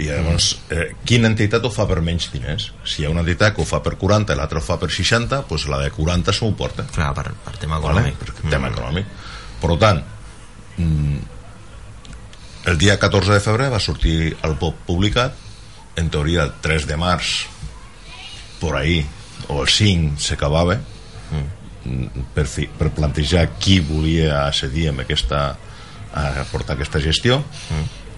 i 0.00 0.06
llavors 0.08 0.46
eh, 0.72 0.86
quina 1.04 1.28
entitat 1.28 1.64
ho 1.64 1.70
fa 1.72 1.84
per 1.88 2.00
menys 2.04 2.30
diners? 2.32 2.70
Si 2.88 3.02
hi 3.02 3.06
ha 3.06 3.12
una 3.12 3.24
entitat 3.24 3.54
que 3.56 3.62
ho 3.62 3.68
fa 3.68 3.82
per 3.84 3.96
40 4.00 4.32
i 4.32 4.38
l'altra 4.38 4.60
ho 4.60 4.64
fa 4.64 4.78
per 4.80 4.88
60 4.92 5.42
doncs 5.50 5.66
la 5.70 5.82
de 5.82 5.90
40 5.94 6.34
s'ho 6.36 6.50
porta. 6.56 6.86
Clar, 6.94 7.12
per, 7.16 7.28
per 7.44 7.56
tema 7.60 7.78
vale? 7.82 8.06
econòmic. 8.08 8.18
per 8.24 8.50
tema 8.54 8.72
econòmic. 8.72 9.14
Per 9.60 9.76
tant 9.82 10.02
mm, 10.80 11.20
el 12.72 12.80
dia 12.80 12.98
14 13.00 13.36
de 13.36 13.44
febrer 13.44 13.70
va 13.72 13.80
sortir 13.82 14.18
el 14.46 14.56
POP 14.60 14.84
publicat 14.88 15.36
en 16.00 16.08
teoria 16.08 16.44
el 16.48 16.54
3 16.64 16.88
de 16.88 17.00
març 17.00 17.34
por 18.60 18.76
ahí 18.76 19.02
o 19.48 19.62
el 19.62 19.68
5 19.68 20.20
s'acabava 20.20 20.76
mm, 20.76 22.24
per, 22.36 22.46
fi, 22.48 22.68
per 22.68 22.92
plantejar 22.96 23.50
qui 23.58 23.80
volia 23.84 24.46
accedir 24.46 24.88
amb 24.90 25.04
aquesta 25.04 25.42
a 26.12 26.44
portar 26.50 26.74
aquesta 26.74 27.00
gestió. 27.02 27.38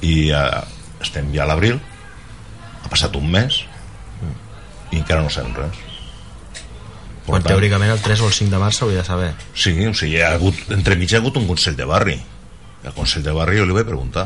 I 0.02 0.30
eh, 0.32 0.62
estem 1.02 1.30
ja 1.34 1.44
a 1.44 1.50
l'abril 1.50 1.80
ha 2.82 2.90
passat 2.90 3.16
un 3.18 3.30
mes 3.30 3.62
i 4.92 5.00
encara 5.00 5.22
no 5.24 5.32
sabem 5.32 5.54
res 5.56 5.80
Per 7.22 7.36
Quan 7.36 7.44
tant, 7.44 7.52
teòricament 7.52 7.92
el 7.94 8.00
3 8.02 8.20
o 8.24 8.28
el 8.28 8.34
5 8.34 8.50
de 8.50 8.58
març 8.58 8.80
s'hauria 8.80 8.98
de 8.98 9.06
saber. 9.06 9.28
Sí, 9.54 9.70
o 9.86 9.92
sigui, 9.94 10.16
ha 10.18 10.32
hagut, 10.34 10.58
entremig 10.74 11.12
hi 11.12 11.14
ha 11.14 11.20
hagut 11.22 11.36
un 11.38 11.44
Consell 11.46 11.76
de 11.78 11.86
Barri. 11.86 12.16
El 12.82 12.94
Consell 12.96 13.22
de 13.22 13.34
Barri 13.36 13.60
jo 13.60 13.66
li 13.68 13.76
vaig 13.76 13.86
preguntar 13.86 14.24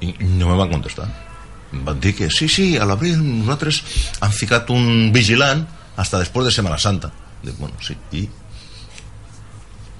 i 0.00 0.14
no 0.22 0.48
me 0.48 0.56
van 0.56 0.72
contestar. 0.72 1.04
Em 1.68 1.82
van 1.84 2.00
dir 2.00 2.14
que 2.16 2.30
sí, 2.32 2.48
sí, 2.48 2.68
a 2.80 2.86
l'abril 2.88 3.20
nosaltres 3.20 3.82
han 4.24 4.32
ficat 4.32 4.72
un 4.72 5.12
vigilant 5.12 5.66
hasta 6.00 6.22
després 6.22 6.48
de 6.48 6.54
Semana 6.54 6.78
Santa. 6.80 7.12
Dic, 7.42 7.58
bueno, 7.60 7.76
sí, 7.84 7.98
i 8.16 8.24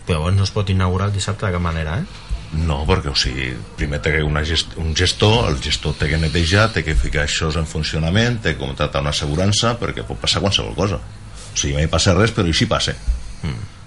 Però 0.09 0.23
llavors 0.23 0.39
no 0.39 0.47
es 0.47 0.53
pot 0.55 0.71
inaugurar 0.73 1.11
el 1.11 1.13
dissabte 1.13 1.45
de 1.45 1.53
cap 1.53 1.61
manera, 1.61 1.99
eh? 2.01 2.28
No, 2.53 2.85
perquè 2.89 3.11
o 3.13 3.17
sigui, 3.19 3.51
primer 3.77 4.01
té 4.01 4.23
una 4.25 4.41
gest 4.45 4.77
un 4.81 4.95
gestor, 4.97 5.51
el 5.51 5.59
gestor 5.61 5.95
té 6.01 6.09
que 6.09 6.17
netejar, 6.19 6.71
té 6.73 6.83
que 6.85 6.95
ficar 6.97 7.27
això 7.27 7.51
en 7.59 7.67
funcionament, 7.69 8.41
té 8.43 8.55
que 8.55 8.61
contractar 8.63 9.03
una 9.05 9.11
assegurança, 9.11 9.75
perquè 9.79 10.05
pot 10.09 10.19
passar 10.21 10.41
qualsevol 10.41 10.75
cosa. 10.75 10.97
O 10.97 11.57
sigui, 11.59 11.75
mai 11.75 11.89
passa 11.93 12.15
res, 12.17 12.33
però 12.33 12.49
i 12.49 12.55
si 12.57 12.67
passa. 12.67 12.95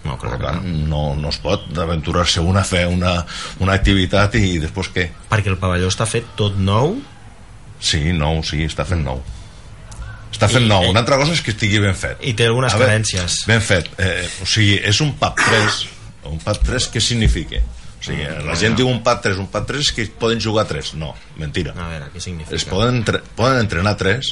No, 0.03 0.15
Per 0.17 0.37
tant, 0.41 0.63
no, 0.89 1.15
no 1.15 1.29
es 1.29 1.37
pot 1.37 1.67
aventurar-se 1.77 2.41
un 2.41 2.57
a 2.57 2.63
fer 2.65 2.87
una, 2.89 3.19
una 3.61 3.73
activitat 3.77 4.33
i 4.39 4.57
després 4.59 4.89
què? 4.93 5.03
Perquè 5.29 5.51
el 5.53 5.57
pavelló 5.61 5.89
està 5.91 6.07
fet 6.09 6.25
tot 6.35 6.57
nou 6.57 6.95
Sí, 7.81 8.11
nou, 8.13 8.43
sí, 8.45 8.59
està 8.65 8.83
fent 8.85 9.01
nou. 9.05 9.21
Està 10.31 10.47
fent 10.49 10.65
I- 10.65 10.69
nou. 10.69 10.83
i- 10.85 10.89
Una 10.93 10.99
altra 11.01 11.17
cosa 11.17 11.33
és 11.33 11.41
que 11.41 11.49
estigui 11.51 11.79
ben 11.81 11.95
fet. 11.97 12.17
i 12.21 12.33
té 12.37 12.45
algunes 12.45 12.73
A 12.73 12.77
carències. 12.77 13.39
Ben 13.49 13.61
fet. 13.61 13.89
Eh, 13.97 14.27
o 14.41 14.45
sigui, 14.45 14.75
és 14.85 14.99
un 15.01 15.13
PAP 15.17 15.37
3. 15.49 15.79
Un 16.29 16.37
PAP 16.39 16.59
3 16.67 16.89
què 16.93 17.01
significa? 17.01 17.57
O 18.01 18.05
sigui, 18.07 18.25
la 18.47 18.55
gent 18.57 18.73
diu 18.79 18.89
un 18.89 19.03
PAP 19.05 19.27
3, 19.27 19.41
un 19.43 19.51
PAP 19.53 19.67
3 19.69 19.83
és 19.85 19.91
que 19.93 20.07
poden 20.19 20.41
jugar 20.41 20.65
3. 20.65 20.95
No, 20.97 21.13
mentira. 21.37 21.75
A 21.77 21.91
veure, 21.91 22.09
què 22.15 22.23
significa? 22.23 22.57
Es 22.57 22.65
poden, 22.65 23.03
entre, 23.03 23.21
poden 23.37 23.61
entrenar 23.61 23.93
3, 23.99 24.31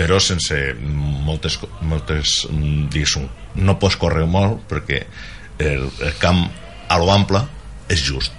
però 0.00 0.16
sense 0.22 0.56
moltes, 0.80 1.58
moltes 1.84 2.46
mm, 2.48 2.88
diguéssim, 2.92 3.28
no 3.60 3.76
pots 3.82 3.98
córrer 4.00 4.24
molt 4.30 4.64
perquè 4.70 5.02
el, 5.60 5.88
el 5.90 6.14
camp 6.22 6.46
a 6.88 6.98
lo 7.00 7.10
ample 7.12 7.42
és 7.90 8.00
just 8.06 8.36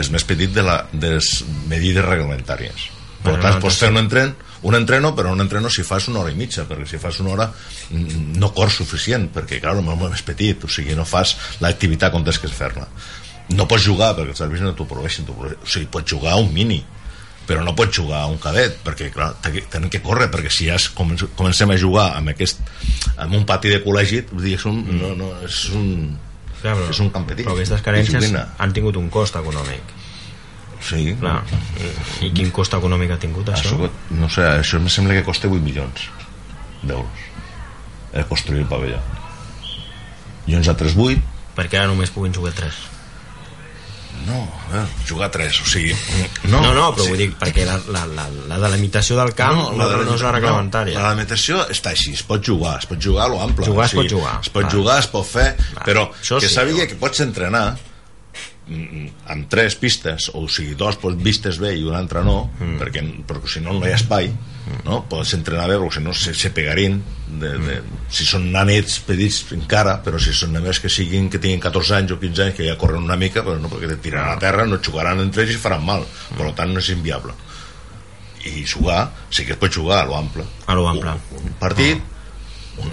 és 0.00 0.10
més 0.12 0.24
petit 0.28 0.52
de, 0.52 0.64
la, 0.64 0.82
de 0.92 1.16
les 1.16 1.30
medides 1.68 2.04
reglamentàries 2.04 2.88
per 3.20 3.32
Bueno, 3.32 3.42
tant 3.42 3.56
no, 3.58 3.62
pots 3.64 3.80
fer 3.80 3.90
un, 3.90 3.98
entren, 4.00 4.32
un 4.68 4.76
entreno 4.78 5.12
però 5.18 5.32
un 5.34 5.42
entreno 5.44 5.72
si 5.72 5.84
fas 5.84 6.08
una 6.12 6.22
hora 6.22 6.32
i 6.32 6.38
mitja 6.38 6.64
perquè 6.68 6.88
si 6.88 7.00
fas 7.02 7.20
una 7.24 7.34
hora 7.34 7.50
mm, 7.50 8.36
no 8.40 8.52
cors 8.56 8.80
suficient 8.80 9.28
perquè 9.34 9.60
clar, 9.60 9.76
el 9.76 9.84
molt 9.84 10.08
més 10.08 10.24
petit 10.24 10.64
o 10.64 10.70
sigui, 10.70 10.96
no 10.96 11.04
fas 11.08 11.36
l'activitat 11.64 12.14
com 12.14 12.24
tens 12.24 12.40
que 12.40 12.52
fer-la 12.52 12.88
no 13.54 13.66
pots 13.70 13.84
jugar 13.86 14.14
perquè 14.16 14.32
els 14.34 14.40
àrbits 14.42 14.62
no 14.64 14.72
t'ho 14.74 14.86
prohibeixen 14.90 15.24
t'ho 15.26 15.34
prohibeixen. 15.36 15.62
o 15.62 15.70
sigui, 15.70 15.86
pots 15.86 16.10
jugar 16.10 16.36
un 16.40 16.52
mini 16.52 16.80
però 17.46 17.62
no 17.62 17.76
pots 17.78 17.94
jugar 17.94 18.24
a 18.24 18.26
un 18.26 18.38
cadet 18.42 18.80
perquè 18.82 19.12
clar, 19.14 19.34
te- 19.40 19.62
tenen 19.70 19.88
que 19.90 20.00
córrer 20.02 20.26
perquè 20.32 20.50
si 20.50 20.66
ja 20.66 20.74
es 20.74 20.88
comencem, 20.90 21.70
a 21.70 21.76
jugar 21.78 22.08
amb, 22.16 22.32
aquest, 22.32 22.58
amb 23.16 23.34
un 23.38 23.44
pati 23.46 23.70
de 23.70 23.78
col·legi 23.84 24.24
dir, 24.32 24.56
és 24.56 24.64
un, 24.66 24.80
no, 24.98 25.12
no, 25.14 25.28
és 25.46 25.60
un, 25.70 26.18
Clar, 26.60 26.72
però, 26.74 26.88
és 26.90 26.98
un 27.04 27.10
camp 27.14 27.26
petit 27.28 27.46
però 27.46 27.54
aquestes 27.54 27.82
carències 27.86 28.16
disciplina. 28.18 28.48
han 28.58 28.72
tingut 28.74 28.96
un 28.98 29.06
cost 29.14 29.36
econòmic. 29.38 29.94
sí, 30.82 31.14
Clar. 31.20 31.44
I 32.26 32.32
quin 32.34 32.50
cost 32.50 32.74
econòmic 32.74 33.14
ha 33.14 33.18
tingut 33.22 33.48
això? 33.54 33.76
això, 33.78 33.90
no 34.10 34.28
sé, 34.28 34.42
això 34.42 34.80
em 34.82 34.88
sembla 34.90 35.14
que 35.14 35.22
costa 35.28 35.46
8 35.46 35.62
milions 35.62 36.08
d'euros 36.82 37.24
el 38.12 38.26
construir 38.26 38.62
el 38.64 38.68
pavelló 38.70 38.98
i 40.46 40.54
uns 40.58 40.66
altres 40.72 40.96
8 40.98 41.22
Perquè 41.56 41.78
ara 41.78 41.86
només 41.88 42.10
puguin 42.12 42.34
jugar 42.34 42.52
3. 42.58 42.74
No, 44.26 44.42
eh, 44.74 44.84
jugar 45.08 45.30
3 45.30 45.60
o 45.62 45.66
sigui, 45.70 45.94
No, 46.44 46.60
no, 46.60 46.72
no, 46.72 46.74
no 46.74 46.86
però 46.96 47.04
sí. 47.04 47.10
vull 47.12 47.20
dir, 47.22 47.28
perquè 47.40 47.64
la, 47.68 47.78
la, 47.94 48.04
la, 48.16 48.26
la 48.50 48.58
delimitació 48.66 49.16
del 49.20 49.32
camp 49.38 49.56
no, 49.56 49.70
no, 49.78 49.88
no 50.04 50.14
és 50.18 50.24
la 50.26 50.32
reglamentària. 50.36 50.98
No, 50.98 51.04
la 51.06 51.14
delimitació 51.14 51.62
està 51.72 51.92
així, 51.94 52.12
es 52.18 52.24
pot 52.26 52.42
jugar, 52.44 52.76
es 52.82 52.88
pot 52.90 52.98
jugar 53.02 53.26
a 53.26 53.32
lo 53.32 53.40
ample. 53.44 53.66
Jugar 53.66 53.86
es 53.86 53.94
pot 53.96 54.10
jugar, 54.10 54.38
Es 54.42 54.50
pot 54.50 54.70
jugar, 54.72 54.98
es 55.04 55.10
pot 55.12 55.26
fer, 55.26 55.48
Va, 55.76 55.84
però 55.86 56.08
això 56.12 56.40
que 56.42 56.48
sí, 56.50 56.54
sàpiga 56.58 56.84
jo. 56.84 56.88
que 56.92 56.98
pots 57.06 57.22
entrenar 57.24 57.66
amb 58.66 59.46
tres 59.48 59.76
pistes, 59.78 60.30
o 60.34 60.48
sigui, 60.50 60.74
dos 60.74 60.96
pots 60.98 61.20
vistes 61.22 61.60
bé 61.62 61.76
i 61.78 61.84
una 61.86 62.00
altra 62.00 62.24
no, 62.26 62.50
Mm. 62.58 62.78
perquè, 62.80 63.02
perquè 63.28 63.48
si 63.52 63.60
no 63.62 63.72
no 63.76 63.86
hi 63.86 63.92
ha 63.92 63.98
espai, 64.00 64.30
no? 64.84 65.04
pots 65.08 65.34
entrenar 65.34 65.68
bé, 65.70 65.76
perquè 65.78 65.94
si 65.94 66.02
no 66.02 66.12
se, 66.12 66.34
se 66.34 66.50
pegarin, 66.50 66.96
de, 67.28 67.50
de, 67.58 67.76
Mm. 67.80 68.00
si 68.10 68.26
són 68.26 68.50
nanets 68.50 68.98
petits 69.06 69.52
encara, 69.54 70.00
però 70.02 70.18
si 70.18 70.32
són 70.34 70.52
només 70.52 70.80
que 70.80 70.88
siguin 70.90 71.30
que 71.30 71.38
tinguin 71.38 71.60
14 71.60 71.94
anys 71.94 72.10
o 72.16 72.18
15 72.18 72.42
anys, 72.42 72.56
que 72.56 72.66
ja 72.66 72.76
corren 72.76 73.04
una 73.04 73.16
mica, 73.16 73.44
però 73.46 73.54
no, 73.60 73.68
perquè 73.70 73.88
te 73.88 73.96
tiraran 74.02 74.34
a 74.34 74.38
terra, 74.42 74.66
no 74.66 74.78
jugaran 74.82 75.20
entre 75.20 75.44
ells 75.44 75.54
i 75.54 75.62
faran 75.62 75.84
mal, 75.86 76.02
per 76.36 76.50
tant 76.54 76.72
no 76.74 76.80
és 76.82 76.88
inviable 76.90 77.34
i 78.46 78.64
jugar, 78.64 79.10
sí 79.30 79.44
que 79.44 79.52
es 79.56 79.58
pot 79.58 79.72
jugar 79.74 80.02
a 80.02 80.06
lo 80.06 80.14
ample. 80.16 80.44
A 80.66 80.74
lo 80.74 80.86
ample. 80.88 81.10
Un, 81.34 81.46
un 81.48 81.54
partit, 81.58 81.98
un, 82.78 82.90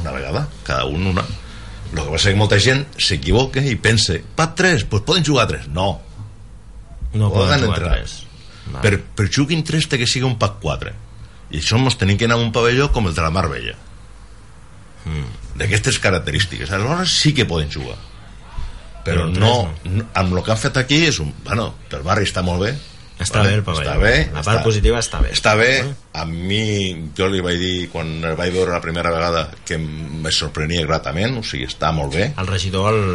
una 0.00 0.10
vegada, 0.12 0.48
cada 0.64 0.84
un 0.86 1.06
una. 1.06 1.24
El 1.94 2.02
que 2.02 2.10
passa 2.10 2.28
és 2.28 2.34
que 2.34 2.40
molta 2.40 2.58
gent 2.58 2.84
s'equivoca 2.98 3.62
i 3.62 3.76
pensa, 3.78 4.18
pat 4.36 4.56
3, 4.58 4.86
doncs 4.90 5.06
poden 5.06 5.26
jugar 5.26 5.46
3. 5.50 5.68
No, 5.74 6.00
No 7.14 7.30
poden 7.30 7.60
poden 7.60 7.64
jugar 7.64 7.78
entrenar. 7.78 7.98
3. 8.02 8.20
Va. 8.74 8.80
per, 8.80 8.96
per 9.14 9.28
juguin 9.30 9.62
3 9.62 9.86
té 9.92 10.00
que 10.00 10.08
sigui 10.10 10.26
un 10.26 10.38
pack 10.40 10.58
4. 10.62 10.94
I 11.54 11.60
això 11.60 11.78
ens 11.78 11.98
tenim 12.00 12.18
que 12.18 12.26
anar 12.26 12.40
a 12.40 12.42
un 12.42 12.50
pavelló 12.52 12.90
com 12.92 13.06
el 13.06 13.14
de 13.14 13.22
la 13.22 13.30
Mar 13.30 13.46
Vella. 13.52 13.76
Mm. 15.04 15.28
D'aquestes 15.60 16.00
característiques. 16.02 16.72
Aleshores 16.72 17.12
sí 17.12 17.34
que 17.36 17.46
poden 17.46 17.70
jugar. 17.70 17.98
Però 19.04 19.28
Però 19.28 19.28
no, 19.28 19.52
no, 19.84 20.06
amb 20.16 20.32
el 20.32 20.42
que 20.42 20.50
han 20.54 20.58
fet 20.58 20.80
aquí 20.80 21.02
és 21.06 21.20
un... 21.20 21.30
Bueno, 21.44 21.74
pel 21.92 22.02
barri 22.02 22.24
està 22.26 22.42
molt 22.42 22.64
bé, 22.64 22.72
Està 23.22 23.44
bé 23.46 23.52
el 23.54 23.62
pavelló. 23.62 23.86
Està 23.86 23.98
bé. 24.00 24.14
La 24.34 24.42
part 24.42 24.64
positiva 24.66 24.98
està 24.98 25.20
bé. 25.22 25.30
Està 25.34 25.54
bé. 25.58 25.70
A 26.18 26.24
mi, 26.26 26.64
jo 27.16 27.28
li 27.30 27.42
vaig 27.44 27.60
dir, 27.60 27.76
quan 27.92 28.10
el 28.24 28.34
vaig 28.38 28.50
veure 28.54 28.74
la 28.74 28.82
primera 28.82 29.12
vegada, 29.14 29.46
que 29.66 29.78
me 29.78 30.32
sorprenia 30.34 30.82
gratament, 30.86 31.38
o 31.38 31.44
sigui, 31.46 31.68
està 31.70 31.92
molt 31.94 32.14
bé. 32.16 32.32
El 32.40 32.50
regidor 32.50 32.90
el... 32.90 33.06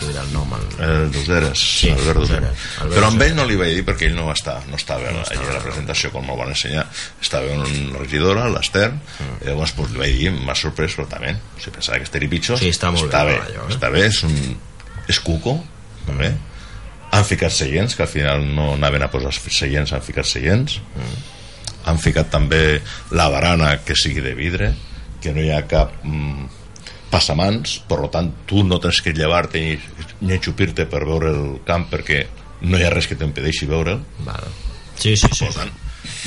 t'ho 0.00 0.08
el 0.08 0.32
nom. 0.32 0.54
El... 0.56 0.64
el 0.86 1.12
d'Useres, 1.12 1.60
Sí, 1.60 1.92
Albert. 1.92 2.22
Useres, 2.24 2.64
Albert 2.80 2.96
Però 2.96 3.12
amb 3.12 3.22
ell 3.26 3.36
no 3.36 3.46
li 3.48 3.60
vaig 3.60 3.76
dir 3.76 3.84
perquè 3.86 4.08
ell 4.08 4.16
no 4.16 4.26
va 4.30 4.36
estar, 4.36 4.58
no 4.68 4.80
estava 4.80 5.12
no 5.12 5.22
allà 5.24 5.52
a 5.52 5.56
la 5.58 5.62
presentació 5.64 6.12
com 6.14 6.24
me'l 6.24 6.40
van 6.40 6.52
ensenyar. 6.56 6.84
Estava 7.20 7.52
una 7.52 8.00
regidora, 8.00 8.48
l'Ester, 8.52 8.90
mm. 8.96 9.40
i 9.44 9.50
llavors 9.50 9.76
pues, 9.76 9.92
li 9.92 10.04
vaig 10.04 10.20
dir, 10.24 10.34
m'ha 10.40 10.56
sorprès, 10.56 10.96
però 10.96 11.08
també, 11.12 11.36
sigui, 11.60 11.76
pensava 11.78 12.00
que 12.00 12.08
estaria 12.08 12.32
pitjor. 12.32 12.60
Sí, 12.64 12.72
està 12.72 12.92
molt 12.96 13.10
està 13.10 13.26
bé, 13.28 13.36
bé, 13.36 13.48
allò, 13.52 13.68
eh? 13.68 13.76
està 13.76 13.92
bé, 13.92 14.06
és 14.08 14.22
un... 14.28 14.38
és 15.08 15.24
cuco, 15.24 15.58
també. 16.08 16.32
Han 17.18 17.26
ficat 17.26 17.50
seients, 17.54 17.96
que 17.98 18.04
al 18.04 18.10
final 18.12 18.44
no 18.54 18.74
anaven 18.76 19.02
a 19.02 19.10
posar 19.10 19.32
seients, 19.34 19.90
han 19.96 20.04
ficat 20.06 20.28
seients. 20.28 20.78
Han 21.88 21.98
ficat 21.98 22.30
també 22.30 22.80
la 23.16 23.28
barana 23.32 23.72
que 23.82 23.96
sigui 23.98 24.22
de 24.22 24.34
vidre, 24.38 24.72
que 25.22 25.32
no 25.34 25.42
hi 25.42 25.50
ha 25.50 25.62
cap 25.66 25.94
mm, 26.04 26.46
passamans, 27.10 27.78
per 27.88 28.04
tant 28.12 28.30
tu 28.46 28.62
no 28.66 28.78
tens 28.82 29.00
que 29.02 29.14
llevar-te 29.16 29.62
ni, 29.64 29.74
ni 30.20 30.36
enxupir-te 30.36 30.86
per 30.90 31.02
veure 31.08 31.32
el 31.32 31.58
camp 31.66 31.88
perquè 31.90 32.22
no 32.68 32.78
hi 32.78 32.84
ha 32.86 32.90
res 32.92 33.08
que 33.08 33.16
t'impedeixi 33.18 33.66
veure'l. 33.70 34.02
Vale. 34.26 34.50
Sí, 34.98 35.16
sí, 35.16 35.30
sí. 35.32 35.46
Per 35.46 35.54
tant, 35.62 35.74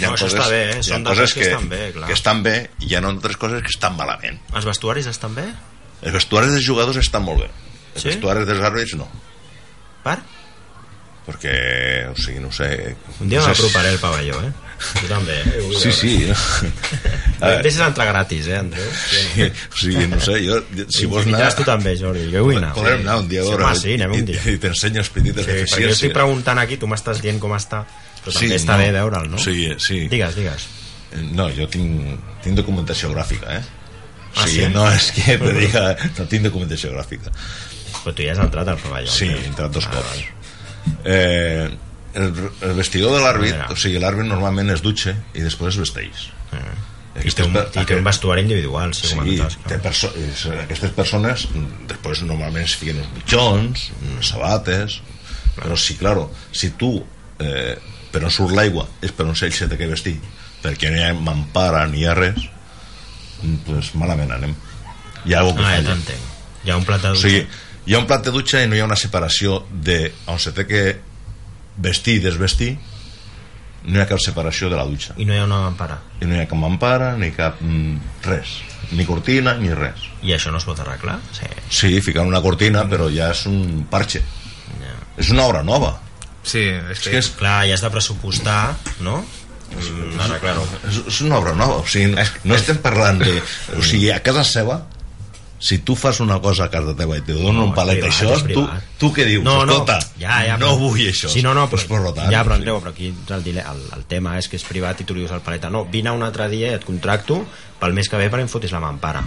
No, 0.01 0.11
això 0.13 0.27
està 0.27 0.45
bé, 0.51 0.59
eh? 0.71 0.73
hi 0.75 0.79
ha 0.79 0.83
Són 0.85 1.03
coses 1.07 1.31
dates 1.31 1.33
que 1.37 1.45
estan 1.47 1.69
bé, 1.71 1.79
clar. 1.95 2.07
que 2.09 2.13
estan 2.17 2.41
bé 2.43 2.55
i 2.83 2.89
hi 2.91 2.95
ha 2.95 3.01
altres 3.07 3.37
coses 3.39 3.63
que 3.63 3.71
estan 3.71 3.95
malament. 3.97 4.37
Els 4.55 4.65
vestuaris 4.67 5.07
estan 5.09 5.33
bé? 5.35 5.45
Els 6.01 6.13
vestuaris 6.15 6.51
dels 6.53 6.65
jugadors 6.65 6.97
estan 7.01 7.23
molt 7.25 7.43
bé. 7.45 7.49
Els 7.95 8.03
Sí? 8.03 8.09
vestuaris 8.11 8.45
dels 8.47 8.61
àrbits 8.67 8.93
no. 8.99 9.07
Per? 10.03 10.17
Perquè, 11.21 11.51
o 12.09 12.15
sigui, 12.17 12.39
no 12.41 12.49
sé... 12.51 12.95
Un 13.21 13.29
dia 13.29 13.39
no 13.39 13.45
sé 13.45 13.51
m'aproparé 13.53 13.91
al 13.93 13.99
pavelló, 14.01 14.39
eh? 14.41 14.51
Jo 14.97 15.07
també, 15.11 15.35
eh? 15.37 15.59
Vull 15.61 15.75
Sí, 15.77 15.91
sí. 15.93 16.13
Eh, 17.41 17.57
Deixes 17.65 17.79
entrar 17.81 18.05
gratis, 18.05 18.45
eh, 18.49 18.57
Andreu? 18.59 18.85
Sí, 19.09 19.45
o 19.47 19.77
sigui, 19.81 20.03
no 20.09 20.19
sé, 20.21 20.35
jo, 20.45 20.59
si 20.93 21.07
vols 21.09 21.25
anar... 21.25 21.47
Tu 21.57 21.63
també, 21.65 21.95
Jordi, 21.97 22.27
jo 22.33 22.43
vull 22.45 22.57
anar. 22.59 22.69
Podem 22.77 22.99
anar 23.01 23.15
un 23.23 23.29
dia 23.31 23.41
a 23.41 23.47
Sí, 23.47 23.53
home, 23.55 23.71
sí, 23.79 23.93
anem 23.97 24.13
un 24.17 24.27
dia. 24.27 24.41
i, 24.45 24.53
i 24.53 24.59
t'ensenyo 24.61 25.01
els 25.01 25.09
petites 25.13 25.45
Sí, 25.45 25.49
perquè 25.49 25.55
jo 25.57 25.63
deficiències. 25.65 25.95
estic 25.97 26.13
preguntant 26.17 26.61
aquí, 26.61 26.77
tu 26.81 26.89
m'estàs 26.91 27.21
dient 27.23 27.39
com 27.41 27.53
està, 27.57 27.79
però 28.21 28.35
també 28.35 28.57
està 28.59 28.75
no. 28.77 28.83
bé 28.83 28.91
veure'l, 28.97 29.29
no? 29.33 29.39
Sí, 29.41 29.55
sí. 29.81 30.03
Digues, 30.13 30.37
digues. 30.37 30.67
Eh, 31.13 31.23
No, 31.37 31.47
jo 31.57 31.65
tinc, 31.73 32.19
tinc 32.45 32.57
documentació 32.61 33.09
gràfica, 33.15 33.57
eh? 33.57 33.63
Ah, 34.35 34.43
o 34.43 34.47
sigui, 34.47 34.67
sí? 34.67 34.69
no 34.75 34.85
és 34.91 35.09
que 35.17 35.37
te 35.41 35.55
diga... 35.57 35.85
No 36.19 36.27
tinc 36.29 36.45
documentació 36.45 36.93
gràfica. 36.93 37.33
Però 38.03 38.13
tu 38.13 38.21
ja 38.25 38.35
has 38.37 38.43
entrat 38.45 38.69
al 38.73 38.77
pavelló. 38.85 39.09
Sí, 39.13 39.27
he 39.33 39.41
entrat 39.49 39.73
dos 39.73 39.89
Ah, 39.89 39.97
cops. 39.97 40.21
Eh, 41.05 41.69
el, 42.13 42.33
el 42.61 42.73
vestidor 42.75 43.13
de 43.15 43.21
l'àrbit, 43.23 43.55
o 43.71 43.75
sigui, 43.79 43.99
l'àrbit 44.01 44.27
normalment 44.27 44.69
es 44.73 44.81
dutxa 44.83 45.13
i 45.33 45.43
després 45.45 45.75
es 45.75 45.79
vesteix. 45.85 46.25
Ah. 46.51 46.73
I 47.21 47.31
té, 47.35 47.43
un, 47.43 47.55
I 47.57 47.83
té 47.83 47.95
un 47.97 48.05
vestuari 48.07 48.41
individual, 48.45 48.93
sí, 48.95 49.07
Sí, 49.09 49.15
comentaves. 49.17 49.57
té 49.67 49.77
perso 49.83 50.07
és- 50.15 50.45
aquestes 50.63 50.91
persones 50.95 51.47
mm, 51.51 51.87
després 51.89 52.21
normalment 52.23 52.63
es 52.63 52.75
fiquen 52.79 53.01
uns 53.03 53.09
mitjons, 53.17 53.89
unes 54.13 54.29
sabates, 54.31 55.01
però 55.57 55.75
sí, 55.77 55.97
claro, 55.99 56.29
si 56.55 56.69
tu 56.79 56.93
eh, 57.43 57.75
per 58.11 58.23
on 58.23 58.31
surt 58.31 58.55
l'aigua 58.55 58.87
és 59.03 59.11
per 59.11 59.25
on 59.27 59.35
s'ell 59.35 59.51
se 59.51 59.67
té 59.67 59.77
que 59.77 59.87
vestir, 59.91 60.15
perquè 60.63 60.91
no 60.91 60.97
hi 61.01 61.03
ha 61.09 61.13
mampara 61.13 61.83
ni 61.91 61.99
hi 62.03 62.07
ha 62.07 62.15
res, 62.15 62.47
mm, 63.43 63.55
pues 63.67 63.91
malament 63.99 64.31
anem. 64.31 64.55
Hi 65.25 65.33
ha 65.35 65.39
alguna 65.43 65.67
Ah, 65.67 65.75
cosa 65.81 65.91
ja 65.91 65.95
falla. 65.95 66.19
Hi 66.63 66.71
ha 66.71 66.77
un 66.77 66.85
plat 66.85 67.01
de 67.01 67.11
O 67.11 67.15
sigui, 67.19 67.43
hi 67.85 67.95
ha 67.95 67.99
un 67.99 68.07
plat 68.09 68.23
de 68.25 68.31
dutxa 68.35 68.61
i 68.63 68.67
no 68.69 68.75
hi 68.77 68.81
ha 68.83 68.85
una 68.87 68.95
separació 68.99 69.63
de 69.71 70.11
on 70.29 70.39
se 70.39 70.51
té 70.53 70.67
que 70.69 70.83
vestir 71.81 72.19
i 72.19 72.23
desvestir, 72.23 72.75
no 73.87 73.97
hi 73.97 74.01
ha 74.03 74.07
cap 74.09 74.19
separació 74.21 74.69
de 74.69 74.77
la 74.77 74.85
dutxa. 74.85 75.15
I 75.17 75.25
no 75.25 75.33
hi 75.33 75.39
ha 75.41 75.45
una 75.47 75.61
mampara. 75.63 75.97
I 76.21 76.27
no 76.29 76.35
hi 76.37 76.43
ha 76.43 76.47
cap 76.49 76.59
mampara, 76.61 77.15
ni 77.17 77.31
cap 77.33 77.57
mm, 77.61 78.21
res. 78.27 78.59
Ni 78.91 79.05
cortina, 79.07 79.55
ni 79.57 79.71
res. 79.73 80.03
I 80.21 80.35
això 80.35 80.51
no 80.53 80.59
es 80.61 80.67
pot 80.67 80.79
arreglar? 80.83 81.17
Sí. 81.33 81.49
Sí, 81.69 81.91
ficar 82.05 82.25
una 82.27 82.41
cortina, 82.43 82.83
però 82.89 83.07
ja 83.09 83.31
és 83.33 83.45
un 83.49 83.85
parche. 83.89 84.21
Ja. 84.81 84.93
És 85.23 85.31
una 85.33 85.47
obra 85.49 85.63
nova. 85.65 85.95
Sí, 86.43 86.61
és 86.67 86.97
És 86.97 87.03
que... 87.05 87.11
que 87.15 87.21
és, 87.23 87.29
Clar, 87.39 87.61
ja 87.69 87.73
has 87.77 87.81
de 87.85 87.89
pressupostar, 87.93 88.75
no? 89.05 89.23
Mm, 89.71 90.19
arreglar-ho. 90.19 90.65
és, 90.89 91.01
és 91.07 91.21
una 91.25 91.37
obra 91.39 91.53
nova. 91.55 91.79
O 91.81 91.87
sigui, 91.87 92.13
no 92.43 92.57
estem 92.57 92.77
parlant 92.83 93.21
de... 93.23 93.37
O 93.77 93.81
sigui, 93.81 94.11
a 94.11 94.19
casa 94.21 94.43
seva, 94.45 94.81
si 95.61 95.77
tu 95.85 95.93
fas 95.95 96.19
una 96.19 96.39
cosa 96.41 96.65
a 96.65 96.69
casa 96.73 96.95
teva 96.97 97.15
i 97.19 97.21
te 97.21 97.35
donen 97.37 97.59
No, 97.59 97.65
un 97.69 97.73
palet 97.77 97.99
d'això, 98.01 98.33
tu, 98.49 98.63
tu 98.97 99.11
què 99.13 99.27
dius? 99.29 99.43
No, 99.45 99.59
no, 99.63 99.75
Escolta, 99.77 99.99
ja, 100.17 100.39
ja, 100.47 100.55
no 100.57 100.71
però- 100.73 100.79
vull 100.79 101.03
això. 101.05 101.29
Sí, 101.29 101.43
no, 101.45 101.53
no, 101.53 101.67
però, 101.69 101.77
pues, 101.77 101.85
per 101.85 102.13
tant, 102.17 102.31
ja, 102.33 102.41
però. 102.43 102.55
Andreu, 102.57 102.79
però 102.81 102.89
aquí 102.95 103.11
el, 103.13 103.47
el, 103.61 103.83
el 103.95 104.05
tema 104.09 104.37
és 104.41 104.49
que 104.49 104.57
és 104.57 104.65
privat 104.65 104.99
i 104.99 105.05
tu 105.05 105.13
li 105.13 105.21
dius 105.21 105.31
al 105.37 105.43
paleta 105.45 105.69
no, 105.69 105.85
vine 105.85 106.09
un 106.11 106.23
altre 106.25 106.49
dia 106.49 106.71
i 106.71 106.79
et 106.79 106.83
contracto 106.87 107.43
pel 107.79 107.93
mes 107.93 108.09
que 108.09 108.17
ve 108.17 108.31
perquè 108.33 108.47
em 108.47 108.49
fotis 108.49 108.73
la 108.73 108.81
mampara 108.81 109.21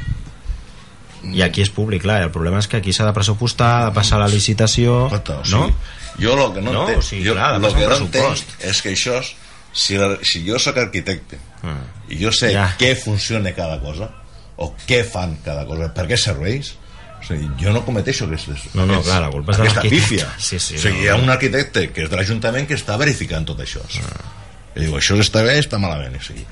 i 1.33 1.41
aquí 1.41 1.63
és 1.65 1.71
públic, 1.73 2.03
clar, 2.05 2.19
el 2.27 2.31
problema 2.35 2.59
és 2.61 2.67
que 2.69 2.77
aquí 2.83 2.93
s'ha 2.93 3.07
de 3.07 3.15
pressupostar, 3.17 3.71
ha 3.79 3.85
de 3.87 3.95
passar 3.97 4.19
la 4.21 4.27
licitació 4.29 5.07
Escolta, 5.07 5.39
o 5.41 5.45
no? 5.49 5.63
sigui, 5.71 6.27
jo 6.27 6.35
el 6.35 6.53
que 6.53 6.61
no, 6.67 6.73
No, 6.75 6.83
entenc, 6.83 6.99
o 6.99 7.07
sigui, 7.07 7.25
jo, 7.29 7.33
clar, 7.39 7.55
lo 7.61 7.71
passar 7.71 7.81
que 7.81 7.87
no 7.89 7.97
entenc 8.03 8.61
és 8.73 8.83
que 8.83 8.93
això, 8.93 9.15
és- 9.23 9.31
si, 9.73 9.97
la, 9.97 10.11
si 10.23 10.43
jo 10.47 10.59
sóc 10.59 10.77
arquitecte 10.83 11.39
Ah. 11.65 11.79
i 12.13 12.19
jo 12.21 12.31
sé 12.31 12.53
Ja. 12.53 12.67
què 12.79 12.93
funciona 12.95 13.55
cada 13.55 13.81
cosa 13.81 14.11
o 14.57 14.71
què 14.87 15.03
fan 15.05 15.37
cada 15.45 15.65
cosa, 15.67 15.89
per 15.95 16.07
què 16.11 16.17
serveix 16.21 16.75
o 17.25 17.27
sigui, 17.27 17.49
jo 17.59 17.73
no 17.73 17.81
cometeixo 17.87 18.27
aquestes, 18.29 18.67
No, 18.75 18.85
no, 18.85 18.99
aquests- 19.01 19.09
clar, 19.09 19.21
la 19.25 19.31
culpa 19.33 19.53
és 19.55 19.61
aquesta 19.65 19.83
pífia 19.89 20.27
Sí, 20.39 20.59
sí, 20.61 20.77
o 20.77 20.79
sigui, 20.83 20.99
no, 20.99 21.05
hi 21.05 21.09
ha 21.09 21.17
no. 21.17 21.23
un 21.25 21.31
arquitecte 21.35 21.87
que 21.93 22.05
és 22.05 22.11
de 22.13 22.17
l'Ajuntament 22.21 22.67
que 22.69 22.77
està 22.79 22.99
verificant 23.01 23.47
tot 23.49 23.61
això 23.65 23.81
Ah. 24.05 24.21
i 24.77 24.81
diu, 24.85 24.95
això 24.99 25.17
està 25.23 25.43
bé, 25.47 25.59
està 25.59 25.79
malament 25.81 26.17
o 26.19 26.23
sigui, 26.23 26.45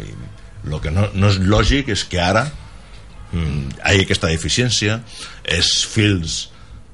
el 0.00 0.80
que 0.80 0.90
no, 0.92 1.08
no 1.14 1.28
és 1.32 1.38
lògic 1.40 1.88
és 1.92 2.04
que 2.04 2.20
ara 2.20 2.44
mm. 3.32 3.76
hi 3.80 3.80
hagi 3.90 4.04
aquesta 4.06 4.28
deficiència 4.30 5.00
els 5.44 5.70
fils 5.88 6.50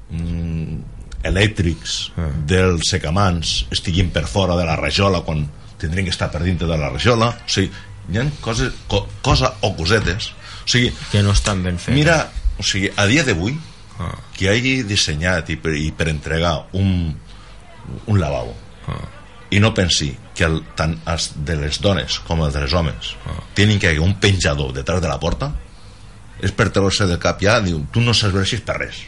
mm, 0.09 0.79
elèctrics 1.27 1.97
Ah. 2.17 2.29
dels 2.47 2.89
secamans 2.89 3.65
estiguin 3.71 4.09
per 4.15 4.25
fora 4.27 4.55
de 4.57 4.65
la 4.65 4.75
rajola 4.79 5.21
quan 5.27 5.45
tindrien 5.77 6.05
que 6.07 6.13
estar 6.15 6.31
per 6.31 6.41
dintre 6.43 6.67
de 6.67 6.77
la 6.77 6.89
rajola 6.89 7.29
o 7.35 7.49
sigui, 7.49 7.69
hi 8.09 8.17
ha 8.17 8.25
coses, 8.41 8.73
co, 8.87 9.05
cosa 9.21 9.53
o 9.61 9.75
cosetes 9.75 10.31
o 10.67 10.69
sigui, 10.69 10.91
que 11.11 11.23
no 11.23 11.31
estan 11.31 11.63
ben 11.63 11.79
fetes 11.79 11.95
mira, 11.95 12.17
o 12.59 12.63
sigui, 12.67 12.91
a 12.91 13.05
dia 13.07 13.23
d'avui 13.23 13.55
ah. 14.03 14.11
qui 14.35 14.49
hagi 14.51 14.81
dissenyat 14.83 15.47
i 15.49 15.55
per, 15.55 15.71
i 15.79 15.91
per 15.95 16.09
entregar 16.11 16.57
un, 16.77 17.15
un 18.07 18.19
lavabo 18.19 18.55
Ah. 18.87 19.03
i 19.51 19.59
no 19.59 19.73
pensi 19.75 20.13
que 20.35 20.45
el, 20.47 20.61
tant 20.75 20.93
els 21.11 21.29
de 21.43 21.55
les 21.59 21.79
dones 21.83 22.19
com 22.27 22.39
els 22.45 22.53
dels 22.55 22.71
homes 22.75 23.15
Ah. 23.27 23.39
tenen 23.55 23.79
que 23.79 23.87
haver 23.89 23.99
un 24.03 24.15
penjador 24.19 24.71
detrás 24.75 25.01
de 25.01 25.07
la 25.07 25.19
porta 25.19 25.53
és 26.43 26.51
per 26.51 26.69
treure-se 26.69 27.07
del 27.09 27.19
cap 27.19 27.39
ja 27.41 27.57
diu, 27.63 27.81
tu 27.91 27.99
no 28.03 28.13
serveixis 28.13 28.61
per 28.61 28.77
res 28.77 29.05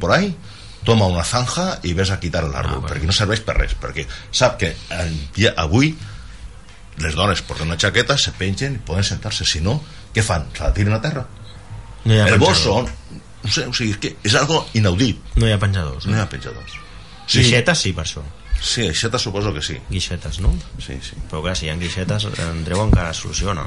por 0.00 0.12
ahí 0.12 0.34
toma 0.84 1.06
una 1.08 1.24
zanja 1.24 1.80
i 1.82 1.94
ves 1.96 2.10
a 2.12 2.20
quitar 2.20 2.44
l'àrbol 2.44 2.76
Ah, 2.76 2.80
bueno. 2.80 2.88
perquè 2.88 3.06
no 3.08 3.12
serveix 3.16 3.40
per 3.40 3.56
res 3.56 3.74
perquè 3.80 4.06
sap 4.30 4.58
que 4.60 4.74
el 4.90 5.16
dia, 5.34 5.54
avui 5.56 5.94
les 7.02 7.14
dones 7.14 7.42
porten 7.42 7.66
una 7.66 7.78
jaqueta 7.80 8.16
se 8.18 8.32
pengen 8.38 8.76
i 8.78 8.82
poden 8.86 9.04
sentar-se. 9.06 9.46
Si 9.48 9.60
no, 9.60 9.80
què 10.14 10.22
fan? 10.22 10.46
se 10.54 10.62
la 10.62 10.72
tiren 10.74 10.94
a 10.94 11.00
terra. 11.02 11.26
No 12.04 12.14
el 12.26 12.38
bosso 12.38 12.84
no 13.44 13.50
sé, 13.52 13.66
o 13.68 13.74
sigui, 13.76 13.92
és 13.92 14.00
que 14.00 14.14
és 14.24 14.34
algo 14.40 14.62
inaudit. 14.76 15.20
No 15.36 15.48
hi 15.48 15.52
ha 15.52 15.60
penjadors 15.60 16.06
no 16.08 16.16
hi 16.16 16.22
ha 16.22 16.28
penjadors. 16.32 16.78
Sí. 17.26 17.40
guixetes 17.40 17.82
sí 17.84 17.92
per 17.96 18.04
això. 18.06 18.22
Sí, 18.64 18.86
això 18.88 19.10
te 19.12 19.18
suposo 19.20 19.52
que 19.52 19.60
sí. 19.64 19.76
Guixetes, 19.90 20.38
no? 20.40 20.54
sí, 20.80 20.96
sí, 21.04 21.18
però 21.28 21.42
clar, 21.44 21.56
si 21.58 21.66
hi 21.66 21.72
ha 21.72 21.76
guixetes 21.80 22.24
Andreu 22.46 22.80
encara 22.84 23.10
es 23.12 23.20
soluciona. 23.20 23.66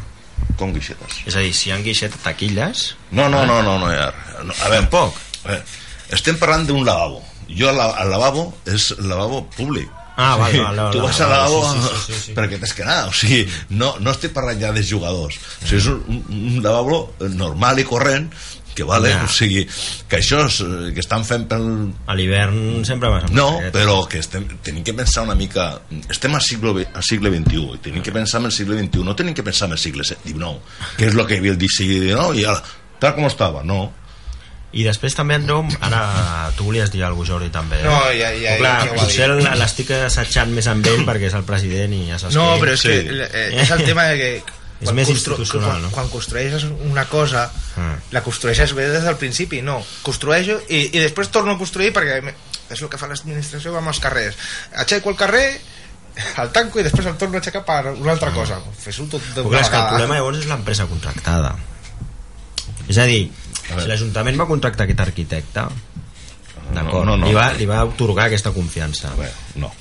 Com 0.58 0.74
guixetes? 0.74 1.20
És 1.30 1.36
a 1.38 1.44
dir, 1.46 1.54
si 1.54 1.70
hi 1.70 1.76
ha 1.76 1.78
guixetes 1.86 2.24
taquilles? 2.26 2.88
No, 3.12 3.28
no, 3.30 3.44
no, 3.46 3.60
no, 3.66 3.78
no, 3.82 3.92
hi 3.94 4.00
ha, 4.02 4.10
no 4.42 4.54
a 4.54 4.72
veure, 4.72 4.88
Tampoc. 4.88 5.22
a 5.44 5.52
veure, 5.52 5.78
estem 6.18 6.40
parlant 6.42 6.66
d'un 6.70 6.86
lavabo. 6.86 7.22
Jo 7.48 7.70
el 7.70 7.78
lavabo 7.78 8.50
és 8.66 8.90
el 8.98 9.08
lavabo 9.10 9.46
públic 9.56 9.97
Ah, 10.18 10.34
sigui, 10.48 10.60
vale, 10.64 10.82
vale, 10.82 10.92
tu 10.98 11.02
vas 11.06 11.22
al 11.22 11.30
lavabo 11.30 11.60
sí, 11.64 11.80
sí, 11.80 12.14
sí, 12.14 12.20
sí. 12.26 12.34
perquè 12.34 12.58
tens 12.58 12.74
que 12.74 12.82
anar 12.84 13.08
o 13.08 13.14
sigui, 13.14 13.44
no, 13.78 13.92
no 14.02 14.10
estic 14.16 14.32
parlant 14.34 14.60
ja 14.64 14.72
dels 14.74 14.90
jugadors 14.90 15.38
o 15.38 15.68
sigui, 15.68 15.78
és 15.78 15.90
un, 15.94 16.24
un 16.34 16.64
lavabo 16.66 17.04
normal 17.38 17.78
i 17.80 17.86
corrent 17.86 18.32
que 18.78 18.86
vale, 18.86 19.10
Ja. 19.10 19.24
o 19.26 19.30
sigui, 19.34 19.64
que 20.10 20.18
això 20.20 20.44
és, 20.46 20.60
eh, 20.62 20.92
que 20.94 21.02
estan 21.02 21.24
fent 21.26 21.48
pel, 21.50 21.64
a 22.06 22.14
l'hivern 22.14 22.84
sempre 22.86 23.10
vas 23.10 23.24
amb 23.26 23.34
No, 23.34 23.48
jaqueta. 23.58 23.72
però 23.80 23.96
que 24.10 24.20
estem, 24.22 24.44
tenim 24.62 24.84
que 24.86 24.94
pensar 24.94 25.24
una 25.26 25.34
mica... 25.34 25.82
Estem 26.14 26.36
al 26.38 26.44
segle, 26.46 26.86
al 26.94 27.02
segle 27.06 27.32
XXI 27.34 27.64
i 27.74 27.80
tenim 27.88 28.04
que 28.06 28.14
pensar 28.14 28.38
en 28.44 28.46
el 28.52 28.54
segle 28.54 28.78
XXI, 28.78 29.02
no 29.08 29.16
tenim 29.18 29.34
que 29.34 29.42
pensar 29.48 29.66
en 29.66 29.74
el 29.74 29.82
segle 29.82 30.04
XIX, 30.06 30.60
que 30.96 31.08
és 31.10 31.18
el 31.18 31.26
que 31.26 31.34
hi 31.34 31.42
havia 31.42 31.56
el 31.56 31.66
segle 31.74 32.04
XIX 32.06 32.38
i 32.38 32.46
ara, 32.46 32.62
tal 33.02 33.16
com 33.18 33.26
estava, 33.26 33.64
no. 33.66 33.80
I 34.74 34.84
després 34.84 35.16
també, 35.16 35.36
Andreu, 35.40 35.64
ara 35.82 36.52
tu 36.58 36.66
volies 36.68 36.92
dir 36.92 37.02
alguna 37.04 37.24
cosa, 37.24 37.32
Jordi, 37.34 37.50
també. 37.50 37.78
No, 37.84 38.12
ja- 38.12 38.34
ja- 38.36 38.58
Però, 38.58 38.60
clar, 38.60 38.86
ja 38.86 38.92
ha 38.92 38.96
potser 39.00 39.28
l'estic 39.62 39.92
assetjant 39.96 40.52
més 40.54 40.68
amb 40.68 40.86
ell 40.86 41.06
perquè 41.08 41.30
és 41.30 41.34
el 41.40 41.44
president 41.48 41.94
i 41.96 42.02
ja 42.10 42.20
saps 42.20 42.36
No, 42.36 42.54
que... 42.56 42.62
però 42.66 42.74
és 42.74 42.82
Sí. 42.82 42.90
que 42.90 43.30
eh, 43.32 43.62
és 43.62 43.72
el 43.72 43.84
tema 43.86 44.04
de 44.12 44.18
que 44.18 44.44
És 44.82 44.92
més 44.94 45.10
institucional, 45.10 45.70
quan, 45.72 45.82
no? 45.82 45.90
quan 45.92 46.10
construeixes 46.10 46.66
una 46.86 47.06
cosa 47.10 47.50
Ah. 47.78 47.96
la 48.12 48.22
construeixes 48.22 48.74
bé 48.76 48.90
des 48.90 49.04
del 49.04 49.16
principi 49.16 49.62
no, 49.64 49.80
construeixo 50.04 50.60
i, 50.70 50.90
i 50.94 51.00
després 51.00 51.30
torno 51.32 51.54
a 51.54 51.58
construir 51.58 51.94
perquè 51.94 52.20
és 52.70 52.82
el 52.82 52.90
que 52.90 52.98
fa 53.00 53.08
l'administració 53.08 53.74
amb 53.78 53.88
els 53.88 54.00
carrers 54.04 54.36
aixeco 54.76 55.10
el 55.10 55.16
carrer 55.16 55.48
el 56.44 56.52
tanco 56.52 56.80
i 56.80 56.84
després 56.84 57.08
el 57.08 57.16
torno 57.18 57.38
a 57.38 57.40
aixecar 57.40 57.64
per 57.66 57.94
una 57.96 58.12
altra 58.12 58.32
cosa 58.36 58.60
fes-ho 58.84 59.08
tot 59.08 59.22
Però 59.34 59.44
d'una 59.48 59.50
clar, 59.50 59.62
és 59.64 59.70
que 59.70 59.76
el 59.76 59.82
vegada. 59.82 59.90
problema 59.96 60.16
llavors 60.20 60.38
és 60.40 60.46
l'empresa 60.46 60.86
contractada. 60.86 61.56
És 62.88 62.98
a 62.98 63.04
dir, 63.10 63.32
si 63.68 63.88
l'Ajuntament 63.88 64.38
va 64.40 64.46
contractar 64.50 64.86
aquest 64.88 65.00
arquitecte, 65.04 65.66
d'acord. 66.74 67.06
no, 67.06 67.18
no. 67.18 67.28
Li, 67.28 67.34
va, 67.36 67.52
li 67.58 67.66
va 67.70 67.84
otorgar 67.88 68.28
aquesta 68.28 68.52
confiança. 68.56 69.12
Bé, 69.20 69.30
no. 69.62 69.72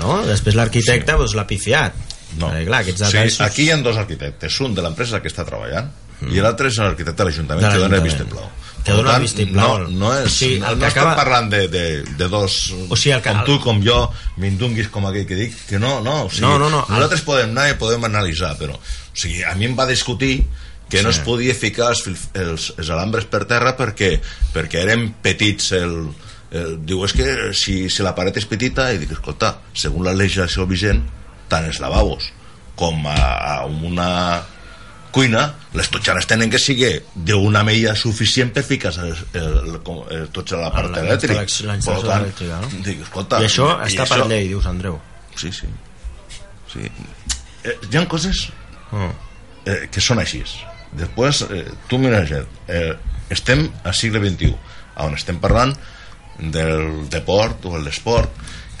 No? 0.00 0.22
Després 0.26 0.56
l'arquitecte 0.56 1.12
doncs, 1.18 1.34
l'ha 1.36 1.46
pifiat. 1.46 1.92
No. 2.38 2.48
Perquè, 2.48 2.64
clar, 2.64 2.80
aquests 2.80 3.02
Sí, 3.04 3.12
detalls... 3.12 3.40
aquí 3.44 3.66
hi 3.66 3.70
ha 3.74 3.76
dos 3.84 3.98
arquitectes, 4.00 4.60
un 4.64 4.74
de 4.74 4.80
l'empresa 4.84 5.20
que 5.20 5.28
està 5.28 5.44
treballant 5.44 5.90
i 6.30 6.38
l'altre 6.40 6.68
és 6.70 6.76
l'arquitecte 6.78 7.18
de 7.18 7.24
l'Ajuntament 7.28 7.66
Mm. 7.66 7.72
Que 7.74 7.78
dona 7.82 7.96
el 7.98 8.02
vistiplau. 8.06 8.48
Que 8.86 8.92
dona 8.96 9.16
el 9.16 9.22
vistiplau. 9.22 9.78
No, 9.82 9.88
no, 9.90 10.12
és, 10.22 10.32
Sí, 10.32 10.54
el 10.54 10.60
no 10.62 10.78
que 10.78 10.86
estem 10.88 11.02
acaba- 11.02 11.16
parlant 11.16 11.50
de, 11.50 11.66
de, 11.68 11.82
de 12.18 12.28
dos 12.28 12.72
O 12.88 12.96
sigui, 12.96 13.12
el 13.16 13.22
que- 13.22 13.30
com 13.34 13.44
tu 13.44 13.58
com 13.60 13.82
jo 13.84 13.98
m'indunguis 14.38 14.88
com 14.88 15.04
aquell 15.06 15.26
que 15.26 15.34
dic 15.36 15.54
que 15.68 15.78
no, 15.78 16.00
no, 16.00 16.24
o 16.24 16.30
sigui, 16.30 16.42
No, 16.46 16.58
no, 16.58 16.70
no, 16.70 16.80
el- 16.88 16.94
nosaltres 16.94 17.20
podem 17.26 17.50
anar 17.50 17.68
i 17.70 17.74
podem 17.74 18.04
analitzar 18.08 18.56
però 18.56 18.74
o 18.78 18.80
sigui, 19.14 19.42
a 19.44 19.54
mi 19.54 19.66
em 19.66 19.76
va 19.78 19.84
discutir 19.86 20.46
que 20.92 21.00
no 21.02 21.08
Sí. 21.10 21.18
es 21.18 21.24
podia 21.24 21.54
ficar 21.56 21.88
els, 21.94 22.04
els, 22.36 22.68
els 22.76 22.90
alambres 22.92 23.24
per 23.32 23.42
terra 23.48 23.72
perquè, 23.78 24.12
perquè 24.52 24.82
eren 24.84 25.08
petits 25.24 25.72
el, 25.78 25.96
el, 26.52 26.74
diu, 26.84 27.00
és 27.08 27.14
que 27.16 27.26
si, 27.56 27.88
si 27.88 28.04
la 28.04 28.12
paret 28.14 28.36
és 28.36 28.44
petita 28.46 28.90
i 28.92 28.98
dic, 29.00 29.16
escolta, 29.16 29.54
segons 29.72 30.04
la 30.04 30.12
legislació 30.12 30.66
vigent 30.68 31.00
tant 31.48 31.64
els 31.68 31.80
lavabos 31.80 32.28
com 32.76 33.06
a, 33.08 33.16
a 33.16 33.54
una 33.66 34.10
cuina, 35.12 35.42
les 35.76 35.88
totxanes 35.92 36.24
tenen 36.28 36.48
que 36.52 36.56
ser 36.60 36.76
d'una 37.14 37.60
mella 37.68 37.92
suficient 37.96 38.48
per 38.52 38.62
ficar 38.64 38.92
el, 39.02 39.10
el, 39.36 39.56
el, 39.76 39.80
el, 40.16 40.28
tots 40.32 40.54
a 40.56 40.60
la 40.62 40.70
part 40.72 40.88
La 40.94 41.02
elèctrica. 41.04 41.42
Per 41.84 41.98
tant, 42.06 42.24
no? 42.62 42.70
Dic, 42.86 43.02
escolta, 43.04 43.40
I 43.42 43.48
això 43.50 43.66
i 43.84 43.90
està 43.92 44.06
per 44.08 44.18
això- 44.22 44.28
llei, 44.30 44.48
dius, 44.48 44.64
Andreu. 44.70 44.96
Sí, 45.36 45.52
sí. 45.52 45.68
sí. 46.72 46.88
Eh, 47.64 47.76
hi 47.90 47.96
ha 48.00 48.06
coses 48.08 48.46
Oh. 48.92 49.10
eh, 49.68 49.86
que 49.92 50.00
són 50.00 50.18
així. 50.20 50.40
Després, 50.92 51.42
eh, 51.50 51.64
tu 51.88 51.98
mira, 51.98 52.20
eh, 52.68 52.94
estem 53.30 53.66
al 53.84 53.94
segle 53.94 54.20
XXI, 54.28 54.54
on 55.00 55.14
estem 55.16 55.38
parlant 55.40 55.72
del 56.38 57.08
deport 57.10 57.64
o 57.66 57.78
l'esport 57.78 58.30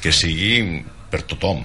que 0.02 0.12
sigui 0.12 0.82
per 1.10 1.22
tothom. 1.22 1.62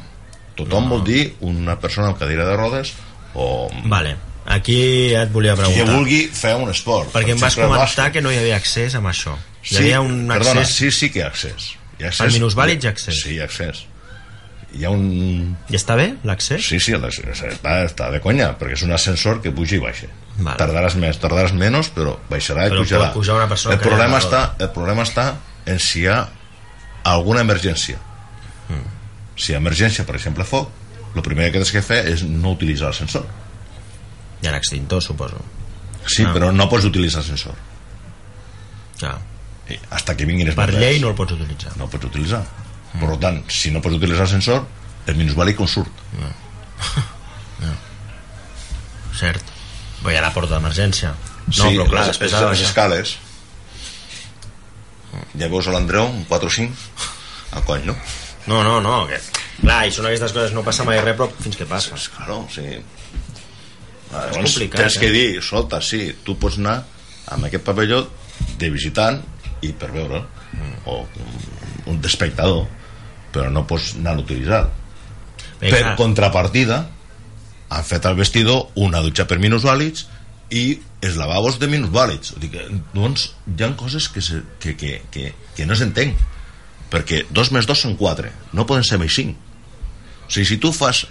Tothom 0.58 0.84
No. 0.88 0.96
vol 0.96 1.04
dir 1.06 1.36
una 1.42 1.78
persona 1.80 2.08
amb 2.10 2.18
cadira 2.20 2.46
de 2.46 2.56
rodes 2.56 2.94
o 3.36 3.70
Vale. 3.86 4.16
Aquí 4.50 5.14
et 5.14 5.30
volia 5.32 5.54
qui 5.56 5.62
preguntar. 5.62 5.96
vulgui 5.96 6.22
fer 6.32 6.56
un 6.56 6.70
esport. 6.72 7.12
Perquè 7.12 7.32
em 7.34 7.38
Per 7.38 7.44
vas 7.44 7.52
exemple, 7.54 7.64
el 7.64 7.70
comentar 7.76 8.06
bàsquet. 8.06 8.14
que 8.14 8.22
no 8.22 8.32
hi 8.32 8.38
havia 8.38 8.56
accés 8.56 8.96
amb 8.96 9.08
això. 9.08 9.36
Hi 9.36 9.68
Sí, 9.68 9.76
havia 9.78 10.00
un 10.02 10.28
perdona, 10.28 10.62
accés... 10.62 10.76
sí, 10.76 10.92
sí 10.92 11.10
que 11.10 11.20
hi 11.20 11.24
ha 11.24 11.28
accés. 11.28 11.74
Hi 12.00 12.06
ha 12.06 12.12
Per 12.18 12.32
minusvàlids 12.32 12.84
hi 12.84 12.88
ha 12.88 12.92
accés. 12.92 13.22
Sí, 13.22 13.34
hi 13.36 13.40
ha 13.40 13.44
accés. 13.44 13.84
Hi 14.74 14.86
ha 14.86 14.90
un... 14.90 15.58
I 15.70 15.76
està 15.76 15.96
bé, 15.98 16.14
l'accés? 16.24 16.64
Sí, 16.66 16.80
sí, 16.80 16.94
està, 16.94 17.84
està 17.84 18.10
de 18.12 18.22
conya, 18.22 18.54
perquè 18.58 18.74
és 18.74 18.84
un 18.84 18.92
ascensor 18.94 19.42
que 19.42 19.52
puja 19.52 19.76
i 19.76 19.80
baixa. 19.80 20.08
Vale. 20.38 20.58
Tardaràs 20.60 20.96
més, 21.02 21.18
tardaràs 21.18 21.54
menys, 21.58 21.88
però 21.90 22.12
baixarà 22.30 22.68
i 22.68 22.70
Però 22.70 22.84
pujarà. 22.84 23.08
pujar 23.14 23.36
una 23.40 23.48
persona 23.50 23.74
el, 23.76 23.82
problema 23.82 24.20
no 24.20 24.22
està, 24.22 24.42
el 24.60 24.70
problema 24.70 25.02
està 25.04 25.32
en 25.66 25.80
si 25.80 26.02
hi 26.04 26.08
ha 26.08 26.28
alguna 27.04 27.42
emergència. 27.42 27.98
Mm. 28.70 28.84
Si 29.36 29.52
hi 29.52 29.56
ha 29.56 29.62
emergència, 29.62 30.06
per 30.06 30.16
exemple, 30.16 30.44
foc, 30.46 30.70
el 31.16 31.22
primer 31.26 31.50
que 31.52 31.58
tens 31.64 31.72
que 31.74 31.82
fer 31.82 32.04
és 32.12 32.22
no 32.24 32.52
utilitzar 32.54 32.88
l'ascensor. 32.92 33.26
Hi 34.44 34.48
ha 34.52 34.56
extintor, 34.58 35.02
suposo. 35.02 35.42
Sí, 36.06 36.24
Ah. 36.24 36.34
però 36.34 36.52
no 36.54 36.70
pots 36.70 36.86
utilitzar 36.86 37.22
l'ascensor. 37.24 37.56
Ja. 39.02 39.18
I 39.70 39.80
Hasta 39.90 40.16
que 40.16 40.26
vinguin 40.26 40.48
els 40.48 40.56
Per 40.56 40.66
bombers. 40.70 40.80
llei 40.86 41.00
no 41.02 41.10
el 41.10 41.16
pots 41.16 41.34
utilitzar. 41.34 41.76
No 41.78 41.86
el 41.86 41.90
pots 41.90 42.06
utilitzar. 42.06 42.44
Per 43.00 43.18
tant, 43.20 43.44
si 43.50 43.72
no 43.72 43.82
pots 43.82 43.96
utilitzar 43.98 44.22
l'ascensor, 44.24 44.64
el 45.08 45.16
minusvàlid 45.18 45.56
com 45.56 45.68
surt. 45.68 45.92
Cert. 49.18 49.44
Però 50.02 50.14
hi 50.14 50.18
ha 50.20 50.24
la 50.26 50.34
porta 50.36 50.56
d'emergència. 50.58 51.14
No, 51.48 51.54
sí, 51.54 51.72
però 51.78 51.88
clar, 51.90 52.04
les, 52.06 52.14
després 52.14 52.36
de 52.36 52.44
les 52.50 52.62
escales 52.68 53.18
a 55.38 55.72
l'Andreu 55.74 56.06
un 56.06 56.26
4 56.30 56.48
o 56.48 56.52
5 56.52 57.58
a 57.58 57.62
coll, 57.66 57.86
no? 57.88 57.96
No, 58.48 58.64
no, 58.64 58.80
no. 58.84 59.06
Que... 59.10 59.20
Clar, 59.62 59.80
i 59.88 59.94
són 59.94 60.06
aquestes 60.06 60.34
coses, 60.36 60.54
no 60.54 60.62
passa 60.66 60.86
mai 60.86 61.00
res, 61.02 61.16
però 61.18 61.30
fins 61.42 61.58
que 61.58 61.66
passa. 61.66 61.98
Claro, 62.18 62.44
sí. 62.54 62.66
És 62.68 64.12
Llavors, 64.12 64.38
complicat, 64.38 64.80
tens 64.84 65.00
que 65.02 65.10
eh? 65.10 65.16
dir, 65.16 65.26
escolta, 65.42 65.82
sí, 65.84 66.02
tu 66.24 66.38
pots 66.40 66.60
anar 66.62 66.78
amb 67.34 67.48
aquest 67.48 67.66
pavelló 67.68 68.04
de 68.62 68.70
visitant 68.72 69.20
i 69.66 69.74
per 69.74 69.90
veure 69.92 70.22
o 70.88 71.02
un- 71.90 72.00
d'espectador 72.02 72.68
però 73.34 73.50
no 73.52 73.66
pots 73.68 73.96
anar 73.98 74.16
a 74.16 74.22
utilitzar 74.22 74.62
Bé, 75.60 75.72
per 75.72 75.96
contrapartida 76.00 76.84
han 77.70 77.84
fet 77.84 78.06
al 78.06 78.16
vestidor 78.16 78.70
una 78.80 79.02
dutxa 79.04 79.28
per 79.28 79.40
minusvàlids 79.44 80.06
i 80.56 80.80
els 81.04 81.18
lavabos 81.20 81.60
de 81.60 81.68
minusvàlids. 81.68 82.38
Dir 82.40 82.50
que, 82.54 82.64
doncs 82.96 83.32
hi 83.52 83.64
ha 83.64 83.72
coses 83.80 84.08
que, 84.10 84.24
se, 84.24 84.42
que, 84.64 84.76
que, 84.80 85.02
que, 85.12 85.34
que 85.56 85.68
no 85.68 85.76
s'entenc 85.76 86.20
perquè 86.92 87.26
dos 87.36 87.52
més 87.52 87.68
dos 87.68 87.82
són 87.84 87.98
quatre 88.00 88.32
no 88.56 88.66
poden 88.68 88.86
ser 88.88 89.00
més 89.02 89.16
cinc. 89.16 89.36
O 90.28 90.32
sigui, 90.32 90.48
si 90.48 90.60
tu 90.64 90.72
fas 90.76 91.06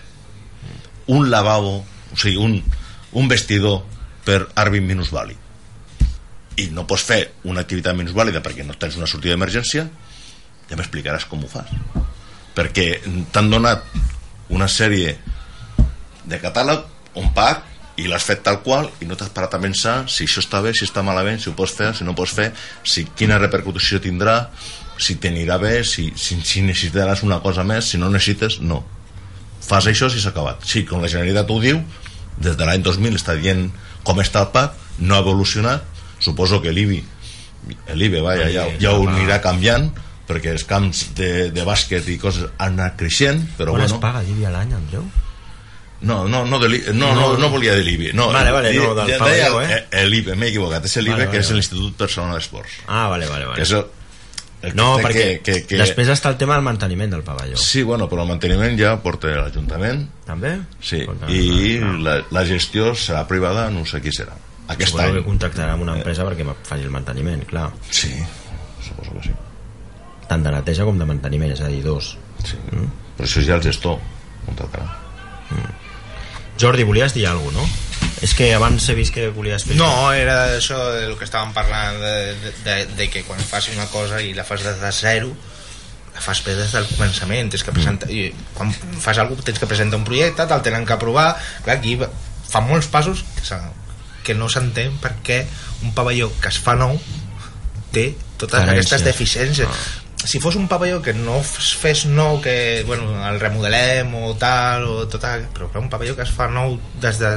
un 1.13 1.29
lavabo 1.31 1.79
o 1.81 2.17
sigui, 2.17 2.39
un, 2.41 2.63
un 3.13 3.29
vestidor 3.29 3.83
per 4.27 4.47
àrbit 4.57 4.85
minusvàlid 4.85 5.45
i 6.57 6.71
no 6.73 6.87
pots 6.89 7.05
fer 7.05 7.21
una 7.45 7.61
activitat 7.61 7.97
minusvàlida 7.97 8.41
perquè 8.45 8.65
no 8.65 8.77
tens 8.81 8.97
una 8.97 9.09
sortida 9.11 9.35
d'emergència 9.35 9.85
ja 10.67 10.77
m'explicaràs 10.79 11.29
com 11.31 11.45
ho 11.45 11.51
fas. 11.51 11.69
Perquè 12.57 12.87
t'han 13.33 13.51
donat 13.53 13.85
una 14.57 14.69
sèrie 14.71 15.13
de 16.27 16.39
catàleg, 16.43 16.85
un 17.17 17.33
pack 17.35 17.75
i 17.97 18.09
l'has 18.11 18.25
fet 18.29 18.43
tal 18.45 18.61
qual 18.65 18.91
i 19.01 19.09
no 19.09 19.17
t'has 19.17 19.33
parat 19.33 19.57
a 19.57 19.61
pensar 19.63 19.95
si 20.13 20.27
això 20.27 20.43
està 20.45 20.61
bé, 20.65 20.75
si 20.77 20.85
està 20.85 21.05
malament, 21.07 21.41
si 21.41 21.49
ho 21.49 21.55
pots 21.57 21.73
fer, 21.77 21.93
si 21.97 22.05
no 22.05 22.13
ho 22.13 22.19
pots 22.19 22.35
fer, 22.37 22.51
si 22.85 23.07
quina 23.17 23.39
repercussió 23.41 24.01
tindrà, 24.05 24.37
si 25.01 25.17
t'anirà 25.21 25.57
bé, 25.63 25.81
si, 25.85 26.11
si, 26.17 26.39
si 26.45 26.65
necessitaràs 26.65 27.25
una 27.25 27.41
cosa 27.45 27.65
més, 27.65 27.89
si 27.93 28.01
no 28.01 28.11
necessites, 28.13 28.61
no. 28.61 28.83
Fas 29.67 29.89
això 29.89 30.11
si 30.13 30.21
s'ha 30.23 30.33
acabat. 30.35 30.65
Sí, 30.69 30.85
com 30.89 31.03
la 31.03 31.11
Generalitat 31.11 31.51
ho 31.51 31.59
diu, 31.63 31.81
des 32.37 32.57
de 32.57 32.69
l'any 32.69 32.85
2000 32.85 33.17
està 33.19 33.37
dient 33.41 33.67
com 34.07 34.21
està 34.23 34.45
el 34.45 34.53
PAC, 34.55 34.77
no 35.03 35.17
ha 35.17 35.25
evolucionat, 35.25 35.85
suposo 36.23 36.61
que 36.65 36.73
l'IBI, 36.73 37.03
l'IBE, 37.97 38.21
vaja, 38.25 38.51
ja, 38.53 38.67
ja 38.81 38.93
ho 38.95 39.07
anirà 39.09 39.41
canviant, 39.45 39.89
perquè 40.27 40.53
els 40.55 40.65
camps 40.69 41.09
de, 41.17 41.49
de 41.55 41.65
bàsquet 41.67 42.09
i 42.13 42.19
coses 42.21 42.51
han 42.57 42.77
anat 42.77 42.97
creixent, 43.01 43.43
però 43.59 43.77
es 43.77 43.89
bueno... 43.89 44.03
paga 44.03 44.23
l'IBI 44.27 44.49
a 44.49 44.53
l'any, 44.55 44.77
Andreu? 44.77 45.07
No, 46.03 46.29
no, 46.29 46.45
no, 46.45 46.59
de 46.61 46.93
no, 46.93 47.15
no, 47.15 47.37
no, 47.41 47.49
volia 47.49 47.73
de 47.75 47.83
l'IBE. 47.83 48.13
No, 48.13 48.29
Vale, 48.33 48.51
vale, 48.53 48.73
no, 48.77 48.95
del 48.95 49.07
deia 49.07 49.19
pavelló, 49.19 49.63
eh? 49.65 50.07
L'IBE, 50.07 50.35
m'he 50.37 50.51
equivocat, 50.53 50.85
és 50.85 50.97
l'IBE, 51.01 51.15
Vale, 51.15 51.31
que 51.31 51.39
vale, 51.39 51.45
és 51.47 51.53
l'Institut 51.57 51.95
Personal 51.97 52.37
d'Esports. 52.37 52.83
Ah, 52.87 53.07
vale, 53.09 53.27
vale, 53.31 53.47
vale. 53.49 53.57
Que 53.57 53.65
és 53.65 53.73
el, 53.79 53.87
No, 54.75 54.97
perquè 54.99 55.25
que, 55.45 55.53
que, 55.61 55.67
que... 55.69 55.77
després 55.79 56.09
està 56.11 56.31
el 56.33 56.39
tema 56.41 56.57
del 56.57 56.65
manteniment 56.67 57.13
del 57.13 57.23
pavelló. 57.23 57.59
Sí, 57.61 57.83
bueno, 57.87 58.09
però 58.11 58.25
el 58.25 58.31
manteniment 58.33 58.75
ja 58.81 58.97
porta 59.05 59.31
l'Ajuntament. 59.37 60.03
També? 60.27 60.57
Sí, 60.81 61.03
Escolta, 61.05 61.29
i 61.31 61.77
no, 61.81 61.93
no. 61.93 62.03
la, 62.03 62.17
la 62.35 62.45
gestió 62.49 62.91
serà 62.99 63.23
privada, 63.29 63.69
no 63.71 63.85
sé 63.87 64.01
qui 64.03 64.11
serà. 64.17 64.35
Aquest 64.67 64.91
Suposo 64.91 65.13
any. 65.13 65.21
que 65.21 65.25
contractarà 65.29 65.77
amb 65.77 65.85
una 65.87 65.95
empresa 66.01 66.27
perquè 66.27 66.45
me 66.49 66.57
faci 66.67 66.83
el 66.89 66.91
manteniment, 66.91 67.45
clar. 67.47 67.69
Sí, 67.95 68.11
suposo 68.83 69.15
que 69.21 69.29
sí. 69.29 69.37
Tant 70.27 70.43
de 70.43 70.51
neteja 70.57 70.89
com 70.89 70.99
de 70.99 71.07
manteniment, 71.07 71.53
és 71.55 71.63
a 71.63 71.71
dir, 71.71 71.85
dos. 71.87 72.17
sí. 72.43 72.59
Mm? 72.73 72.91
Però 73.17 73.29
això 73.29 73.45
ja 73.47 73.55
el 73.61 73.63
gestor 73.65 74.01
contractarà. 74.49 74.89
Jordi, 76.61 76.85
volies 76.89 77.13
dir 77.15 77.27
alguna 77.29 77.61
cosa, 77.61 77.67
no? 77.67 78.15
És 78.25 78.33
que 78.35 78.47
abans 78.57 78.87
he 78.89 78.95
vist 78.97 79.13
que 79.13 79.29
volies 79.35 79.65
fer... 79.69 79.77
No, 79.77 79.91
era 80.17 80.37
això 80.57 80.79
del 80.95 81.13
que 81.21 81.27
estàvem 81.29 81.53
parlant 81.53 81.99
de, 82.01 82.15
de, 82.41 82.53
de, 82.65 82.77
de 82.97 83.09
que 83.13 83.23
quan 83.29 83.41
fas 83.45 83.69
una 83.75 83.85
cosa 83.93 84.23
i 84.25 84.33
la 84.37 84.45
fas 84.49 84.65
des 84.65 84.79
de 84.81 84.93
zero 84.97 85.35
la 86.17 86.23
fas 86.25 86.41
bé 86.47 86.55
des 86.57 86.73
del 86.73 86.87
començament. 86.89 87.51
Tens 87.53 87.63
que 87.67 87.75
presentar, 87.77 88.09
i 88.09 88.31
quan 88.57 88.73
fas 88.73 89.19
alguna 89.21 89.37
cosa 89.37 89.51
tens 89.51 89.61
que 89.61 89.69
presentar 89.69 89.99
un 90.01 90.07
projecte, 90.09 90.47
te'l 90.49 90.63
tenen 90.65 90.87
que 90.89 90.97
aprovar. 90.97 91.35
Clar, 91.67 91.77
aquí 91.77 91.99
fa 92.49 92.63
molts 92.65 92.89
passos 92.89 93.21
que, 93.37 93.45
s'ha- 93.45 93.61
que 94.25 94.33
no 94.35 94.49
s'entén 94.49 94.97
perquè 95.03 95.43
un 95.85 95.93
pavelló 95.93 96.31
que 96.41 96.49
es 96.49 96.57
fa 96.63 96.73
nou 96.79 96.97
té 97.93 98.15
totes 98.41 98.57
Carències. 98.63 98.73
aquestes 98.73 99.05
deficiències 99.05 99.85
si 100.27 100.41
fos 100.43 100.57
un 100.59 100.67
pavelló 100.69 101.01
que 101.03 101.13
no 101.15 101.39
es 101.41 101.73
fes 101.79 102.05
nou 102.11 102.41
que 102.43 102.83
bueno, 102.87 103.07
el 103.29 103.39
remodelem 103.41 104.13
o 104.19 104.35
tal 104.37 104.85
o 104.91 104.97
tot, 105.09 105.23
però 105.55 105.71
clar, 105.71 105.83
un 105.85 105.91
pavelló 105.93 106.17
que 106.19 106.27
es 106.27 106.33
fa 106.35 106.49
nou 106.51 106.79
des 107.01 107.19
de 107.23 107.37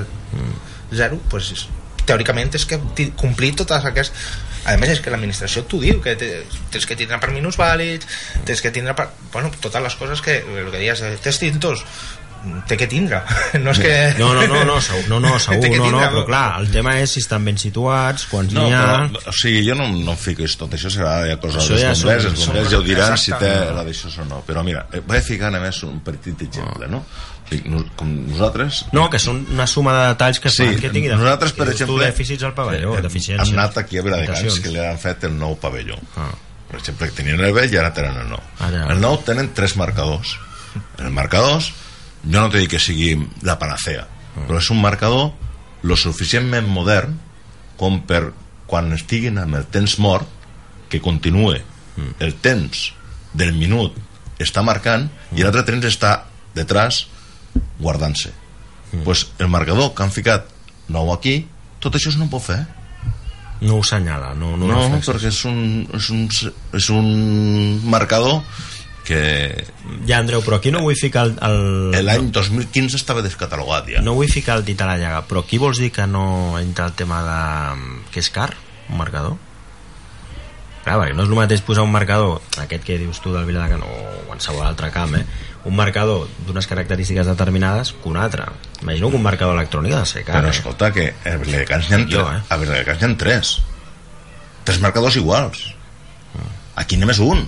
zero 0.92 1.20
pues, 1.30 1.68
teòricament 2.10 2.56
és 2.58 2.66
que 2.66 2.80
complir 3.20 3.54
totes 3.56 3.86
aquestes 3.86 4.48
a 4.66 4.74
més 4.82 4.90
és 4.92 5.00
que 5.00 5.12
l'administració 5.14 5.62
t'ho 5.70 5.78
diu 5.80 6.02
que 6.04 6.16
te- 6.20 6.44
tens 6.74 6.86
que 6.90 6.98
tindre 7.00 7.20
per 7.22 7.30
minusvàlids 7.32 8.08
tens 8.46 8.60
que 8.66 8.72
tindre 8.76 8.96
per, 8.98 9.06
bueno, 9.32 9.52
totes 9.62 9.82
les 9.86 9.96
coses 9.96 10.22
que 10.26 10.40
el 10.42 10.72
que 10.72 10.78
deies, 10.82 11.02
eh, 11.06 11.14
té 11.22 11.30
extintors 11.32 11.86
té 12.68 12.78
que 12.80 12.88
tindre 12.88 13.20
no 13.64 13.72
és 13.72 13.80
que 13.84 13.94
No, 14.20 14.34
no, 14.34 14.46
no, 14.48 14.64
no, 14.68 14.76
segur, 14.82 15.06
no, 15.10 15.20
no, 15.20 15.34
segur, 15.44 15.70
no, 15.78 15.90
no, 15.92 16.00
però 16.00 16.26
clar, 16.28 16.44
el 16.62 16.70
tema 16.72 16.94
és 17.00 17.12
si 17.16 17.20
estan 17.24 17.44
ben 17.46 17.58
situats, 17.60 18.26
quants 18.32 18.54
No, 18.56 18.68
n'hi 18.68 18.74
ha... 18.78 18.84
però, 19.10 19.24
o 19.32 19.36
sigui, 19.36 19.64
jo 19.68 19.76
no, 19.80 19.88
no 19.92 20.14
em 20.16 20.20
fico 20.20 20.48
tot 20.60 20.74
això 20.78 20.92
serà 20.94 21.18
ja 21.28 21.38
cosa 21.42 21.60
Això 21.60 21.76
dels 21.76 21.84
ja 21.84 21.94
bombers, 21.96 22.24
són- 22.24 22.32
els 22.32 22.40
són- 22.46 22.54
bombers 22.54 22.72
ja 22.72 22.78
ho 22.80 22.86
diran 22.88 23.18
si 23.18 23.34
té 23.42 23.52
la 23.76 23.84
d'això 23.88 24.14
o 24.22 24.26
no 24.30 24.44
però 24.48 24.64
mira, 24.64 24.86
eh, 24.94 25.02
vaig 25.06 25.24
ficar 25.28 25.52
a 25.54 25.60
més 25.60 25.84
un 25.88 26.00
petit 26.06 26.42
exemple 26.48 26.88
no? 26.92 27.04
O 27.04 27.50
sigui, 27.50 27.70
nos- 27.74 27.88
com 27.98 28.12
nosaltres 28.30 28.84
No, 28.94 29.08
que 29.10 29.20
són 29.20 29.40
una 29.52 29.66
suma 29.68 29.96
de 29.98 30.04
detalls 30.14 30.40
que 30.40 30.50
Sí, 30.54 30.64
fan 30.66 30.80
que 30.80 30.90
tingui... 30.94 31.10
nosaltres, 31.10 31.52
per 31.58 31.68
exemple, 31.74 32.04
dèficits 32.06 32.44
al 32.46 32.54
pavelló, 32.54 32.94
deficiències. 33.02 33.50
hem 33.50 33.58
anat 33.60 33.78
aquí 33.84 33.98
a 33.98 34.04
Viladecans 34.06 34.60
que 34.62 34.70
li 34.76 34.80
han 34.86 35.00
fet 35.02 35.24
el 35.28 35.34
nou 35.40 35.58
pavelló 35.60 35.98
Ah. 36.16 36.30
per 36.70 36.78
exemple, 36.78 37.08
que 37.10 37.16
tenien 37.24 37.42
el 37.42 37.52
vell 37.56 37.74
i 37.74 37.78
ara 37.82 37.90
tenen 37.92 38.20
el 38.22 38.28
nou. 38.30 38.42
Ara. 38.62 38.84
El 38.94 39.00
nou 39.02 39.16
tenen 39.26 39.48
tres 39.58 39.74
marcadors. 39.76 40.36
El 41.02 41.10
marcadors, 41.10 41.72
jo 42.24 42.40
no 42.40 42.50
t'he 42.50 42.64
dit 42.66 42.72
que 42.72 42.82
sigui 42.82 43.14
la 43.48 43.58
panacea, 43.62 44.06
però 44.48 44.60
és 44.60 44.70
un 44.74 44.82
marcador 44.82 45.32
lo 45.84 45.96
suficientment 45.96 46.68
modern 46.68 47.16
com 47.80 48.02
per 48.08 48.34
quan 48.70 48.92
estiguin 48.94 49.40
amb 49.42 49.58
el 49.60 49.68
temps 49.72 49.98
mort 50.04 50.28
que 50.90 51.02
continue. 51.02 51.62
El 52.20 52.36
temps 52.40 52.90
del 53.34 53.54
minut 53.56 53.96
està 54.40 54.64
marcant 54.64 55.08
i 55.36 55.44
l'altre 55.44 55.66
temps 55.68 55.88
està 55.88 56.26
detrás 56.56 57.06
guardant-se. 57.80 58.32
Pues 59.06 59.28
el 59.38 59.50
marcador 59.52 59.94
que 59.94 60.04
han 60.04 60.14
ficat 60.14 60.48
nou 60.90 61.12
aquí 61.14 61.44
tot 61.80 61.96
això 61.96 62.12
no 62.18 62.28
ho 62.28 62.34
pot 62.34 62.44
fer. 62.44 62.60
No 63.60 63.80
ho 63.80 63.84
senyala, 63.84 64.32
no, 64.40 64.54
no, 64.56 64.70
no, 64.72 65.00
perquè 65.04 65.28
és 65.28 65.40
un, 65.48 65.84
és 65.96 66.06
un, 66.16 66.22
és 66.80 66.86
un 66.96 67.08
marcador 67.92 68.40
que 69.10 69.66
Ja, 70.06 70.20
Andreu, 70.20 70.44
però 70.46 70.60
aquí 70.60 70.72
no 70.74 70.84
vull 70.86 70.98
ficar 71.00 71.26
el... 71.26 71.36
el... 71.98 72.06
l'any 72.06 72.30
2015 72.36 73.00
estava 73.00 73.26
descatalogat 73.26 73.90
ja 73.96 74.06
No 74.06 74.16
vull 74.18 74.30
ficar 74.32 74.60
el 74.60 74.66
dit 74.68 74.80
a 74.82 74.88
la 74.90 74.98
llaga, 75.02 75.26
però 75.28 75.44
aquí 75.44 75.58
vols 75.62 75.82
dir 75.82 75.92
que 75.96 76.06
no 76.08 76.60
entra 76.62 76.88
el 76.92 76.98
tema 77.00 77.24
de... 77.26 78.02
que 78.14 78.22
és 78.22 78.30
car, 78.34 78.52
un 78.88 79.02
marcador? 79.02 79.38
Clar, 80.86 80.96
perquè 80.96 81.16
no 81.18 81.26
és 81.26 81.30
el 81.34 81.38
mateix 81.42 81.66
posar 81.66 81.84
un 81.84 81.92
marcador, 81.92 82.40
aquest 82.62 82.86
que 82.88 82.98
dius 83.02 83.20
tu 83.20 83.34
del 83.34 83.50
Viladecans, 83.50 83.84
o 83.84 84.28
qualsevol 84.30 84.64
altre 84.70 84.94
camp, 84.94 85.18
eh? 85.20 85.26
un 85.68 85.76
marcador 85.76 86.30
d'unes 86.48 86.70
característiques 86.72 87.28
determinades 87.28 87.92
que 87.92 88.08
un 88.08 88.18
altre. 88.18 88.46
Imagino 88.82 89.10
que 89.10 89.20
un 89.20 89.26
marcador 89.26 89.58
electrònic 89.58 89.98
ha 89.98 90.06
de 90.06 90.12
ser 90.14 90.24
car. 90.24 90.40
però 90.40 90.54
eh? 90.54 90.56
escolta 90.56 90.94
que 90.96 91.10
a 91.26 91.36
Viladecans 91.42 91.90
n'hi 91.90 91.98
ha, 91.98 92.06
Jo, 92.14 92.26
eh? 92.32 92.40
a 92.48 92.58
Viladecans 92.62 93.04
n'hi 93.04 93.12
ha 93.12 93.20
tres 93.26 93.58
tres 94.64 94.80
marcadors 94.84 95.18
iguals 95.20 95.64
aquí 96.80 96.98
només 97.02 97.20
un 97.24 97.44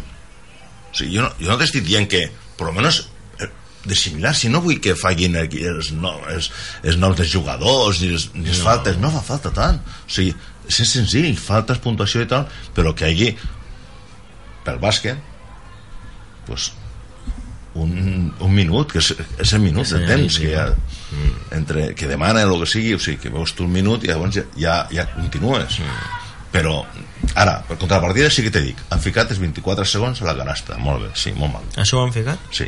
o 0.91 0.95
sigui, 0.99 1.15
jo, 1.17 1.23
no, 1.23 1.31
jo 1.39 1.49
no 1.51 1.57
t'estic 1.61 1.85
dient 1.87 2.07
que 2.11 2.25
per 2.59 2.67
almenys 2.69 3.01
eh, 3.39 3.47
de 3.87 3.95
similar, 3.97 4.35
si 4.37 4.49
no 4.51 4.61
vull 4.61 4.79
que 4.83 4.93
facin 4.99 5.35
els, 5.39 5.91
no, 5.97 6.13
els, 6.29 6.51
els 6.83 6.97
noms 7.01 7.17
dels 7.17 7.31
jugadors 7.31 8.01
ni 8.03 8.11
les, 8.13 8.27
ni 8.35 8.49
les 8.49 8.59
No. 8.59 8.65
faltes, 8.69 8.97
no 9.01 9.09
fa 9.15 9.21
falta 9.25 9.51
tant 9.55 9.79
o 9.81 10.11
sigui, 10.11 10.35
és 10.69 10.83
senzill, 10.91 11.33
faltes, 11.39 11.79
puntuació 11.83 12.21
i 12.21 12.29
tal 12.29 12.45
però 12.75 12.93
que 12.95 13.09
hi 13.09 13.15
hagi 13.15 13.31
pel 14.65 14.77
bàsquet 14.79 15.17
pues, 16.45 16.71
un, 17.73 18.31
un 18.39 18.51
minut 18.53 18.91
que 18.91 18.99
és, 18.99 19.13
és 19.39 19.53
el 19.55 19.61
minut 19.63 19.87
Que 19.87 19.97
de 20.01 20.07
temps 20.09 20.37
que, 20.37 20.51
ja, 20.51 20.65
no? 20.69 21.31
entre, 21.55 21.93
que 21.95 22.07
demana 22.09 22.43
el 22.43 22.51
que 22.59 22.67
sigui 22.69 22.93
o 22.97 22.99
sigui, 22.99 23.17
que 23.23 23.31
veus 23.33 23.53
tu 23.55 23.63
un 23.65 23.71
minut 23.73 24.03
i 24.03 24.11
llavors 24.11 24.35
ja, 24.35 24.43
ja, 24.59 24.75
ja 24.91 25.07
continues 25.15 25.79
però 26.51 26.81
ara, 27.35 27.61
per 27.67 27.77
contrapartida 27.79 28.29
sí 28.33 28.43
que 28.43 28.51
t'he 28.53 28.61
dic 28.65 28.79
han 28.89 28.99
ficat 29.03 29.31
els 29.31 29.39
24 29.39 29.85
segons 29.87 30.21
a 30.21 30.25
la 30.29 30.35
canasta 30.37 30.77
molt 30.77 31.05
bé, 31.05 31.11
sí, 31.15 31.33
molt 31.37 31.53
mal 31.53 31.63
Això 31.81 31.99
ho 31.99 32.05
han 32.05 32.13
ficat? 32.15 32.39
sí 32.51 32.67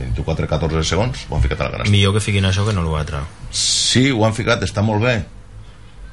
24-14 0.00 0.82
segons 0.88 1.26
ho 1.28 1.36
han 1.36 1.42
ficat 1.44 1.60
a 1.60 1.64
la 1.68 1.74
canasta 1.76 1.92
Millor 1.92 2.14
que 2.16 2.20
fiquin 2.24 2.44
això 2.48 2.64
que 2.66 2.72
no 2.76 2.84
l'altre. 2.86 3.20
sí, 3.52 4.10
ho 4.10 4.24
han 4.24 4.34
ficat, 4.36 4.62
està 4.64 4.82
molt 4.86 5.02
bé 5.04 5.18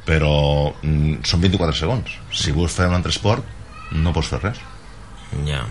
però 0.07 0.73
mm, 0.81 1.21
són 1.27 1.41
24 1.43 1.75
segons 1.75 2.17
si 2.31 2.51
vols 2.55 2.73
fer 2.75 2.87
un 2.87 2.95
altre 2.95 3.11
esport 3.11 3.43
no 3.91 4.13
pots 4.15 4.33
fer 4.33 4.41
res 4.43 4.59
Ja. 5.45 5.65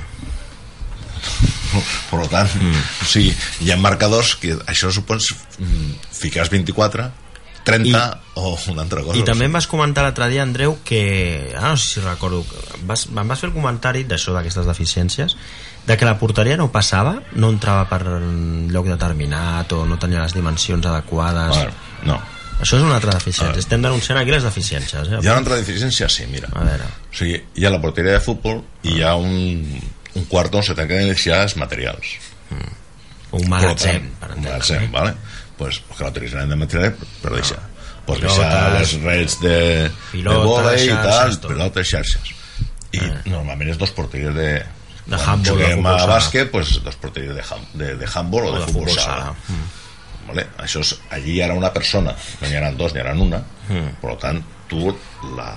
per 2.11 2.27
tant, 2.29 2.51
mm. 2.61 2.83
o 3.03 3.07
sigui, 3.09 3.33
hi 3.65 3.71
ha 3.73 3.77
marcadors 3.81 4.35
que 4.41 4.53
això 4.69 4.91
supons 4.93 5.31
mm, 5.59 5.95
ficar 6.15 6.45
24 6.53 7.09
30 7.67 7.91
I, 7.91 8.33
o 8.39 8.53
una 8.71 8.85
altra 8.85 9.03
cosa 9.03 9.19
I 9.19 9.25
també 9.27 9.49
em 9.49 9.55
vas 9.57 9.67
comentar 9.67 10.05
l'altre 10.07 10.29
dia, 10.31 10.45
Andreu, 10.47 10.79
que... 10.87 11.01
Ah, 11.57 11.73
no 11.73 11.77
sé 11.77 11.97
si 11.97 12.05
recordo... 12.05 12.45
Vas, 12.87 13.07
em 13.11 13.27
vas 13.27 13.43
fer 13.43 13.51
el 13.51 13.55
comentari 13.57 14.05
d'això, 14.07 14.35
d'aquestes 14.37 14.69
deficiències, 14.69 15.35
de 15.87 15.97
que 15.99 16.07
la 16.07 16.15
porteria 16.21 16.57
no 16.61 16.71
passava, 16.75 17.17
no 17.35 17.51
entrava 17.55 17.89
per 17.91 18.01
lloc 18.71 18.89
determinat 18.91 19.75
o 19.75 19.85
no 19.87 19.99
tenia 20.03 20.23
les 20.23 20.35
dimensions 20.37 20.87
adequades. 20.87 21.57
Bueno, 21.57 21.75
no. 22.07 22.19
Això 22.57 22.79
és 22.79 22.87
una 22.87 22.97
altra 22.97 23.13
deficiència. 23.19 23.61
Estem 23.61 23.83
denunciant 23.85 24.19
aquí 24.21 24.33
les 24.33 24.47
deficiències. 24.47 25.11
Eh? 25.11 25.19
Hi 25.21 25.27
ha 25.29 25.35
una 25.35 25.43
altra 25.43 25.59
deficiència, 25.61 26.09
sí, 26.09 26.25
mira. 26.31 26.49
A 26.55 26.65
veure. 26.65 26.87
O 27.11 27.19
sigui, 27.19 27.43
hi 27.55 27.67
ha 27.67 27.73
la 27.75 27.83
porteria 27.83 28.17
de 28.17 28.23
futbol 28.25 28.63
i 28.87 28.97
hi 28.97 29.03
ha 29.05 29.13
un, 29.21 29.67
un 30.17 30.25
quart 30.31 30.55
on 30.57 30.65
se 30.65 30.79
tanquen 30.79 31.11
els 31.11 31.57
materials. 31.61 32.15
Un 33.37 33.49
magatzem, 33.51 34.07
per 34.17 34.29
per 34.29 34.31
Un 34.31 34.39
entendre. 34.39 34.53
magatzem, 34.53 34.93
vale? 34.93 35.17
Pues, 35.57 35.81
que 35.97 36.05
l'utilitzarem 36.05 36.51
de 36.53 36.57
material 36.61 36.97
per 37.23 37.33
deixar. 37.33 37.61
Pues 38.07 38.21
Pilotes, 38.21 38.39
deixar 38.39 38.73
les 38.75 38.93
reds 39.03 39.39
de, 39.41 39.57
pilotes, 40.13 40.41
de 40.41 40.49
vòlei 40.51 40.85
i 40.87 40.97
tal, 41.03 41.37
tot. 41.41 41.51
pilotes, 41.53 41.89
xarxes. 41.91 42.35
I 42.97 43.01
normalment 43.33 43.73
és 43.73 43.81
dos 43.81 43.91
porteries 43.97 44.35
de... 44.37 44.51
De 45.07 45.15
quan 45.15 45.37
handball, 45.37 45.43
de 45.43 45.51
juguem 45.65 45.77
futbol 45.79 46.01
a 46.03 46.07
bàsquet, 46.11 46.49
pues, 46.51 46.71
dos 46.83 46.97
porteries 46.99 47.35
de, 47.35 47.43
ham, 47.51 47.65
de, 47.79 47.93
de 47.99 48.07
handball 48.13 48.49
o, 48.49 48.55
de, 48.57 48.65
futbol, 48.67 48.89
sala. 48.91 49.33
Mm. 49.49 49.67
Vale? 50.27 50.45
Això 50.65 50.83
és, 50.83 50.93
allí 51.15 51.37
hi 51.37 51.43
ha 51.45 51.53
una 51.55 51.71
persona, 51.75 52.15
no 52.41 52.49
n'hi 52.51 52.59
ha 52.59 52.71
dos, 52.75 52.95
n'hi 52.95 53.03
ha 53.05 53.15
una, 53.15 53.43
Mm. 53.67 53.97
per 53.99 54.13
tant, 54.23 54.37
tu 54.71 54.93
la, 55.37 55.49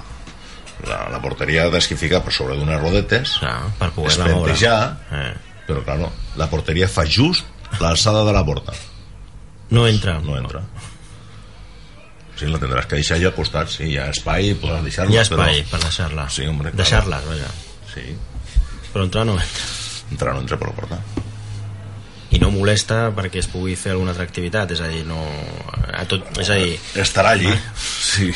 la, 0.87 0.99
la 1.13 1.19
porteria 1.21 1.67
desquifica 1.69 2.23
per 2.25 2.33
sobre 2.33 2.55
d'unes 2.57 2.79
rodetes, 2.81 3.35
Clar, 3.37 3.69
per 3.77 3.91
poder-la 3.93 4.29
moure. 4.33 4.55
Eh. 4.57 5.33
però 5.67 5.83
claro, 5.85 6.11
la 6.41 6.47
porteria 6.49 6.87
fa 6.89 7.05
just 7.05 7.45
l'alçada 7.79 8.23
de 8.25 8.33
la 8.33 8.41
porta. 8.45 8.73
No 9.71 9.85
entra. 9.87 10.19
No 10.25 10.37
entra. 10.37 10.63
Sí, 12.39 12.47
la 12.47 12.57
tindràs 12.61 12.87
que 12.87 12.95
deixar 13.01 13.17
allà 13.17 13.29
al 13.29 13.35
costat, 13.35 13.67
sí, 13.73 13.89
hi 13.91 13.97
ha 13.99 14.05
espai, 14.13 14.53
podràs 14.61 14.85
deixar-la. 14.85 15.11
Hi 15.11 15.17
ha 15.19 15.23
espai 15.27 15.57
però... 15.59 15.71
per 15.73 15.79
deixar-la. 15.83 16.27
Sí, 16.31 16.45
hombre, 16.47 16.71
claro. 16.71 16.79
Deixar-les, 16.83 17.25
vaja. 17.27 17.49
Sí, 17.93 18.05
Però 18.93 19.03
entrar 19.05 19.25
no 19.27 19.35
entra. 19.37 19.65
entrar 20.11 20.33
no 20.33 20.39
entra 20.45 20.57
per 20.57 20.69
la 20.71 20.75
porta. 20.77 21.01
i 22.31 22.37
no 22.37 22.51
molesta 22.53 23.09
perquè 23.17 23.39
es 23.41 23.47
pugui 23.49 23.73
fer 23.75 23.91
alguna 23.95 24.11
altra 24.13 24.23
activitat 24.23 24.71
és 24.71 24.81
a 24.85 24.87
dir, 24.87 25.01
no... 25.09 25.17
A 25.97 26.03
tot, 26.05 26.27
és 26.39 26.49
a 26.53 26.57
dir, 26.61 26.75
Estarà 27.01 27.31
allí. 27.35 27.49
Sí. 28.09 28.29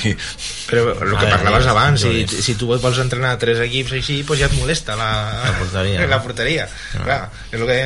Però 0.73 0.93
el 0.93 1.13
que 1.13 1.25
veure, 1.25 1.31
parlaves 1.37 1.63
digues, 1.63 1.71
abans, 1.71 2.01
si, 2.01 2.41
si 2.47 2.55
tu 2.59 2.67
vols 2.71 2.99
entrenar 3.03 3.35
tres 3.41 3.59
equips 3.63 3.93
així, 3.99 4.19
doncs 4.25 4.39
ja 4.41 4.49
et 4.49 4.55
molesta 4.57 4.95
la, 4.99 5.09
La 5.45 5.53
porteria. 5.59 6.07
La 6.09 6.21
porteria. 6.23 6.67
Clar, 6.95 7.19
és 7.51 7.59
el 7.59 7.67
que... 7.69 7.79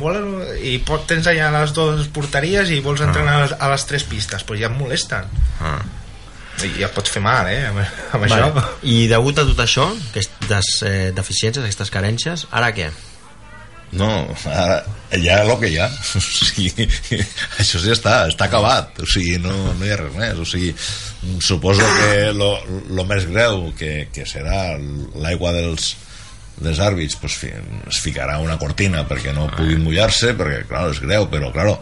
Vol, 0.00 0.20
I 0.64 0.76
pot, 0.86 1.06
tens 1.08 1.26
allà 1.28 1.50
les 1.58 1.72
dues 1.76 2.06
porteries 2.14 2.70
i 2.72 2.80
vols 2.84 3.02
entrenar 3.04 3.38
a, 3.38 3.42
les, 3.46 3.56
a 3.58 3.70
les 3.72 3.86
tres 3.88 4.04
pistes, 4.08 4.44
doncs 4.46 4.60
ja 4.62 4.70
et 4.70 4.76
molesten. 4.78 5.32
ah. 5.60 5.80
I 6.60 6.74
ja 6.76 6.90
et 6.90 6.92
pots 6.92 7.08
fer 7.08 7.22
mal, 7.24 7.46
eh, 7.48 7.62
amb, 7.70 7.78
amb 8.12 8.26
Vale. 8.26 8.50
això. 8.50 8.64
I 8.84 9.06
degut 9.08 9.38
a 9.40 9.46
tot 9.48 9.62
això, 9.64 9.86
aquestes 10.10 10.66
eh, 10.84 11.08
deficiències, 11.16 11.62
aquestes 11.64 11.88
carències, 11.94 12.42
ara 12.52 12.68
què? 12.76 12.90
No, 13.92 14.08
ara, 14.46 14.76
ja 15.18 15.40
el 15.42 15.50
que 15.58 15.70
hi 15.72 15.80
ha. 15.82 15.88
O 16.20 16.22
sigui, 16.22 16.86
això 17.58 17.80
ja 17.82 17.94
està, 17.96 18.14
està 18.30 18.46
acabat. 18.46 19.00
O 19.02 19.08
sigui, 19.08 19.38
no, 19.42 19.54
no 19.74 19.86
hi 19.86 19.90
ha 19.90 19.98
res 19.98 20.14
més. 20.18 20.38
O 20.38 20.46
sigui, 20.46 20.70
suposo 21.42 21.86
que 21.98 22.30
lo, 22.36 22.52
lo 22.90 23.06
més 23.08 23.26
greu 23.30 23.68
que, 23.78 24.06
que 24.14 24.28
serà 24.28 24.78
l'aigua 25.18 25.52
dels, 25.56 25.94
dels 26.60 26.80
àrbits 26.84 27.16
pues, 27.20 27.36
fi, 27.40 27.50
es 27.88 28.00
ficarà 28.04 28.38
una 28.44 28.58
cortina 28.60 29.02
perquè 29.08 29.34
no 29.36 29.48
puguin 29.54 29.82
mullar-se 29.84 30.34
perquè 30.38 30.62
clar, 30.68 30.86
és 30.92 31.00
greu, 31.02 31.26
però 31.32 31.50
claro, 31.54 31.78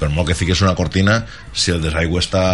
per 0.00 0.10
molt 0.12 0.30
que 0.30 0.38
fiques 0.38 0.64
una 0.64 0.74
cortina 0.78 1.20
si 1.52 1.74
el 1.74 1.84
desaigua 1.84 2.24
està 2.24 2.46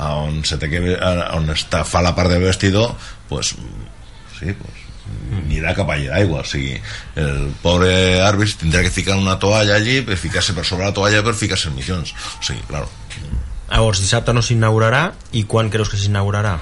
on, 0.00 0.42
se 0.44 0.58
té 0.60 0.70
que, 0.72 0.82
a 0.96 1.12
on 1.36 1.52
està, 1.52 1.84
fa 1.88 2.02
la 2.04 2.14
part 2.16 2.32
de 2.32 2.40
vestidor 2.42 2.96
pues, 3.28 3.54
sí, 4.38 4.56
pues, 4.56 4.85
anirà 5.26 5.74
cap 5.74 5.90
allà 5.90 6.12
d'aigua 6.12 6.42
o 6.44 6.46
sigui, 6.46 6.76
el 7.22 7.50
pobre 7.62 7.90
àrbit 8.22 8.58
tindrà 8.62 8.84
que 8.86 8.92
ficar 8.94 9.16
una 9.18 9.38
toalla 9.42 9.74
allí 9.80 10.00
per 10.06 10.16
ficar-se 10.20 10.54
per 10.54 10.64
sobre 10.64 10.86
la 10.86 10.94
toalla 10.94 11.24
per 11.26 11.34
ficar-se 11.34 11.68
els 11.70 11.76
mitjons 11.76 12.14
o 12.14 12.42
sigui, 12.46 12.62
claro, 12.68 12.88
Llavors, 13.66 13.98
dissabte 13.98 14.32
no 14.32 14.42
s'inaugurarà 14.46 15.10
i 15.34 15.42
quan 15.50 15.70
creus 15.70 15.90
que 15.90 15.98
s'inaugurarà? 15.98 16.58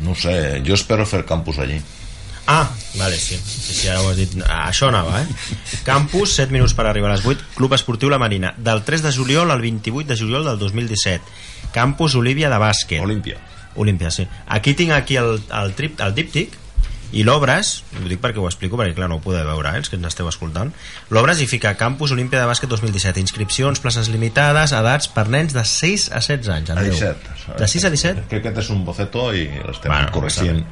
no 0.00 0.14
sé, 0.16 0.62
jo 0.66 0.74
espero 0.74 1.06
fer 1.06 1.24
campus 1.28 1.58
allí 1.62 1.80
Ah, 2.50 2.68
vale, 2.96 3.14
sí. 3.16 3.36
sí, 3.36 3.74
sí 3.74 3.88
ara 3.88 4.00
ho 4.02 4.08
has 4.10 4.16
dit. 4.16 4.32
Ah, 4.42 4.64
això 4.72 4.88
anava, 4.88 5.20
eh? 5.22 5.26
Campus, 5.86 6.32
7 6.34 6.50
minuts 6.50 6.72
per 6.74 6.86
arribar 6.88 7.12
a 7.12 7.14
les 7.14 7.22
8. 7.22 7.44
Club 7.54 7.76
Esportiu 7.76 8.10
La 8.10 8.18
Marina. 8.18 8.54
Del 8.58 8.82
3 8.82 9.04
de 9.04 9.12
juliol 9.14 9.52
al 9.54 9.60
28 9.62 10.08
de 10.08 10.16
juliol 10.18 10.48
del 10.48 10.58
2017. 10.58 11.22
Campus 11.70 12.16
Olívia 12.18 12.50
de 12.50 12.58
bàsquet. 12.58 13.04
Olímpia 13.04 13.38
Olímpia, 13.76 14.10
sí. 14.10 14.26
Aquí 14.48 14.74
tinc 14.74 14.90
aquí 14.90 15.14
el, 15.20 15.38
el, 15.60 15.74
trip, 15.78 16.00
el 16.00 16.14
díptic 16.16 16.56
i 17.12 17.24
l'obres, 17.26 17.80
ho 17.98 18.06
dic 18.08 18.20
perquè 18.22 18.38
ho 18.38 18.46
explico 18.46 18.78
perquè 18.78 18.94
clar 18.94 19.08
no 19.10 19.18
ho 19.18 19.22
podeu 19.24 19.42
veure, 19.48 19.72
eh, 19.74 19.80
els 19.82 19.90
que 19.90 19.98
ens 19.98 20.06
esteu 20.10 20.28
escoltant. 20.30 20.70
L'obres 21.10 21.40
hi 21.42 21.48
fica 21.50 21.72
Campus 21.80 22.12
Olímpia 22.14 22.38
de 22.40 22.46
Bàsquet 22.46 22.70
2017 22.70 23.18
inscripcions, 23.22 23.80
places 23.82 24.10
limitades 24.12 24.74
edats 24.76 25.10
per 25.10 25.26
nens 25.32 25.56
de 25.56 25.64
6 25.66 26.10
a 26.14 26.20
16 26.22 26.52
anys 26.54 26.70
a 26.70 26.76
Andreu. 26.78 26.94
17 26.94 27.58
de 27.58 27.68
6 27.74 27.84
a 27.88 27.90
17? 27.96 28.26
crec 28.30 28.46
que 28.46 28.54
és 28.62 28.70
un 28.70 28.84
boceto 28.86 29.30
i 29.34 29.48
l'estem 29.66 29.90
Bueno, 29.90 30.12
corregint. 30.14 30.62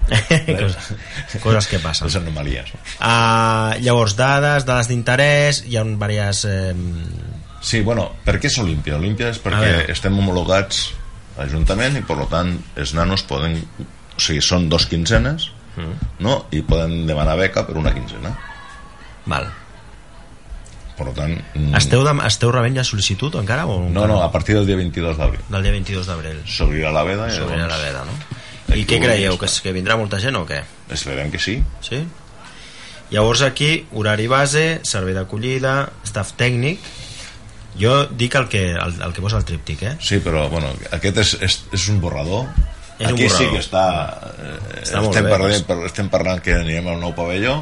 coses, 0.47 0.93
coses 1.45 1.67
que 1.67 1.83
passen. 1.83 2.07
Les 2.07 2.21
anomalies. 2.21 2.71
Uh, 3.01 3.75
llavors, 3.83 4.15
dades, 4.19 4.65
dades 4.69 4.89
d'interès, 4.93 5.65
hi 5.67 5.77
ha 5.77 5.85
un 5.87 5.99
diverses... 5.99 6.45
Eh, 6.47 7.45
Sí, 7.59 7.81
bueno, 7.83 8.13
per 8.23 8.37
què 8.39 8.47
és 8.47 8.57
Olímpia? 8.63 8.95
Olímpia 8.95 9.33
és 9.33 9.41
perquè 9.43 9.89
estem 9.91 10.15
homologats 10.15 10.93
a 11.35 11.41
l'Ajuntament 11.43 11.97
i 11.99 12.03
per 12.07 12.21
tant 12.31 12.53
els 12.79 12.93
nanos 12.95 13.25
poden 13.27 13.57
o 13.83 14.23
sigui, 14.23 14.39
són 14.43 14.69
dos 14.71 14.87
quinzenes 14.87 15.49
no? 16.25 16.35
i 16.51 16.63
poden 16.67 17.07
demanar 17.09 17.37
beca 17.41 17.65
per 17.67 17.77
una 17.81 17.93
quinzena 17.95 18.35
Val. 19.29 19.49
per 20.99 21.11
tant 21.15 21.35
mm, 21.37 21.75
Esteu, 21.79 22.03
de, 22.07 22.15
esteu 22.27 22.53
rebent 22.55 22.79
ja 22.81 22.85
sol·licitud 22.87 23.37
encara? 23.41 23.67
O 23.71 23.89
no, 23.89 24.07
no, 24.11 24.23
a 24.23 24.31
partir 24.35 24.57
del 24.59 24.67
dia 24.67 24.77
22 24.77 25.19
d'abril 25.19 25.43
Del 25.49 25.63
dia 25.63 25.73
22 25.73 26.07
d'abril. 26.11 26.41
s'obrirà 26.47 26.93
la 26.95 27.05
veda 27.07 27.29
S'obrirà 27.35 27.69
la 27.71 27.79
veda, 27.83 28.05
no? 28.09 28.17
I 28.77 28.85
què 28.85 28.99
creieu? 29.01 29.39
Que, 29.41 29.49
que 29.49 29.73
vindrà 29.73 29.97
molta 29.97 30.19
gent 30.21 30.37
o 30.37 30.45
què? 30.49 30.63
esperem 30.93 31.31
que 31.31 31.39
sí 31.41 31.63
Sí? 31.81 32.03
Llavors 33.11 33.41
aquí, 33.41 33.87
horari 33.97 34.27
base, 34.29 34.81
servei 34.85 35.15
d'acollida, 35.17 35.89
staff 36.05 36.35
tècnic... 36.37 36.83
Jo 37.79 38.09
dic 38.11 38.35
el 38.35 38.49
que, 38.51 38.73
el, 38.75 38.95
el 39.07 39.13
que 39.15 39.23
posa 39.23 39.39
el 39.39 39.45
tríptic, 39.47 39.83
eh? 39.87 39.93
Sí, 40.03 40.17
però 40.19 40.49
bueno, 40.51 40.73
aquest 40.91 41.21
és, 41.23 41.35
és, 41.47 41.57
és 41.77 41.85
un 41.93 42.01
borrador. 42.03 42.49
És 42.99 43.07
un 43.07 43.15
Aquí 43.15 43.29
sí 43.31 43.47
que 43.53 43.61
està... 43.63 43.85
Eh, 44.43 44.81
Està 44.83 45.01
estem, 45.05 45.25
bé, 45.25 45.31
parlant, 45.31 45.67
doncs. 45.69 45.85
estem 45.87 46.09
parlant 46.11 46.41
que 46.43 46.55
anirem 46.59 46.89
al 46.91 46.99
nou 47.01 47.13
pavelló. 47.15 47.61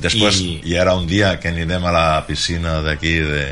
Després 0.00 0.40
I- 0.40 0.60
hi 0.64 0.76
haurà 0.80 0.94
un 0.98 1.06
dia 1.06 1.34
que 1.40 1.50
anirem 1.52 1.84
a 1.86 1.92
la 1.94 2.06
piscina 2.26 2.80
d'aquí 2.82 3.18
de 3.20 3.42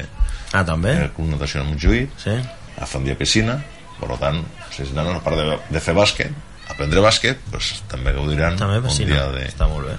Ah, 0.52 0.64
també? 0.64 0.90
el 1.04 1.10
Club 1.12 1.28
Natació 1.30 1.60
de 1.62 1.68
Montjuïc 1.68 2.10
Sí? 2.20 2.30
a 2.80 2.86
fer 2.86 2.98
un 3.00 3.04
dia 3.06 3.16
piscina. 3.18 3.58
Per 4.00 4.16
tant, 4.18 4.40
si 4.74 4.82
donen 4.90 5.14
a 5.14 5.20
part 5.22 5.36
de, 5.38 5.58
de 5.70 5.80
fer 5.80 5.94
bàsquet, 5.94 6.32
aprendre 6.68 7.00
bàsquet, 7.04 7.38
doncs 7.52 7.82
també 7.88 8.12
gaudiran 8.16 8.56
També 8.58 8.78
un 8.80 8.88
piscina. 8.88 9.12
dia 9.14 9.26
de... 9.30 9.44
Està 9.48 9.68
molt 9.70 9.86
bé. 9.86 9.94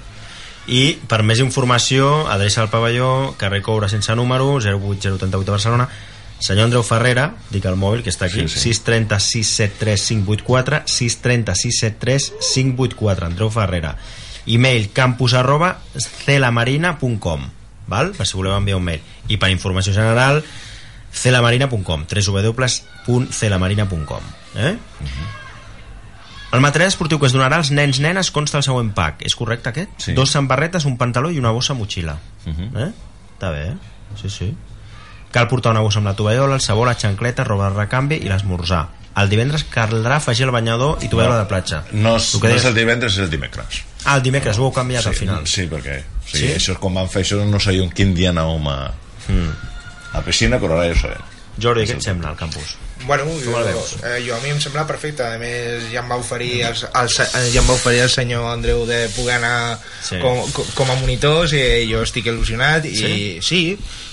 I 0.68 0.98
per 1.08 1.22
més 1.24 1.40
informació, 1.44 2.28
adreça 2.32 2.62
al 2.62 2.70
pavelló, 2.72 3.36
carrer 3.38 3.62
Coure 3.62 3.88
sense 3.90 4.14
número, 4.16 4.60
08088 4.60 5.46
de 5.46 5.52
Barcelona, 5.52 5.88
senyor 6.44 6.66
Andreu 6.68 6.84
Ferrera, 6.84 7.30
dic 7.54 7.64
el 7.70 7.78
mòbil 7.80 8.02
que 8.04 8.10
està 8.12 8.26
aquí, 8.28 8.42
Sí, 8.48 8.52
sí. 8.52 8.60
630 8.74 9.20
673 9.20 10.02
584, 10.10 10.82
630 10.92 11.56
673 11.56 12.34
584, 12.54 13.26
Andreu 13.32 13.50
Ferrera. 13.54 13.96
E-mail 14.46 14.90
campus 14.92 15.34
arroba 15.40 15.78
celamarina.com 15.96 17.46
val? 17.88 18.12
per 18.18 18.28
si 18.28 18.36
voleu 18.36 18.56
enviar 18.58 18.76
un 18.78 18.84
mail. 18.84 19.00
I 19.32 19.38
per 19.40 19.50
informació 19.54 19.94
general, 19.96 20.44
celamarina.com 21.14 22.04
www.celamarina.com 22.10 24.22
eh? 24.56 24.78
El 26.54 26.62
material 26.62 26.88
esportiu 26.92 27.18
que 27.20 27.26
es 27.26 27.34
donarà 27.34 27.58
als 27.58 27.72
nens 27.74 27.98
nenes 28.04 28.30
consta 28.32 28.58
el 28.60 28.64
següent 28.68 28.92
pack. 28.94 29.24
És 29.26 29.34
correcte 29.36 29.70
aquest? 29.72 29.90
Sí. 29.98 30.14
Dos 30.14 30.30
samarretes, 30.36 30.86
un 30.86 30.98
pantaló 31.00 31.32
i 31.34 31.40
una 31.42 31.50
bossa 31.56 31.74
motxilla. 31.74 32.18
Mhm. 32.46 32.78
eh? 32.78 32.92
Està 33.34 33.50
bé, 33.50 33.64
eh? 33.72 33.76
Sí, 34.22 34.30
sí. 34.30 34.52
Cal 35.34 35.48
portar 35.50 35.72
una 35.74 35.82
bossa 35.82 35.98
amb 36.00 36.08
la 36.12 36.14
tovallola, 36.16 36.56
el 36.56 36.62
sabó, 36.62 36.86
la 36.86 36.94
xancleta, 36.96 37.44
roba 37.48 37.72
de 37.72 37.80
recanvi 37.80 38.20
i 38.22 38.30
l'esmorzar. 38.30 38.84
El 39.18 39.30
divendres 39.30 39.64
caldrà 39.70 40.16
afegir 40.18 40.46
el 40.48 40.52
banyador 40.54 41.02
i 41.06 41.10
tovallola 41.10 41.40
de 41.44 41.48
platja. 41.50 41.84
No, 41.92 42.16
és, 42.18 42.32
no 42.42 42.50
és 42.50 42.66
el 42.66 42.74
divendres, 42.78 43.14
és 43.18 43.26
el 43.28 43.30
dimecres. 43.34 43.82
Ah, 44.06 44.16
el 44.18 44.24
dimecres 44.26 44.58
ho 44.58 44.66
heu 44.68 44.74
canviat 44.74 45.04
sí, 45.06 45.10
al 45.12 45.16
final. 45.18 45.46
Sí, 45.48 45.68
perquè 45.70 46.00
o 46.02 46.24
Sí? 46.28 46.38
sigui, 46.38 46.54
això 46.56 46.74
és 46.74 46.80
quan 46.82 46.94
van 46.98 47.10
fer 47.10 47.22
això, 47.26 47.42
no 47.46 47.60
sabia 47.62 47.86
quin 47.94 48.14
dia 48.18 48.32
anàvem 48.34 48.68
a, 48.72 48.78
Mm. 49.30 49.52
a 50.18 50.22
piscina, 50.22 50.58
però 50.60 50.74
ara 50.80 50.88
ja 50.90 50.94
ho 50.98 51.02
sabem. 51.02 51.22
Jordi, 51.62 51.86
què 51.86 51.96
et 51.96 52.02
sembla 52.04 52.32
el 52.32 52.36
campus? 52.36 52.76
Bueno, 53.06 53.26
jo, 53.44 53.58
el 53.60 53.68
eh, 53.70 54.24
jo 54.28 54.36
a 54.36 54.40
mi 54.44 54.50
em 54.54 54.60
sembla 54.64 54.86
perfecte. 54.88 55.24
A 55.26 55.38
més, 55.42 55.90
ja 55.92 56.00
em 56.04 56.10
va 56.12 56.16
oferir 56.22 56.62
el, 56.70 56.76
el, 56.76 57.10
eh, 57.10 57.50
ja 57.54 57.60
em 57.62 57.68
va 57.68 57.74
oferir 57.76 58.02
el 58.06 58.10
senyor 58.14 58.46
Andreu 58.52 58.86
de 58.88 59.08
poder 59.16 59.36
anar 59.42 59.80
Sí. 60.04 60.18
com, 60.20 60.40
com, 60.52 60.66
com 60.76 60.92
a 60.92 60.96
monitors 61.00 61.54
i 61.56 61.64
jo 61.90 62.02
estic 62.04 62.26
il·lusionat 62.32 62.86
i 62.90 62.96
Sí? 62.96 63.14
sí, 63.42 63.62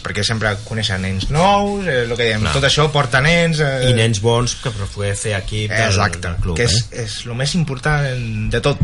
perquè 0.05 0.23
sempre 0.27 0.53
coneixen 0.65 1.03
nens 1.03 1.29
nous, 1.31 1.87
eh, 1.87 2.05
el 2.07 2.15
que 2.17 2.29
diem, 2.31 2.41
Clar. 2.47 2.53
tot 2.55 2.65
això 2.69 2.89
porta 2.93 3.21
nens... 3.21 3.61
Eh, 3.61 3.91
I 3.91 3.95
nens 3.99 4.21
bons 4.23 4.55
que 4.63 4.71
per 4.75 4.87
poder 4.95 5.15
fer 5.19 5.35
equip 5.39 5.71
del, 5.71 5.87
Exacte, 5.91 6.23
del 6.27 6.37
club. 6.43 6.57
que 6.57 6.65
és, 6.71 6.77
eh? 6.91 7.05
és 7.05 7.21
el 7.27 7.35
més 7.39 7.55
important 7.59 8.51
de 8.51 8.61
tot. 8.65 8.79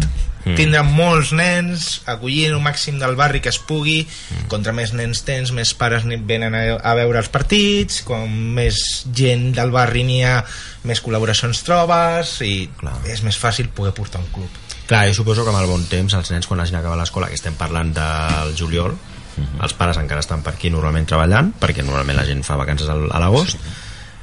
Mm. 0.46 0.52
Mm. 0.52 0.56
Tindre 0.60 0.82
molts 0.86 1.32
nens, 1.34 1.86
acollir 2.06 2.52
el 2.52 2.60
màxim 2.62 3.00
del 3.02 3.16
barri 3.18 3.40
que 3.42 3.50
es 3.50 3.58
pugui, 3.58 4.04
Mm. 4.06 4.44
mm. 4.44 4.48
contra 4.52 4.72
més 4.72 4.92
nens 4.94 5.24
tens, 5.26 5.50
més 5.50 5.74
pares 5.74 6.04
venen 6.06 6.54
a, 6.54 6.60
a 6.78 6.94
veure 6.94 7.18
els 7.18 7.28
partits, 7.28 8.02
com 8.06 8.30
més 8.54 8.78
gent 9.12 9.50
del 9.56 9.72
barri 9.74 10.04
n'hi 10.06 10.22
ha, 10.22 10.44
més 10.86 11.02
col·laboracions 11.02 11.64
trobes, 11.66 12.36
i 12.46 12.68
Clar. 12.78 12.94
és 13.10 13.22
més 13.26 13.36
fàcil 13.36 13.68
poder 13.74 13.92
portar 13.92 14.20
un 14.22 14.30
club. 14.30 14.62
Clar, 14.86 15.08
jo 15.10 15.14
suposo 15.18 15.42
que 15.42 15.50
amb 15.50 15.58
el 15.58 15.66
bon 15.66 15.82
temps 15.90 16.14
els 16.14 16.30
nens 16.30 16.46
quan 16.46 16.60
hagin 16.62 16.78
acabat 16.78 17.00
l'escola, 17.00 17.26
que 17.26 17.34
estem 17.34 17.54
parlant 17.58 17.90
del 17.96 18.54
juliol, 18.56 18.94
els 19.60 19.74
pares 19.74 19.98
encara 19.98 20.22
estan 20.22 20.40
per 20.46 20.54
aquí 20.54 20.70
normalment 20.70 21.04
treballant, 21.10 21.50
perquè 21.60 21.82
normalment 21.84 22.16
la 22.16 22.24
gent 22.24 22.44
fa 22.46 22.54
vacances 22.56 22.88
a 22.88 22.94
l'agost, 22.94 23.58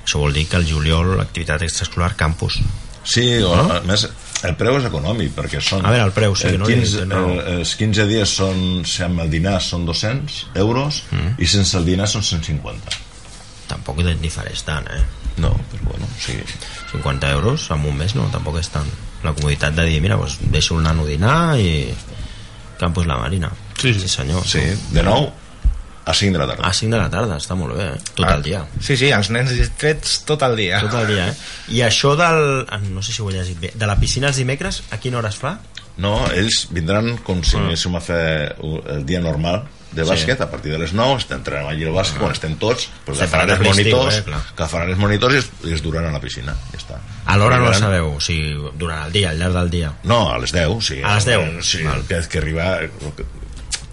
això 0.05 0.23
vol 0.23 0.33
dir 0.33 0.47
que 0.47 0.55
el 0.57 0.65
juliol 0.65 1.17
l'activitat 1.19 1.61
extraescolar 1.67 2.15
campus. 2.15 2.61
Sí, 3.03 3.25
o, 3.43 3.53
a 3.53 3.81
més, 3.87 4.05
el 4.47 4.55
preu 4.59 4.77
és 4.79 4.85
econòmic, 4.87 5.33
perquè 5.35 5.59
són... 5.63 5.85
A 5.85 5.91
veure, 5.91 6.05
el 6.07 6.13
preu, 6.15 6.35
sí, 6.39 6.47
el 6.47 6.59
no? 6.59 6.67
15, 6.67 7.05
No. 7.09 7.23
el, 7.33 7.41
els 7.59 7.75
15 7.79 8.05
dies 8.07 8.29
són, 8.39 8.61
si 8.87 9.03
amb 9.03 9.19
el 9.23 9.29
dinar 9.31 9.57
són 9.63 9.85
200 9.87 10.37
euros 10.63 11.03
Mm. 11.11 11.35
i 11.39 11.47
sense 11.47 11.77
el 11.77 11.85
dinar 11.85 12.07
són 12.07 12.23
150. 12.23 12.99
Tampoc 13.67 13.99
hi 14.03 14.15
difereix 14.21 14.63
tant, 14.67 14.87
eh? 14.91 15.03
No, 15.37 15.51
però 15.71 15.91
bueno, 15.91 16.07
sí. 16.19 16.35
50 16.91 17.31
euros 17.31 17.69
en 17.71 17.85
un 17.89 17.95
mes 17.97 18.13
no, 18.15 18.27
tampoc 18.31 18.59
és 18.59 18.69
tant. 18.69 18.89
La 19.23 19.31
comoditat 19.33 19.73
de 19.75 19.85
dir, 19.87 20.01
mira, 20.03 20.15
doncs 20.19 20.37
deixo 20.51 20.75
el 20.77 20.83
nano 20.83 21.05
dinar 21.07 21.57
i 21.57 21.87
campus 22.79 23.07
la 23.07 23.17
marina. 23.17 23.49
Sí, 23.79 23.93
sí 23.95 24.07
senyor. 24.11 24.43
Sí, 24.45 24.61
de 24.93 25.03
nou 25.03 25.31
a 26.05 26.13
5 26.13 26.33
de 26.33 26.39
la 26.39 26.47
tarda. 26.47 26.67
A 26.67 26.73
5 26.73 26.95
de 26.95 27.01
la 27.01 27.09
tarda, 27.09 27.37
està 27.37 27.55
molt 27.55 27.75
bé, 27.77 27.85
eh? 27.93 27.99
Tot 28.15 28.25
Ah, 28.27 28.35
el 28.35 28.43
dia. 28.43 28.65
Sí, 28.79 28.97
sí, 28.97 29.09
els 29.09 29.29
nens 29.29 29.51
distrets 29.55 30.23
tot 30.25 30.41
el 30.43 30.55
dia. 30.55 30.79
Tot 30.81 30.93
el 31.01 31.07
dia, 31.15 31.27
eh? 31.29 31.35
I 31.69 31.81
això 31.87 32.15
del... 32.19 32.65
ah, 32.69 32.77
No 32.79 33.01
sé 33.01 33.13
si 33.13 33.21
ho 33.21 33.29
he 33.29 33.33
llegit 33.37 33.59
bé. 33.59 33.71
De 33.75 33.87
la 33.87 33.95
piscina 33.99 34.27
els 34.27 34.37
dimecres, 34.37 34.83
a 34.91 34.97
quina 34.97 35.17
hora 35.19 35.29
es 35.29 35.37
fa? 35.39 35.59
No, 35.97 36.25
ells 36.33 36.67
vindran 36.73 37.17
com 37.23 37.43
si 37.45 37.55
Ah. 37.55 37.61
anéssim 37.67 37.95
a 37.95 38.01
fer 38.01 38.55
el 38.59 39.05
dia 39.05 39.19
normal 39.21 39.63
de 39.93 40.01
Sí. 40.03 40.09
bàsquet, 40.09 40.41
a 40.41 40.49
partir 40.49 40.71
de 40.71 40.79
les 40.79 40.91
9 40.91 41.19
estem 41.19 41.37
entrenant 41.37 41.67
allí 41.69 41.83
el 41.83 41.93
bàsquet, 41.93 42.17
quan 42.17 42.31
estem 42.33 42.55
tots 42.57 42.87
Sí, 42.87 43.11
agafaran 43.11 43.51
els 43.51 43.59
l'estiu, 43.61 43.95
monitors 43.95 44.17
eh, 44.25 44.67
faran 44.67 44.89
els 44.89 44.97
monitors 44.97 45.35
i 45.35 45.37
es, 45.37 45.49
i 45.69 45.73
es 45.73 45.83
duran 45.83 46.07
a 46.09 46.11
la 46.11 46.19
piscina 46.19 46.55
ja 46.71 46.79
està. 46.79 46.97
A 47.27 47.37
l'hora 47.37 47.59
no 47.59 47.65
la 47.69 47.75
Arribaran- 47.75 47.79
sabeu, 47.79 48.15
o 48.15 48.19
sigui, 48.19 48.55
durant 48.75 49.05
el 49.05 49.11
dia, 49.13 49.29
al 49.29 49.37
llarg 49.37 49.53
del 49.53 49.69
dia. 49.69 49.93
No, 50.03 50.31
a 50.33 50.39
les 50.39 50.51
10, 50.51 50.81
sí. 50.83 50.99
A 51.03 51.13
les 51.15 51.25
10? 51.25 51.61
Sí, 51.63 51.83
que, 52.07 52.21
que 52.27 52.37
arriba... 52.39 52.79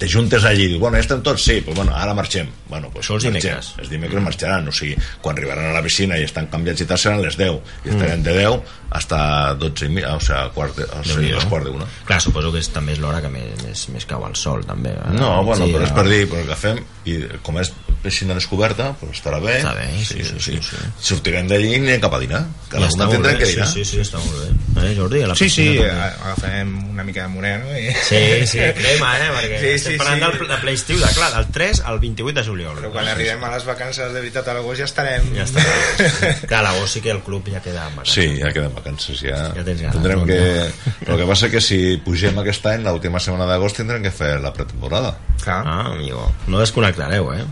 Te 0.00 0.08
juntes 0.08 0.46
allí 0.48 0.64
i 0.64 0.68
dius, 0.72 0.80
bueno, 0.80 0.96
ja 0.96 1.02
estem 1.04 1.20
tots, 1.20 1.42
sí, 1.44 1.58
pues 1.60 1.76
bueno, 1.76 1.92
ara 1.94 2.14
marxem. 2.16 2.48
Bueno, 2.70 2.88
pues 2.88 3.04
Això 3.04 3.18
els 3.18 3.26
dimecres. 3.28 3.66
Els 3.82 3.90
dimecres 3.92 4.22
marxaran, 4.24 4.66
o 4.70 4.72
sigui, 4.72 4.94
quan 5.20 5.36
arribaran 5.36 5.66
a 5.68 5.74
la 5.76 5.82
piscina 5.84 6.16
i 6.16 6.24
estan 6.24 6.46
canviats 6.48 6.80
i 6.80 6.86
tal, 6.88 6.96
seran 7.02 7.20
les 7.20 7.36
10. 7.36 7.58
I 7.84 7.92
estarem 7.92 8.22
de 8.24 8.32
10 8.38 8.72
hasta 8.96 9.20
12 9.60 9.86
i 9.86 9.92
mitja, 9.98 10.14
o 10.16 10.22
sigui, 10.24 10.48
quart 10.56 10.78
de, 10.80 10.86
o 10.88 11.02
sigui, 11.04 11.12
Déu-n'hi-do. 11.12 11.36
les 11.36 11.48
quart 11.52 11.68
d'una. 11.68 11.88
Clar, 12.08 12.20
suposo 12.24 12.50
que 12.54 12.62
és, 12.64 12.72
també 12.72 12.96
és 12.96 13.02
l'hora 13.04 13.20
que 13.20 13.28
més, 13.28 13.60
més, 13.66 13.84
més 13.92 14.08
cau 14.08 14.24
el 14.26 14.34
sol, 14.40 14.64
també. 14.64 14.96
eh? 14.96 15.12
No, 15.20 15.34
bueno, 15.44 15.66
Sí, 15.68 15.74
però 15.76 15.84
és 15.84 15.92
per 16.00 16.06
dir, 16.08 16.22
però 16.32 16.40
el 16.46 16.48
que 16.48 16.56
fem, 16.64 16.80
i 17.04 17.18
com 17.44 17.60
és 17.60 17.70
piscina 18.02 18.34
descoberta, 18.34 18.92
pues 19.00 19.18
estarà 19.18 19.38
bé. 19.42 19.58
Està 19.60 19.74
bé, 19.76 19.86
sí, 20.04 20.22
sí, 20.24 20.38
sí, 20.40 20.58
sí. 20.64 20.76
Sortirem 21.10 21.48
d'allí 21.50 21.70
i 21.72 21.78
anirem 21.78 22.00
cap 22.02 22.14
a 22.16 22.20
dinar. 22.22 22.42
Cada 22.70 22.86
Ja 22.88 22.92
un 22.94 22.98
molt 23.00 23.14
tindrà 23.16 23.32
bé, 23.32 23.38
que 23.42 23.48
dinar. 23.52 23.66
sí, 23.68 23.84
sí, 23.84 23.96
sí, 23.96 24.00
està 24.04 24.18
molt 24.22 24.38
bé. 24.40 24.50
Eh, 24.80 24.94
Jordi, 24.96 25.22
a 25.22 25.28
la 25.30 25.34
Sí, 25.36 25.48
sí, 25.50 25.66
eh, 25.76 25.82
també. 25.84 26.08
agafem 26.30 26.74
una 26.90 27.04
mica 27.04 27.22
de 27.22 27.28
moreno 27.28 27.70
i... 27.76 27.90
Sí, 28.06 28.20
sí, 28.46 28.58
crema, 28.80 29.12
eh? 29.18 29.30
Perquè 29.36 29.60
Sí, 29.60 29.70
estem 29.76 29.92
sí, 29.94 29.98
parlant 30.00 30.20
sí. 30.22 30.38
del, 30.38 30.48
de 30.48 30.58
ple 30.62 30.72
estiu, 30.78 30.98
de, 31.02 31.12
clar, 31.16 31.30
del 31.36 31.48
3 31.52 31.82
al 31.90 31.98
28 32.00 32.38
de 32.40 32.44
juliol. 32.48 32.76
Però 32.80 32.92
quan 32.94 33.08
arribem 33.12 33.44
a 33.44 33.52
les 33.54 33.64
vacances 33.68 34.12
de 34.14 34.20
veritat 34.20 34.48
a 34.48 34.54
l'agost 34.56 34.80
ja 34.80 34.88
estarem... 34.88 35.30
Ja 35.36 35.44
està. 35.48 35.64
clar, 36.50 36.60
a 36.62 36.66
l'agost 36.70 36.96
sí 36.96 37.04
que 37.04 37.10
el 37.14 37.20
club 37.26 37.48
ja 37.52 37.60
queda 37.64 37.86
en 37.88 37.96
vacances. 38.00 38.14
Sí, 38.14 38.38
ja 38.40 38.52
queden 38.54 38.74
vacances, 38.74 39.20
ja. 39.26 39.42
Ja 39.56 39.64
tens 39.66 39.80
ganes, 39.82 39.96
tindrem 39.98 40.22
no? 40.22 40.26
que... 40.26 41.10
El 41.10 41.16
que 41.20 41.26
passa 41.28 41.50
que 41.52 41.60
si 41.64 41.80
pugem 42.04 42.38
aquest 42.40 42.64
any, 42.70 42.84
l'última 42.86 43.20
setmana 43.20 43.46
d'agost, 43.50 43.76
tindrem 43.82 44.02
que 44.04 44.12
fer 44.14 44.36
la 44.40 44.52
pretemporada. 44.56 45.14
Clar. 45.40 45.62
Ah, 45.66 45.86
amigo, 45.94 46.26
no 46.52 46.60
desconnectareu, 46.60 47.32
eh? 47.34 47.44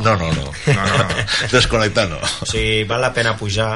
No, 0.00 0.16
no, 0.16 0.32
no. 0.32 0.44
No, 0.66 0.86
no, 0.86 0.98
no. 0.98 1.26
Desconnectar 1.52 2.08
no. 2.08 2.20
O 2.22 2.48
sigui, 2.48 2.84
val 2.88 3.04
la 3.04 3.12
pena 3.14 3.36
pujar, 3.36 3.74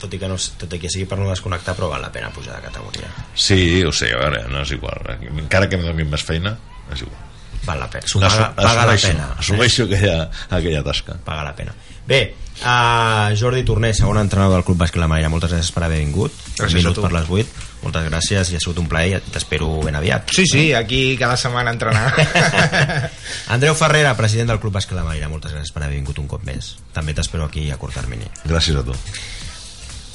tot 0.00 0.12
i 0.12 0.20
que, 0.20 0.28
no, 0.30 0.38
tot 0.60 0.72
i 0.76 0.80
que 0.82 0.90
sigui 0.92 1.08
per 1.10 1.18
no 1.18 1.28
desconnectar, 1.32 1.74
però 1.78 1.90
val 1.92 2.04
la 2.04 2.12
pena 2.14 2.30
pujar 2.34 2.60
de 2.60 2.68
categoria. 2.68 3.10
Sí, 3.34 3.82
ho 3.84 3.92
sé, 3.92 4.12
a 4.14 4.22
veure, 4.24 4.44
no 4.52 4.62
és 4.62 4.74
igual. 4.76 5.02
Encara 5.26 5.70
que 5.70 5.80
em 5.80 5.86
donin 5.88 6.10
més 6.12 6.24
feina, 6.26 6.56
és 6.92 7.02
igual. 7.06 7.25
Val 7.66 7.80
la 7.82 7.90
pena. 7.90 8.06
Paga, 8.06 8.48
paga 8.54 8.86
la 8.86 8.96
pena. 8.96 9.28
Assumeixo 9.38 9.84
aquella, 9.84 10.30
aquella 10.48 10.82
tasca. 10.86 11.18
paga 11.24 11.42
la 11.44 11.54
pena. 11.58 11.74
Bé, 12.06 12.36
uh, 12.62 13.34
Jordi 13.36 13.64
Torné, 13.66 13.92
segon 13.92 14.18
entrenador 14.22 14.60
del 14.60 14.64
Club 14.64 14.78
Bàsquet 14.78 15.02
La 15.02 15.08
Marina, 15.10 15.28
moltes 15.32 15.50
gràcies 15.50 15.72
per 15.74 15.82
haver 15.82 15.98
vingut. 15.98 16.32
Gràcies 16.56 16.78
minut 16.78 16.92
a 16.92 17.00
tu. 17.00 17.02
per 17.02 17.12
les 17.16 17.26
8. 17.28 17.64
Moltes 17.82 18.06
gràcies 18.08 18.52
i 18.52 18.56
ha 18.56 18.60
sigut 18.62 18.78
un 18.78 18.86
plaer 18.90 19.18
t'espero 19.34 19.68
ben 19.84 19.94
aviat. 19.98 20.30
Sí, 20.34 20.46
sí, 20.50 20.62
aquí 20.74 21.16
cada 21.18 21.36
setmana 21.36 21.70
a 21.70 21.74
entrenar. 21.74 22.14
Andreu 23.54 23.74
Ferrera, 23.74 24.14
president 24.16 24.48
del 24.54 24.60
Club 24.62 24.74
Bàsquet 24.78 24.96
La 24.96 25.04
Marina, 25.06 25.28
moltes 25.28 25.52
gràcies 25.54 25.74
per 25.74 25.82
haver 25.84 25.98
vingut 25.98 26.18
un 26.22 26.30
cop 26.30 26.46
més. 26.46 26.76
També 26.94 27.14
t'espero 27.14 27.44
aquí 27.50 27.68
a 27.70 27.76
curt 27.82 27.94
termini. 27.98 28.26
Gràcies 28.46 28.78
a 28.78 28.86
tu. 28.86 28.94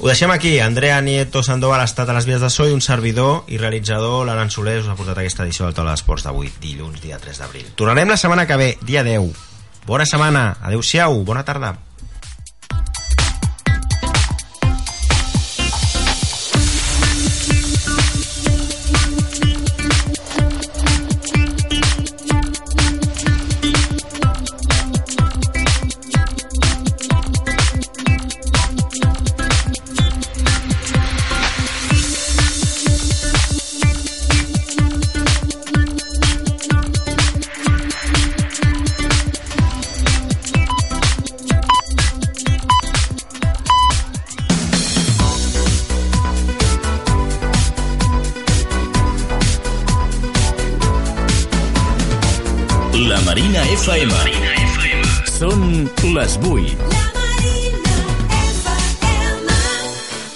Ho 0.01 0.07
deixem 0.07 0.31
aquí. 0.31 0.59
Andrea 0.59 0.99
Nieto 0.99 1.43
Sandoval 1.43 1.83
ha 1.83 1.85
estat 1.85 2.09
a 2.09 2.15
les 2.17 2.25
vies 2.25 2.41
de 2.41 2.47
so 2.49 2.65
i 2.65 2.73
un 2.73 2.81
servidor 2.81 3.43
i 3.53 3.59
realitzador, 3.61 4.23
l'Aran 4.25 4.49
Soler, 4.49 4.79
us 4.81 4.89
ha 4.89 4.95
portat 4.97 5.21
aquesta 5.21 5.45
edició 5.45 5.67
del 5.67 5.75
Taula 5.77 5.93
d'Esports 5.93 6.25
d'avui, 6.25 6.49
dilluns, 6.63 6.97
dia 7.03 7.19
3 7.21 7.37
d'abril. 7.43 7.67
Tornarem 7.77 8.09
la 8.09 8.17
setmana 8.17 8.47
que 8.49 8.57
ve, 8.57 8.69
dia 8.81 9.05
10. 9.05 9.29
Bona 9.85 10.09
setmana, 10.09 10.55
adeu-siau, 10.57 11.21
bona 11.21 11.45
tarda. 11.45 11.75